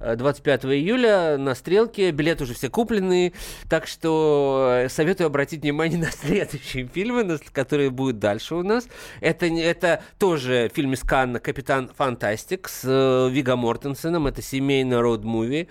25 0.00 0.64
э, 0.64 0.68
июля 0.74 1.36
на 1.36 1.54
Стрелке, 1.54 2.10
билеты 2.10 2.44
уже 2.44 2.54
все 2.54 2.68
куплены, 2.68 3.32
так 3.68 3.86
что 3.86 4.82
э, 4.84 4.88
советую 4.88 5.26
обратить 5.26 5.62
внимание 5.62 5.98
на 6.00 6.10
следующие 6.10 6.86
фильмы, 6.86 7.38
которые 7.52 7.90
будут 7.90 8.18
дальше 8.18 8.54
у 8.54 8.62
нас. 8.62 8.86
Это, 9.20 9.46
это 9.46 10.02
тоже 10.18 10.70
фильм 10.74 10.92
из 10.92 11.00
Канна 11.00 11.40
«Капитан 11.40 11.90
Фантастик» 11.96 12.68
с 12.68 12.82
э, 12.84 13.28
Виго 13.30 13.56
Мортенсеном, 13.56 14.26
это 14.26 14.42
семейный 14.42 14.98
роуд-муви, 14.98 15.68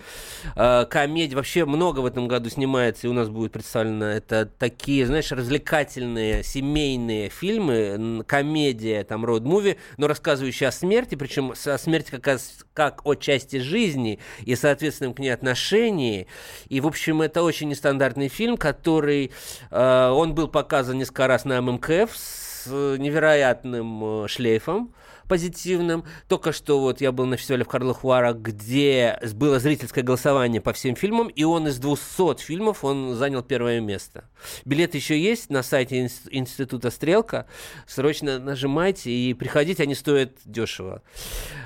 э, 0.56 0.86
комедия, 0.90 1.36
вообще 1.36 1.64
много 1.64 2.00
в 2.00 2.06
этом 2.06 2.28
году 2.28 2.50
снимается, 2.50 3.06
и 3.06 3.10
у 3.10 3.12
нас 3.12 3.28
будет 3.28 3.52
представлено, 3.52 4.06
это 4.06 4.46
такие, 4.46 5.06
знаешь, 5.06 5.30
развлекательные 5.32 6.42
семейные 6.42 7.28
фильмы, 7.28 8.24
комедия, 8.26 9.04
там, 9.04 9.24
роуд-муви, 9.24 9.76
но 9.96 10.06
рассказывающие 10.06 10.68
о 10.68 10.72
смерти, 10.72 11.14
причем 11.14 11.52
о 11.52 11.78
смерти 11.78 12.10
как, 12.10 12.40
как 12.74 13.06
о 13.06 13.14
части 13.14 13.58
жизни 13.58 14.18
и, 14.44 14.54
соответственно, 14.54 15.12
к 15.12 15.18
ней 15.18 15.30
отношении. 15.30 16.26
И, 16.68 16.80
в 16.80 16.86
общем, 16.86 17.22
это 17.22 17.42
очень 17.42 17.68
нестандартный 17.68 18.28
фильм, 18.28 18.56
который, 18.56 19.30
э, 19.70 20.08
он 20.08 20.34
был 20.34 20.48
показан 20.48 20.98
несколько 20.98 21.26
раз 21.26 21.44
на 21.44 21.60
ММКФ 21.60 22.16
с 22.16 22.66
невероятным 22.66 24.24
э, 24.24 24.28
шлейфом 24.28 24.92
позитивным. 25.28 26.04
Только 26.26 26.52
что 26.52 26.80
вот 26.80 27.00
я 27.00 27.12
был 27.12 27.26
на 27.26 27.36
фестивале 27.36 27.64
в 27.64 27.68
Карловых 27.68 28.02
Варах, 28.04 28.36
где 28.36 29.20
было 29.34 29.58
зрительское 29.58 30.02
голосование 30.02 30.60
по 30.60 30.72
всем 30.72 30.96
фильмам, 30.96 31.28
и 31.28 31.44
он 31.44 31.68
из 31.68 31.78
200 31.78 32.40
фильмов, 32.42 32.84
он 32.84 33.14
занял 33.14 33.42
первое 33.42 33.80
место. 33.80 34.24
Билет 34.64 34.94
еще 34.94 35.18
есть 35.18 35.50
на 35.50 35.62
сайте 35.62 36.10
Института 36.30 36.90
Стрелка. 36.90 37.46
Срочно 37.86 38.38
нажимайте 38.38 39.10
и 39.10 39.34
приходите, 39.34 39.82
они 39.82 39.94
стоят 39.94 40.32
дешево. 40.44 41.02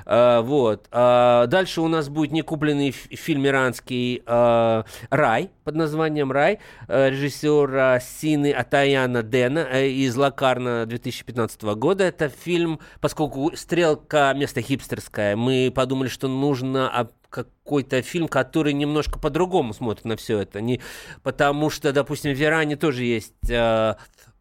А, 0.05 0.43
вот. 0.43 0.89
А, 0.91 1.47
дальше 1.47 1.81
у 1.81 1.89
нас 1.89 2.09
будет 2.09 2.33
некупленный 2.33 2.91
фильм 2.91 3.47
иранский 3.47 4.23
а, 4.27 4.85
«Рай» 5.11 5.51
под 5.65 5.75
названием 5.77 6.33
«Рай» 6.33 6.59
а, 6.89 7.09
режиссера 7.09 8.01
Сины 8.01 8.53
Атаяна 8.53 9.23
Дэна 9.23 9.67
а, 9.71 9.81
из 9.81 10.17
Лакарна 10.17 10.87
2015 10.87 11.63
года. 11.63 12.05
Это 12.05 12.29
фильм, 12.29 12.81
поскольку 13.01 13.53
стрелка 13.57 14.33
место 14.35 14.61
хипстерское. 14.61 15.37
Мы 15.37 15.73
подумали, 15.75 16.09
что 16.09 16.29
нужно 16.29 17.09
какой-то 17.33 18.03
фильм, 18.03 18.29
который 18.29 18.75
немножко 18.75 19.19
по-другому 19.19 19.73
смотрит 19.73 20.05
на 20.05 20.17
все 20.17 20.39
это. 20.41 20.61
Не, 20.61 20.81
потому 21.23 21.71
что, 21.71 21.93
допустим, 21.93 22.35
в 22.35 22.41
Иране 22.41 22.77
тоже 22.77 23.05
есть 23.05 23.33
э, 23.49 23.95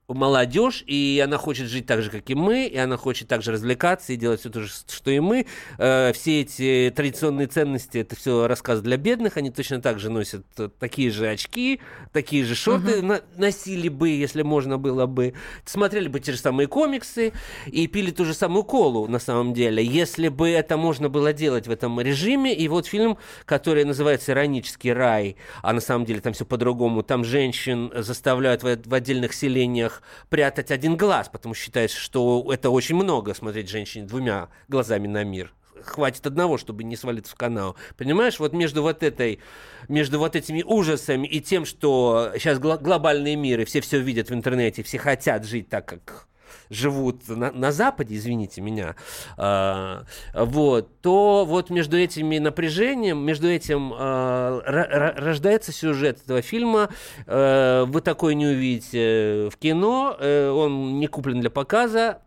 молодежь, 0.07 0.83
и 0.87 1.21
она 1.23 1.37
хочет 1.37 1.67
жить 1.67 1.85
так 1.85 2.01
же, 2.01 2.09
как 2.09 2.29
и 2.29 2.35
мы, 2.35 2.65
и 2.65 2.77
она 2.77 2.97
хочет 2.97 3.27
также 3.27 3.51
развлекаться 3.51 4.13
и 4.13 4.15
делать 4.15 4.41
все 4.41 4.49
то 4.49 4.61
же, 4.61 4.69
что 4.69 5.11
и 5.11 5.19
мы. 5.19 5.45
Э, 5.77 6.11
все 6.13 6.41
эти 6.41 6.91
традиционные 6.95 7.47
ценности, 7.47 7.99
это 7.99 8.15
все 8.15 8.47
рассказ 8.47 8.81
для 8.81 8.97
бедных, 8.97 9.37
они 9.37 9.51
точно 9.51 9.81
так 9.81 9.99
же 9.99 10.09
носят 10.09 10.45
такие 10.79 11.11
же 11.11 11.29
очки, 11.29 11.79
такие 12.11 12.43
же 12.43 12.55
шорты, 12.55 12.99
uh-huh. 12.99 13.01
на- 13.01 13.21
носили 13.37 13.89
бы, 13.89 14.09
если 14.09 14.41
можно 14.41 14.77
было 14.77 15.05
бы, 15.05 15.33
смотрели 15.65 16.07
бы 16.07 16.19
те 16.19 16.33
же 16.33 16.37
самые 16.37 16.67
комиксы 16.67 17.33
и 17.67 17.87
пили 17.87 18.11
ту 18.11 18.25
же 18.25 18.33
самую 18.33 18.63
колу, 18.63 19.07
на 19.07 19.19
самом 19.19 19.53
деле, 19.53 19.83
если 19.83 20.27
бы 20.27 20.49
это 20.49 20.77
можно 20.77 21.09
было 21.09 21.33
делать 21.33 21.67
в 21.67 21.71
этом 21.71 21.99
режиме. 22.01 22.53
И 22.53 22.67
вот 22.67 22.85
фильм, 22.85 23.17
который 23.45 23.85
называется 23.85 24.31
«Иронический 24.31 24.93
рай», 24.93 25.35
а 25.61 25.73
на 25.73 25.81
самом 25.81 26.05
деле 26.05 26.21
там 26.21 26.33
все 26.33 26.45
по-другому, 26.45 27.03
там 27.03 27.23
женщин 27.23 27.91
заставляют 27.95 28.63
в, 28.63 28.81
в 28.85 28.93
отдельных 28.93 29.33
селениях 29.33 30.00
прятать 30.29 30.71
один 30.71 30.97
глаз, 30.97 31.29
потому 31.29 31.53
что 31.55 31.65
считается, 31.65 31.97
что 31.97 32.47
это 32.51 32.69
очень 32.69 32.95
много 32.95 33.33
смотреть 33.33 33.69
женщине 33.69 34.05
двумя 34.05 34.49
глазами 34.67 35.07
на 35.07 35.23
мир 35.23 35.53
хватит 35.83 36.25
одного, 36.27 36.57
чтобы 36.57 36.83
не 36.83 36.95
свалиться 36.95 37.31
в 37.33 37.35
канал. 37.35 37.75
Понимаешь, 37.97 38.39
вот 38.39 38.53
между 38.53 38.81
вот 38.81 39.03
этой, 39.03 39.39
между 39.87 40.19
вот 40.19 40.35
этими 40.35 40.63
ужасами 40.63 41.27
и 41.27 41.41
тем, 41.41 41.65
что 41.65 42.31
сейчас 42.35 42.59
гл- 42.59 42.77
глобальные 42.77 43.35
миры, 43.35 43.65
все 43.65 43.81
все 43.81 43.99
видят 43.99 44.29
в 44.29 44.33
интернете, 44.33 44.83
все 44.83 44.99
хотят 44.99 45.45
жить 45.45 45.69
так, 45.69 45.87
как 45.87 46.27
живут 46.69 47.27
на, 47.27 47.51
на 47.51 47.71
Западе, 47.71 48.15
извините 48.15 48.61
меня, 48.61 48.95
э, 49.37 50.03
вот, 50.33 51.01
то 51.01 51.45
вот 51.45 51.69
между 51.69 51.97
этими 51.97 52.37
напряжением, 52.37 53.19
между 53.19 53.47
этим 53.47 53.93
э, 53.93 54.61
рождается 55.17 55.71
сюжет 55.71 56.21
этого 56.23 56.41
фильма. 56.41 56.89
Э, 57.27 57.85
вы 57.87 58.01
такой 58.01 58.35
не 58.35 58.47
увидите 58.47 59.49
в 59.49 59.57
кино, 59.57 60.15
э, 60.19 60.49
он 60.49 60.99
не 60.99 61.07
куплен 61.07 61.39
для 61.41 61.49
показа, 61.49 62.21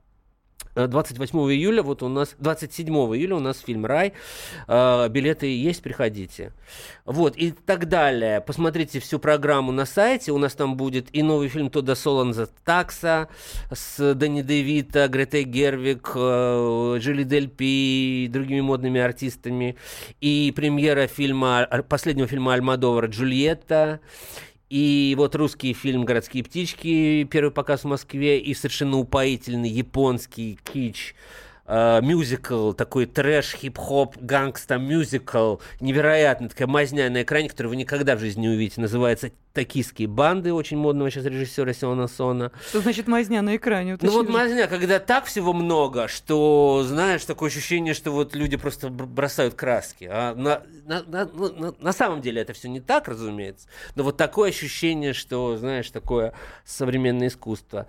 28 0.75 1.39
июля, 1.53 1.83
вот 1.83 2.03
у 2.03 2.09
нас, 2.09 2.35
27 2.39 2.93
июля 3.17 3.37
у 3.37 3.41
нас 3.41 3.61
фильм 3.61 3.87
«Рай». 3.87 4.13
Э, 4.67 5.09
билеты 5.09 5.47
есть, 5.47 5.83
приходите. 5.83 6.53
Вот, 7.05 7.37
и 7.37 7.53
так 7.53 7.89
далее. 7.89 8.41
Посмотрите 8.41 8.99
всю 9.01 9.19
программу 9.19 9.73
на 9.73 9.87
сайте. 9.87 10.33
У 10.33 10.39
нас 10.39 10.55
там 10.55 10.77
будет 10.77 11.15
и 11.15 11.23
новый 11.23 11.49
фильм 11.49 11.71
Тода 11.71 11.95
Соланза 11.95 12.49
«Такса» 12.65 13.29
с 13.71 14.15
Дани 14.15 14.43
Девита, 14.43 15.09
Гретой 15.09 15.45
Гервик, 15.45 16.13
э, 16.15 16.97
Джилли 16.99 17.25
Дель 17.25 17.49
Пи 17.49 18.29
другими 18.31 18.61
модными 18.61 19.01
артистами. 19.01 19.77
И 20.21 20.53
премьера 20.55 21.07
фильма, 21.07 21.69
последнего 21.89 22.27
фильма 22.27 22.55
Альмадовара 22.55 23.07
«Джульетта». 23.07 24.01
И 24.75 25.15
вот 25.17 25.37
русский 25.37 25.73
фильм 25.73 26.05
«Городские 26.05 26.43
птички», 26.43 27.23
первый 27.31 27.53
показ 27.53 27.83
в 27.83 27.87
Москве, 27.87 28.41
и 28.41 28.53
совершенно 28.55 28.99
упоительный 28.99 29.69
японский 29.69 30.59
кич 30.65 31.15
э, 31.67 32.01
мюзикл, 32.03 32.73
такой 32.73 33.07
трэш, 33.07 33.55
хип-хоп, 33.55 34.17
гангста 34.19 34.79
мюзикл, 34.79 35.57
невероятно, 35.81 36.49
такая 36.49 36.69
мазня 36.69 37.11
на 37.11 37.23
экране, 37.23 37.49
которую 37.49 37.71
вы 37.71 37.77
никогда 37.77 38.17
в 38.17 38.21
жизни 38.21 38.43
не 38.43 38.49
увидите, 38.49 38.81
называется 38.81 39.31
«Токийские 39.53 40.09
банды», 40.09 40.53
очень 40.53 40.77
модного 40.77 41.11
сейчас 41.11 41.27
режиссера 41.27 41.73
Сиона 41.73 42.09
Сона. 42.09 42.51
Что 42.69 42.81
значит 42.81 43.07
мазня 43.07 43.41
на 43.41 43.55
экране? 43.55 43.97
Ну 44.01 44.11
вот 44.11 44.29
мазня, 44.29 44.67
когда 44.67 44.99
так 44.99 45.27
всего 45.27 45.53
много, 45.53 46.09
что, 46.09 46.85
знаешь, 46.87 47.25
такое 47.25 47.51
ощущение, 47.51 47.95
что 47.95 48.11
вот 48.11 48.35
люди 48.35 48.57
просто 48.57 48.89
бросают 48.89 49.55
краски. 49.55 50.09
А 50.11 50.35
на, 50.35 50.63
на, 50.87 51.03
на, 51.05 51.25
на, 51.27 51.75
на 51.79 51.93
самом 51.93 52.21
деле 52.21 52.43
это 52.43 52.53
все 52.53 52.69
не 52.69 52.81
так, 52.81 53.07
разумеется, 53.07 53.69
но 53.95 54.03
вот 54.03 54.17
такое 54.17 54.51
ощущение, 54.51 55.13
что, 55.13 55.57
знаешь, 55.57 55.89
такое 55.91 56.35
современное 56.65 57.29
искусство. 57.29 57.87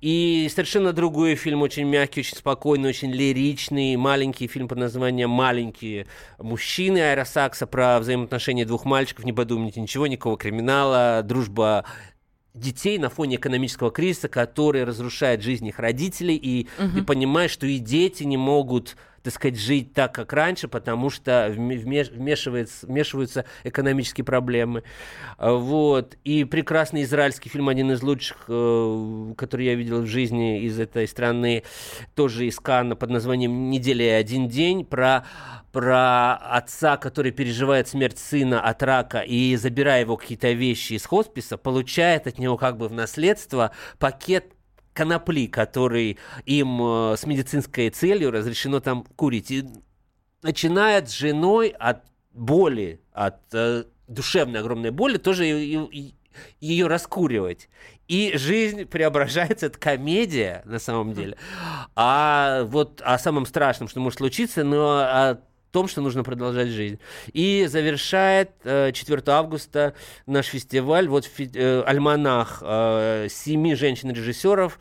И 0.00 0.48
совершенно 0.50 0.92
другой 0.92 1.36
фильм, 1.36 1.62
очень 1.62 1.84
мягкий, 1.84 2.20
очень 2.20 2.36
спокойный, 2.36 2.88
очень 2.88 3.12
лиричный 3.14 3.96
маленький 3.96 4.46
фильм 4.46 4.68
под 4.68 4.78
названием 4.78 5.30
«Маленькие 5.30 6.06
мужчины» 6.38 6.98
Айра 6.98 7.24
Сакса 7.24 7.66
про 7.66 7.98
взаимоотношения 8.00 8.66
двух 8.66 8.84
мальчиков. 8.84 9.24
Не 9.24 9.32
подумайте, 9.32 9.80
ничего, 9.80 10.06
никакого 10.06 10.36
криминала, 10.36 11.22
дружба 11.24 11.84
детей 12.54 12.98
на 12.98 13.10
фоне 13.10 13.36
экономического 13.36 13.90
кризиса, 13.90 14.28
который 14.28 14.84
разрушает 14.84 15.42
жизнь 15.42 15.66
их 15.66 15.78
родителей, 15.78 16.36
и 16.36 16.68
угу. 16.78 16.90
ты 16.94 17.02
понимаешь, 17.02 17.50
что 17.50 17.66
и 17.66 17.78
дети 17.78 18.22
не 18.24 18.36
могут 18.36 18.96
так 19.24 19.32
сказать, 19.32 19.58
жить 19.58 19.94
так, 19.94 20.14
как 20.14 20.34
раньше, 20.34 20.68
потому 20.68 21.08
что 21.08 21.50
вмешивается, 21.50 22.86
вмешиваются 22.86 23.46
экономические 23.64 24.24
проблемы. 24.24 24.84
А, 25.38 25.54
вот. 25.54 26.18
И 26.24 26.44
прекрасный 26.44 27.04
израильский 27.04 27.48
фильм, 27.48 27.70
один 27.70 27.90
из 27.90 28.02
лучших, 28.02 28.44
э, 28.48 29.32
который 29.38 29.64
я 29.64 29.74
видел 29.76 30.02
в 30.02 30.06
жизни 30.06 30.60
из 30.60 30.78
этой 30.78 31.08
страны, 31.08 31.62
тоже 32.14 32.46
из 32.46 32.60
Канна, 32.60 32.96
под 32.96 33.08
названием 33.08 33.70
«Неделя 33.70 34.04
и 34.04 34.10
один 34.10 34.46
день», 34.46 34.84
про 34.84 35.24
про 35.72 36.36
отца, 36.36 36.96
который 36.96 37.32
переживает 37.32 37.88
смерть 37.88 38.16
сына 38.16 38.60
от 38.60 38.80
рака 38.84 39.18
и, 39.18 39.56
забирая 39.56 40.02
его 40.02 40.16
какие-то 40.16 40.52
вещи 40.52 40.92
из 40.92 41.04
хосписа, 41.04 41.56
получает 41.56 42.28
от 42.28 42.38
него 42.38 42.56
как 42.56 42.76
бы 42.76 42.86
в 42.86 42.92
наследство 42.92 43.72
пакет 43.98 44.53
конопли, 44.94 45.46
который 45.46 46.18
им 46.46 46.80
э, 46.82 47.16
с 47.18 47.26
медицинской 47.26 47.90
целью 47.90 48.30
разрешено 48.30 48.80
там 48.80 49.04
курить. 49.16 49.50
И 49.50 49.66
начинает 50.42 51.10
с 51.10 51.12
женой 51.12 51.68
от 51.78 52.04
боли, 52.32 53.00
от 53.12 53.40
э, 53.52 53.84
душевной 54.08 54.60
огромной 54.60 54.90
боли, 54.90 55.18
тоже 55.18 55.44
ее 56.60 56.86
раскуривать. 56.86 57.68
И 58.08 58.32
жизнь 58.36 58.84
преображается, 58.86 59.66
это 59.66 59.78
комедия 59.78 60.62
на 60.64 60.78
самом 60.78 61.12
деле. 61.12 61.36
А 61.94 62.64
вот 62.64 63.02
о 63.04 63.18
самом 63.18 63.46
страшном, 63.46 63.88
что 63.88 64.00
может 64.00 64.18
случиться, 64.18 64.64
но 64.64 64.98
о 64.98 65.40
том, 65.74 65.88
что 65.88 66.00
нужно 66.00 66.22
продолжать 66.22 66.68
жизнь. 66.68 67.00
И 67.32 67.66
завершает 67.66 68.50
4 68.62 68.92
э, 68.94 69.30
августа 69.30 69.94
наш 70.24 70.46
фестиваль, 70.46 71.08
вот 71.08 71.28
э, 71.38 71.82
альманах 71.84 72.62
э, 72.64 73.26
семи 73.28 73.74
женщин-режиссеров, 73.74 74.78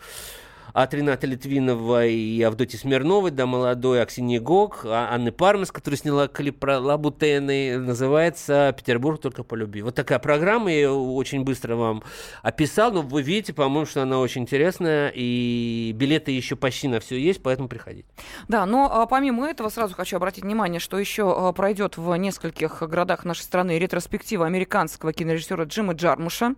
от 0.73 0.93
Рената 0.93 1.27
Литвинова 1.27 2.05
и 2.07 2.41
Авдоти 2.41 2.75
Смирновой 2.75 3.29
до 3.31 3.45
молодой 3.45 4.01
Аксиньи 4.01 4.39
Гог, 4.39 4.85
а 4.85 5.13
Анны 5.13 5.31
Пармас, 5.31 5.71
которая 5.71 5.99
сняла 5.99 6.27
клип 6.27 6.59
про 6.59 6.79
Лабутены, 6.79 7.77
называется 7.77 8.73
«Петербург 8.75 9.21
только 9.21 9.43
по 9.43 9.53
любви». 9.53 9.83
Вот 9.83 9.93
такая 9.93 10.17
программа, 10.17 10.71
я 10.71 10.91
очень 10.91 11.43
быстро 11.43 11.75
вам 11.75 12.03
описал, 12.41 12.91
но 12.91 13.03
вы 13.03 13.21
видите, 13.21 13.53
по-моему, 13.53 13.85
что 13.85 14.01
она 14.01 14.19
очень 14.19 14.41
интересная, 14.41 15.11
и 15.13 15.91
билеты 15.95 16.31
еще 16.31 16.55
почти 16.55 16.87
на 16.87 16.99
все 16.99 17.19
есть, 17.19 17.43
поэтому 17.43 17.67
приходите. 17.67 18.07
Да, 18.47 18.65
но 18.65 18.89
а, 18.91 19.05
помимо 19.05 19.47
этого 19.47 19.69
сразу 19.69 19.93
хочу 19.93 20.17
обратить 20.17 20.43
внимание, 20.43 20.79
что 20.79 20.97
еще 20.97 21.31
а, 21.31 21.51
пройдет 21.53 21.97
в 21.97 22.15
нескольких 22.15 22.81
городах 22.81 23.25
нашей 23.25 23.41
страны 23.41 23.77
ретроспектива 23.77 24.47
американского 24.47 25.13
кинорежиссера 25.13 25.65
Джима 25.65 25.93
Джармуша. 25.93 26.55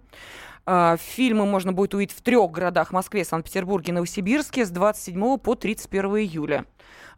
А, 0.65 0.97
фильмы 0.97 1.45
можно 1.45 1.73
будет 1.73 1.93
увидеть 1.93 2.15
в 2.15 2.21
трех 2.21 2.51
городах 2.51 2.91
Москве, 2.91 3.23
Санкт-Петербурге, 3.23 3.93
Новосибирске 3.93 4.65
с 4.65 4.69
27 4.69 5.37
по 5.37 5.55
31 5.55 6.05
июля. 6.17 6.65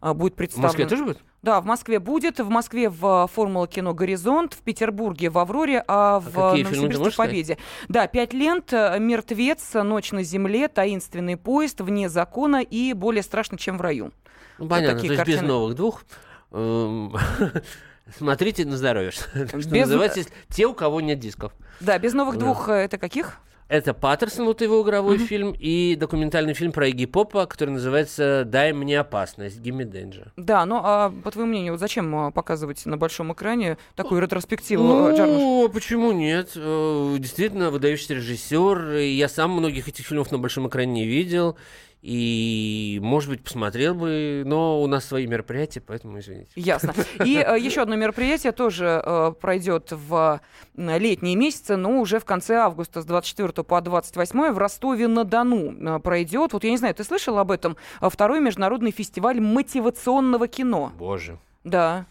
А, 0.00 0.12
будет 0.12 0.36
представлен... 0.36 0.68
В 0.68 0.68
Москве 0.68 0.86
тоже 0.86 1.04
будет? 1.04 1.18
Да, 1.42 1.60
в 1.60 1.64
Москве 1.64 1.98
будет. 1.98 2.40
В 2.40 2.48
Москве 2.50 2.90
в 2.90 3.28
Формула 3.32 3.66
кино 3.66 3.94
«Горизонт», 3.94 4.52
в 4.52 4.58
Петербурге 4.58 5.30
в 5.30 5.38
«Авроре», 5.38 5.82
а 5.86 6.20
в 6.20 6.38
а 6.38 6.56
Новосибирске 6.56 7.10
в 7.10 7.16
«Победе». 7.16 7.58
Да, 7.88 8.06
пять 8.06 8.34
лент. 8.34 8.72
«Мертвец», 8.72 9.74
«Ночь 9.74 10.12
на 10.12 10.22
земле», 10.22 10.68
«Таинственный 10.68 11.36
поезд», 11.36 11.80
«Вне 11.80 12.08
закона» 12.08 12.60
и 12.60 12.92
«Более 12.92 13.22
страшно, 13.22 13.56
чем 13.56 13.78
в 13.78 13.80
раю». 13.80 14.12
Ну, 14.58 14.68
понятно, 14.68 14.94
вот 14.94 15.00
то 15.00 15.06
есть 15.06 15.16
картины. 15.16 15.36
без 15.36 15.48
новых 15.48 15.74
двух. 15.74 16.04
Смотрите 18.16 18.64
на 18.64 18.76
здоровье, 18.76 19.10
что 19.12 19.54
без... 19.54 19.66
называется, 19.66 20.24
те, 20.48 20.66
у 20.66 20.74
кого 20.74 21.00
нет 21.00 21.18
дисков. 21.18 21.52
Да, 21.80 21.98
без 21.98 22.12
новых 22.12 22.36
да. 22.36 22.40
двух 22.40 22.68
э, 22.68 22.72
это 22.72 22.98
каких? 22.98 23.40
Это 23.68 23.92
Паттерсон, 23.92 24.46
вот 24.46 24.62
его 24.62 24.82
игровой 24.82 25.18
mm-hmm. 25.18 25.26
фильм, 25.26 25.54
и 25.58 25.94
документальный 25.94 26.54
фильм 26.54 26.72
про 26.72 26.88
Игги 26.88 27.04
Попа, 27.04 27.44
который 27.44 27.70
называется 27.70 28.44
«Дай 28.46 28.72
мне 28.72 28.98
опасность», 28.98 29.58
«Gimme 29.58 29.84
Danger». 29.84 30.28
Да, 30.36 30.64
ну 30.64 30.80
а 30.82 31.12
по 31.22 31.30
твоему 31.30 31.50
мнению, 31.50 31.72
вот 31.74 31.80
зачем 31.80 32.28
э, 32.28 32.32
показывать 32.32 32.86
на 32.86 32.96
большом 32.96 33.34
экране 33.34 33.76
такую 33.94 34.22
ретроспективу 34.22 34.82
ну, 34.84 35.14
Джармуш? 35.14 35.70
почему 35.70 36.12
нет? 36.12 36.52
Действительно, 36.54 37.70
выдающийся 37.70 38.14
режиссер. 38.14 38.96
Я 38.96 39.28
сам 39.28 39.50
многих 39.50 39.86
этих 39.86 40.06
фильмов 40.06 40.32
на 40.32 40.38
большом 40.38 40.66
экране 40.66 40.92
не 40.92 41.06
видел. 41.06 41.58
И, 42.00 43.00
может 43.02 43.28
быть, 43.28 43.42
посмотрел 43.42 43.94
бы, 43.94 44.44
но 44.46 44.80
у 44.80 44.86
нас 44.86 45.04
свои 45.04 45.26
мероприятия, 45.26 45.80
поэтому 45.80 46.20
извините. 46.20 46.50
Ясно. 46.54 46.94
И 47.24 47.36
э, 47.36 47.58
еще 47.58 47.82
одно 47.82 47.96
мероприятие 47.96 48.52
тоже 48.52 49.02
э, 49.04 49.32
пройдет 49.40 49.88
в 49.90 50.40
летние 50.76 51.34
месяцы, 51.34 51.76
но 51.76 52.00
уже 52.00 52.20
в 52.20 52.24
конце 52.24 52.54
августа 52.54 53.02
с 53.02 53.04
24 53.04 53.64
по 53.64 53.80
28 53.80 54.52
в 54.52 54.58
Ростове-на-Дону 54.58 55.96
э, 55.96 55.98
пройдет. 55.98 56.52
Вот 56.52 56.62
я 56.62 56.70
не 56.70 56.76
знаю, 56.76 56.94
ты 56.94 57.02
слышал 57.02 57.36
об 57.38 57.50
этом? 57.50 57.76
Второй 58.00 58.40
международный 58.40 58.92
фестиваль 58.92 59.40
мотивационного 59.40 60.46
кино. 60.46 60.92
Боже. 60.96 61.38
Да. 61.64 62.06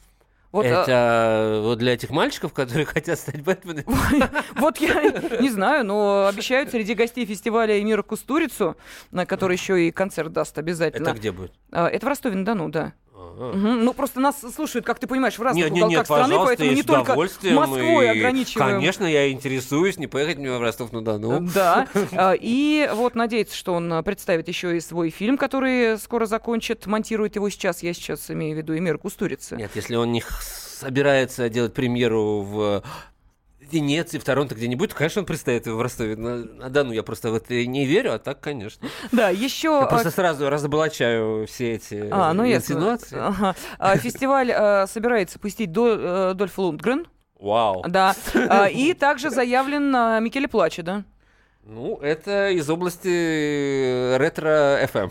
Вот, 0.58 0.66
это 0.66 0.86
а... 0.90 1.62
вот 1.62 1.78
для 1.78 1.94
этих 1.94 2.10
мальчиков, 2.10 2.52
которые 2.52 2.86
хотят 2.96 3.20
стать 3.20 3.42
Бэтменом? 3.42 3.84
Вот 4.56 4.78
я 4.78 5.02
не 5.40 5.50
знаю, 5.50 5.86
но 5.86 6.26
обещают 6.26 6.72
среди 6.72 6.96
гостей 6.96 7.26
фестиваля 7.26 7.80
Эмира 7.80 8.02
Кустурицу, 8.02 8.76
на 9.12 9.28
который 9.28 9.56
еще 9.56 9.88
и 9.88 9.92
концерт 9.92 10.34
даст 10.34 10.58
обязательно. 10.58 11.10
Это 11.10 11.18
где 11.18 11.32
будет? 11.32 11.54
А, 11.72 11.88
это 11.88 12.08
в 12.08 12.10
Ростове-на-Дону, 12.10 12.70
да. 12.70 12.94
Угу. 13.38 13.56
Ну, 13.56 13.94
просто 13.94 14.20
нас 14.20 14.42
слушают, 14.56 14.86
как 14.86 14.98
ты 14.98 15.06
понимаешь, 15.06 15.38
в 15.38 15.42
разных 15.42 15.66
нет, 15.66 15.74
уголках 15.74 15.98
нет, 15.98 16.06
страны, 16.06 16.36
поэтому 16.38 16.72
не 16.72 16.84
только 16.84 17.16
Москвой 17.16 18.06
и... 18.06 18.10
ограничиваем. 18.10 18.78
Конечно, 18.78 19.06
я 19.06 19.32
интересуюсь, 19.32 19.98
не 19.98 20.08
поехать 20.08 20.38
мне 20.38 20.52
в 20.52 20.62
Ростов-на-Дону. 20.62 21.48
Да, 21.54 21.88
а, 22.14 22.34
и 22.40 22.90
вот 22.94 23.14
надеется, 23.14 23.56
что 23.56 23.74
он 23.74 24.04
представит 24.04 24.48
еще 24.48 24.76
и 24.76 24.80
свой 24.80 25.12
фильм, 25.12 25.38
который 25.38 26.00
скоро 26.00 26.26
закончит, 26.26 26.88
монтирует 26.88 27.36
его 27.36 27.50
сейчас, 27.50 27.84
я 27.84 27.94
сейчас 27.94 28.32
имею 28.32 28.56
в 28.56 28.58
виду 28.58 28.76
Эмир 28.76 28.98
Кустурица. 28.98 29.56
Нет, 29.56 29.72
если 29.76 29.96
он 29.96 30.12
не 30.12 30.24
собирается 30.80 31.50
делать 31.50 31.74
премьеру 31.74 32.42
в 32.42 32.84
Венеции, 33.72 34.18
в 34.18 34.24
Торонто 34.24 34.56
где-нибудь, 34.56 34.94
конечно, 34.94 35.22
он 35.22 35.26
представит 35.26 35.66
его 35.66 35.78
в 35.78 35.82
Ростове. 35.82 36.16
На 36.16 36.70
Дону 36.70 36.92
я 36.92 37.04
просто 37.04 37.32
в 37.32 37.36
это 37.36 37.66
не 37.66 37.86
верю, 37.86 38.14
а 38.14 38.20
так, 38.20 38.40
конечно. 38.40 38.88
Да, 39.12 39.30
еще... 39.30 39.80
Я 39.82 39.88
просто 39.88 40.12
сразу 40.12 40.50
разоблачаю 40.50 41.48
все 41.48 41.74
эти 41.74 42.08
а, 42.12 42.34
ну, 42.34 42.46
инсинуации. 42.46 43.18
Ага. 43.20 43.56
А, 43.80 43.98
фестиваль 43.98 44.52
а, 44.52 44.88
собирается 44.88 45.40
пустить 45.40 45.72
до, 45.72 46.34
Дольф 46.34 46.58
Лундгрен. 46.58 47.08
Вау. 47.40 47.84
Да. 47.88 48.16
А, 48.34 48.68
и 48.68 48.94
также 48.96 49.30
заявлен 49.30 49.96
а, 49.96 50.20
Микеле 50.20 50.48
Плачидо, 50.48 50.82
да? 50.82 51.04
Ну, 51.70 51.98
это 51.98 52.50
из 52.52 52.70
области 52.70 53.10
э, 53.10 54.18
ретро-FM. 54.18 55.10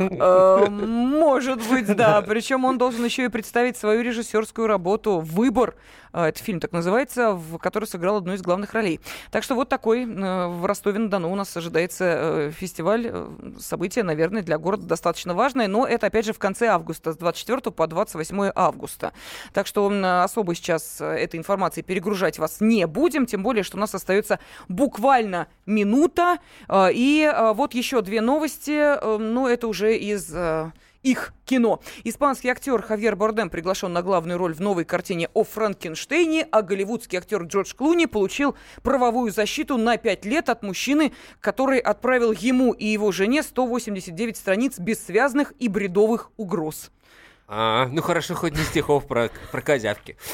Э, 0.00 0.66
может 0.68 1.60
быть, 1.68 1.94
да. 1.94 2.20
Причем 2.26 2.64
он 2.64 2.76
должен 2.76 3.04
еще 3.04 3.26
и 3.26 3.28
представить 3.28 3.76
свою 3.76 4.02
режиссерскую 4.02 4.66
работу 4.66 5.20
«Выбор». 5.20 5.76
Э, 6.12 6.24
это 6.24 6.42
фильм 6.42 6.58
так 6.58 6.72
называется, 6.72 7.34
в 7.34 7.56
который 7.58 7.84
сыграл 7.84 8.16
одну 8.16 8.32
из 8.32 8.42
главных 8.42 8.72
ролей. 8.72 8.98
Так 9.30 9.44
что 9.44 9.54
вот 9.54 9.68
такой 9.68 10.04
в 10.04 10.66
Ростове-на-Дону 10.66 11.30
у 11.30 11.36
нас 11.36 11.56
ожидается 11.56 12.50
фестиваль. 12.50 13.12
Событие, 13.60 14.02
наверное, 14.02 14.42
для 14.42 14.58
города 14.58 14.84
достаточно 14.84 15.34
важное, 15.34 15.68
но 15.68 15.86
это, 15.86 16.08
опять 16.08 16.26
же, 16.26 16.32
в 16.32 16.38
конце 16.40 16.66
августа, 16.66 17.12
с 17.12 17.16
24 17.16 17.70
по 17.70 17.86
28 17.86 18.50
августа. 18.56 19.12
Так 19.52 19.68
что 19.68 19.88
особо 20.24 20.56
сейчас 20.56 21.00
этой 21.00 21.38
информацией 21.38 21.84
перегружать 21.84 22.40
вас 22.40 22.60
не 22.60 22.88
будем, 22.88 23.24
тем 23.26 23.44
более, 23.44 23.62
что 23.62 23.76
у 23.76 23.80
нас 23.80 23.94
остается 23.94 24.40
буквально 24.68 25.46
минут 25.64 25.91
минута. 25.92 26.38
А, 26.68 26.90
и 26.92 27.22
а, 27.22 27.52
вот 27.52 27.74
еще 27.74 28.02
две 28.02 28.20
новости, 28.20 28.70
э, 28.70 29.18
но 29.18 29.48
это 29.48 29.68
уже 29.68 29.96
из 29.96 30.30
э, 30.34 30.72
их 31.02 31.32
кино. 31.44 31.80
Испанский 32.04 32.48
актер 32.48 32.80
Хавьер 32.82 33.16
Бордем 33.16 33.50
приглашен 33.50 33.92
на 33.92 34.02
главную 34.02 34.38
роль 34.38 34.54
в 34.54 34.60
новой 34.60 34.84
картине 34.84 35.28
о 35.34 35.44
Франкенштейне, 35.44 36.48
а 36.50 36.62
голливудский 36.62 37.18
актер 37.18 37.42
Джордж 37.42 37.74
Клуни 37.74 38.06
получил 38.06 38.56
правовую 38.82 39.32
защиту 39.32 39.76
на 39.76 39.96
пять 39.96 40.24
лет 40.24 40.48
от 40.48 40.62
мужчины, 40.62 41.12
который 41.40 41.78
отправил 41.78 42.32
ему 42.32 42.72
и 42.72 42.86
его 42.86 43.12
жене 43.12 43.42
189 43.42 44.36
страниц 44.36 44.78
бессвязных 44.78 45.52
и 45.58 45.68
бредовых 45.68 46.30
угроз. 46.36 46.90
А, 47.54 47.86
ну 47.92 48.00
хорошо, 48.00 48.34
хоть 48.34 48.56
не 48.56 48.64
стихов 48.64 49.06
про, 49.06 49.30
про 49.50 49.60
козявки. 49.60 50.16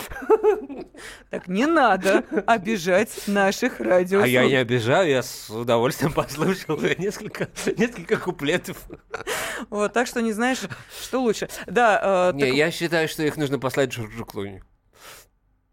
Так 1.30 1.46
не 1.46 1.66
надо 1.66 2.24
обижать 2.46 3.10
наших 3.28 3.80
радио. 3.80 4.22
А 4.22 4.26
я 4.26 4.46
не 4.46 4.56
обижаю, 4.56 5.08
я 5.08 5.22
с 5.22 5.48
удовольствием 5.48 6.12
послушал 6.14 6.80
несколько, 6.98 7.48
несколько 7.76 8.16
куплетов. 8.16 8.76
Вот, 9.70 9.92
так 9.92 10.06
что 10.06 10.22
не 10.22 10.32
знаешь, 10.32 10.60
что 11.02 11.20
лучше. 11.20 11.48
Да, 11.66 12.30
э, 12.32 12.36
не, 12.36 12.46
так... 12.46 12.54
я 12.54 12.70
считаю, 12.70 13.08
что 13.08 13.24
их 13.24 13.36
нужно 13.36 13.58
послать 13.58 13.90
Джорджу 13.90 14.24
Клуни. 14.24 14.62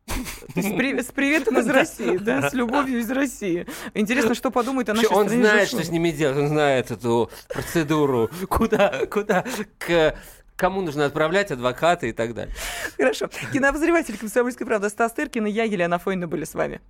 С, 0.07 0.75
при, 0.75 1.01
с 1.01 1.07
приветом 1.07 1.59
из 1.59 1.67
России, 1.67 2.17
да, 2.17 2.49
с 2.49 2.53
любовью 2.53 2.99
из 2.99 3.11
России. 3.11 3.67
Интересно, 3.93 4.33
что 4.33 4.49
подумает 4.49 4.89
о 4.89 4.93
нашей 4.95 5.09
Он 5.09 5.29
знает, 5.29 5.67
что 5.67 5.83
с 5.83 5.89
ними 5.89 6.11
делать, 6.11 6.37
он 6.37 6.47
знает 6.47 6.91
эту 6.91 7.29
процедуру, 7.49 8.29
куда, 8.49 9.05
куда 9.05 9.45
к 9.77 10.15
кому 10.55 10.81
нужно 10.81 11.05
отправлять 11.05 11.51
адвоката 11.51 12.07
и 12.07 12.11
так 12.11 12.33
далее. 12.33 12.53
Хорошо. 12.97 13.29
Кинообозреватель 13.53 14.17
«Комсомольской 14.17 14.65
правды» 14.65 14.89
Стас 14.89 15.13
Тыркин 15.13 15.47
и 15.47 15.51
я, 15.51 15.63
Елена 15.63 15.99
Фойна, 15.99 16.27
были 16.27 16.45
с 16.45 16.53
вами. 16.53 16.81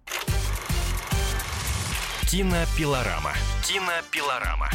Кинопилорама. 2.30 3.34
Кинопилорама. 3.64 4.70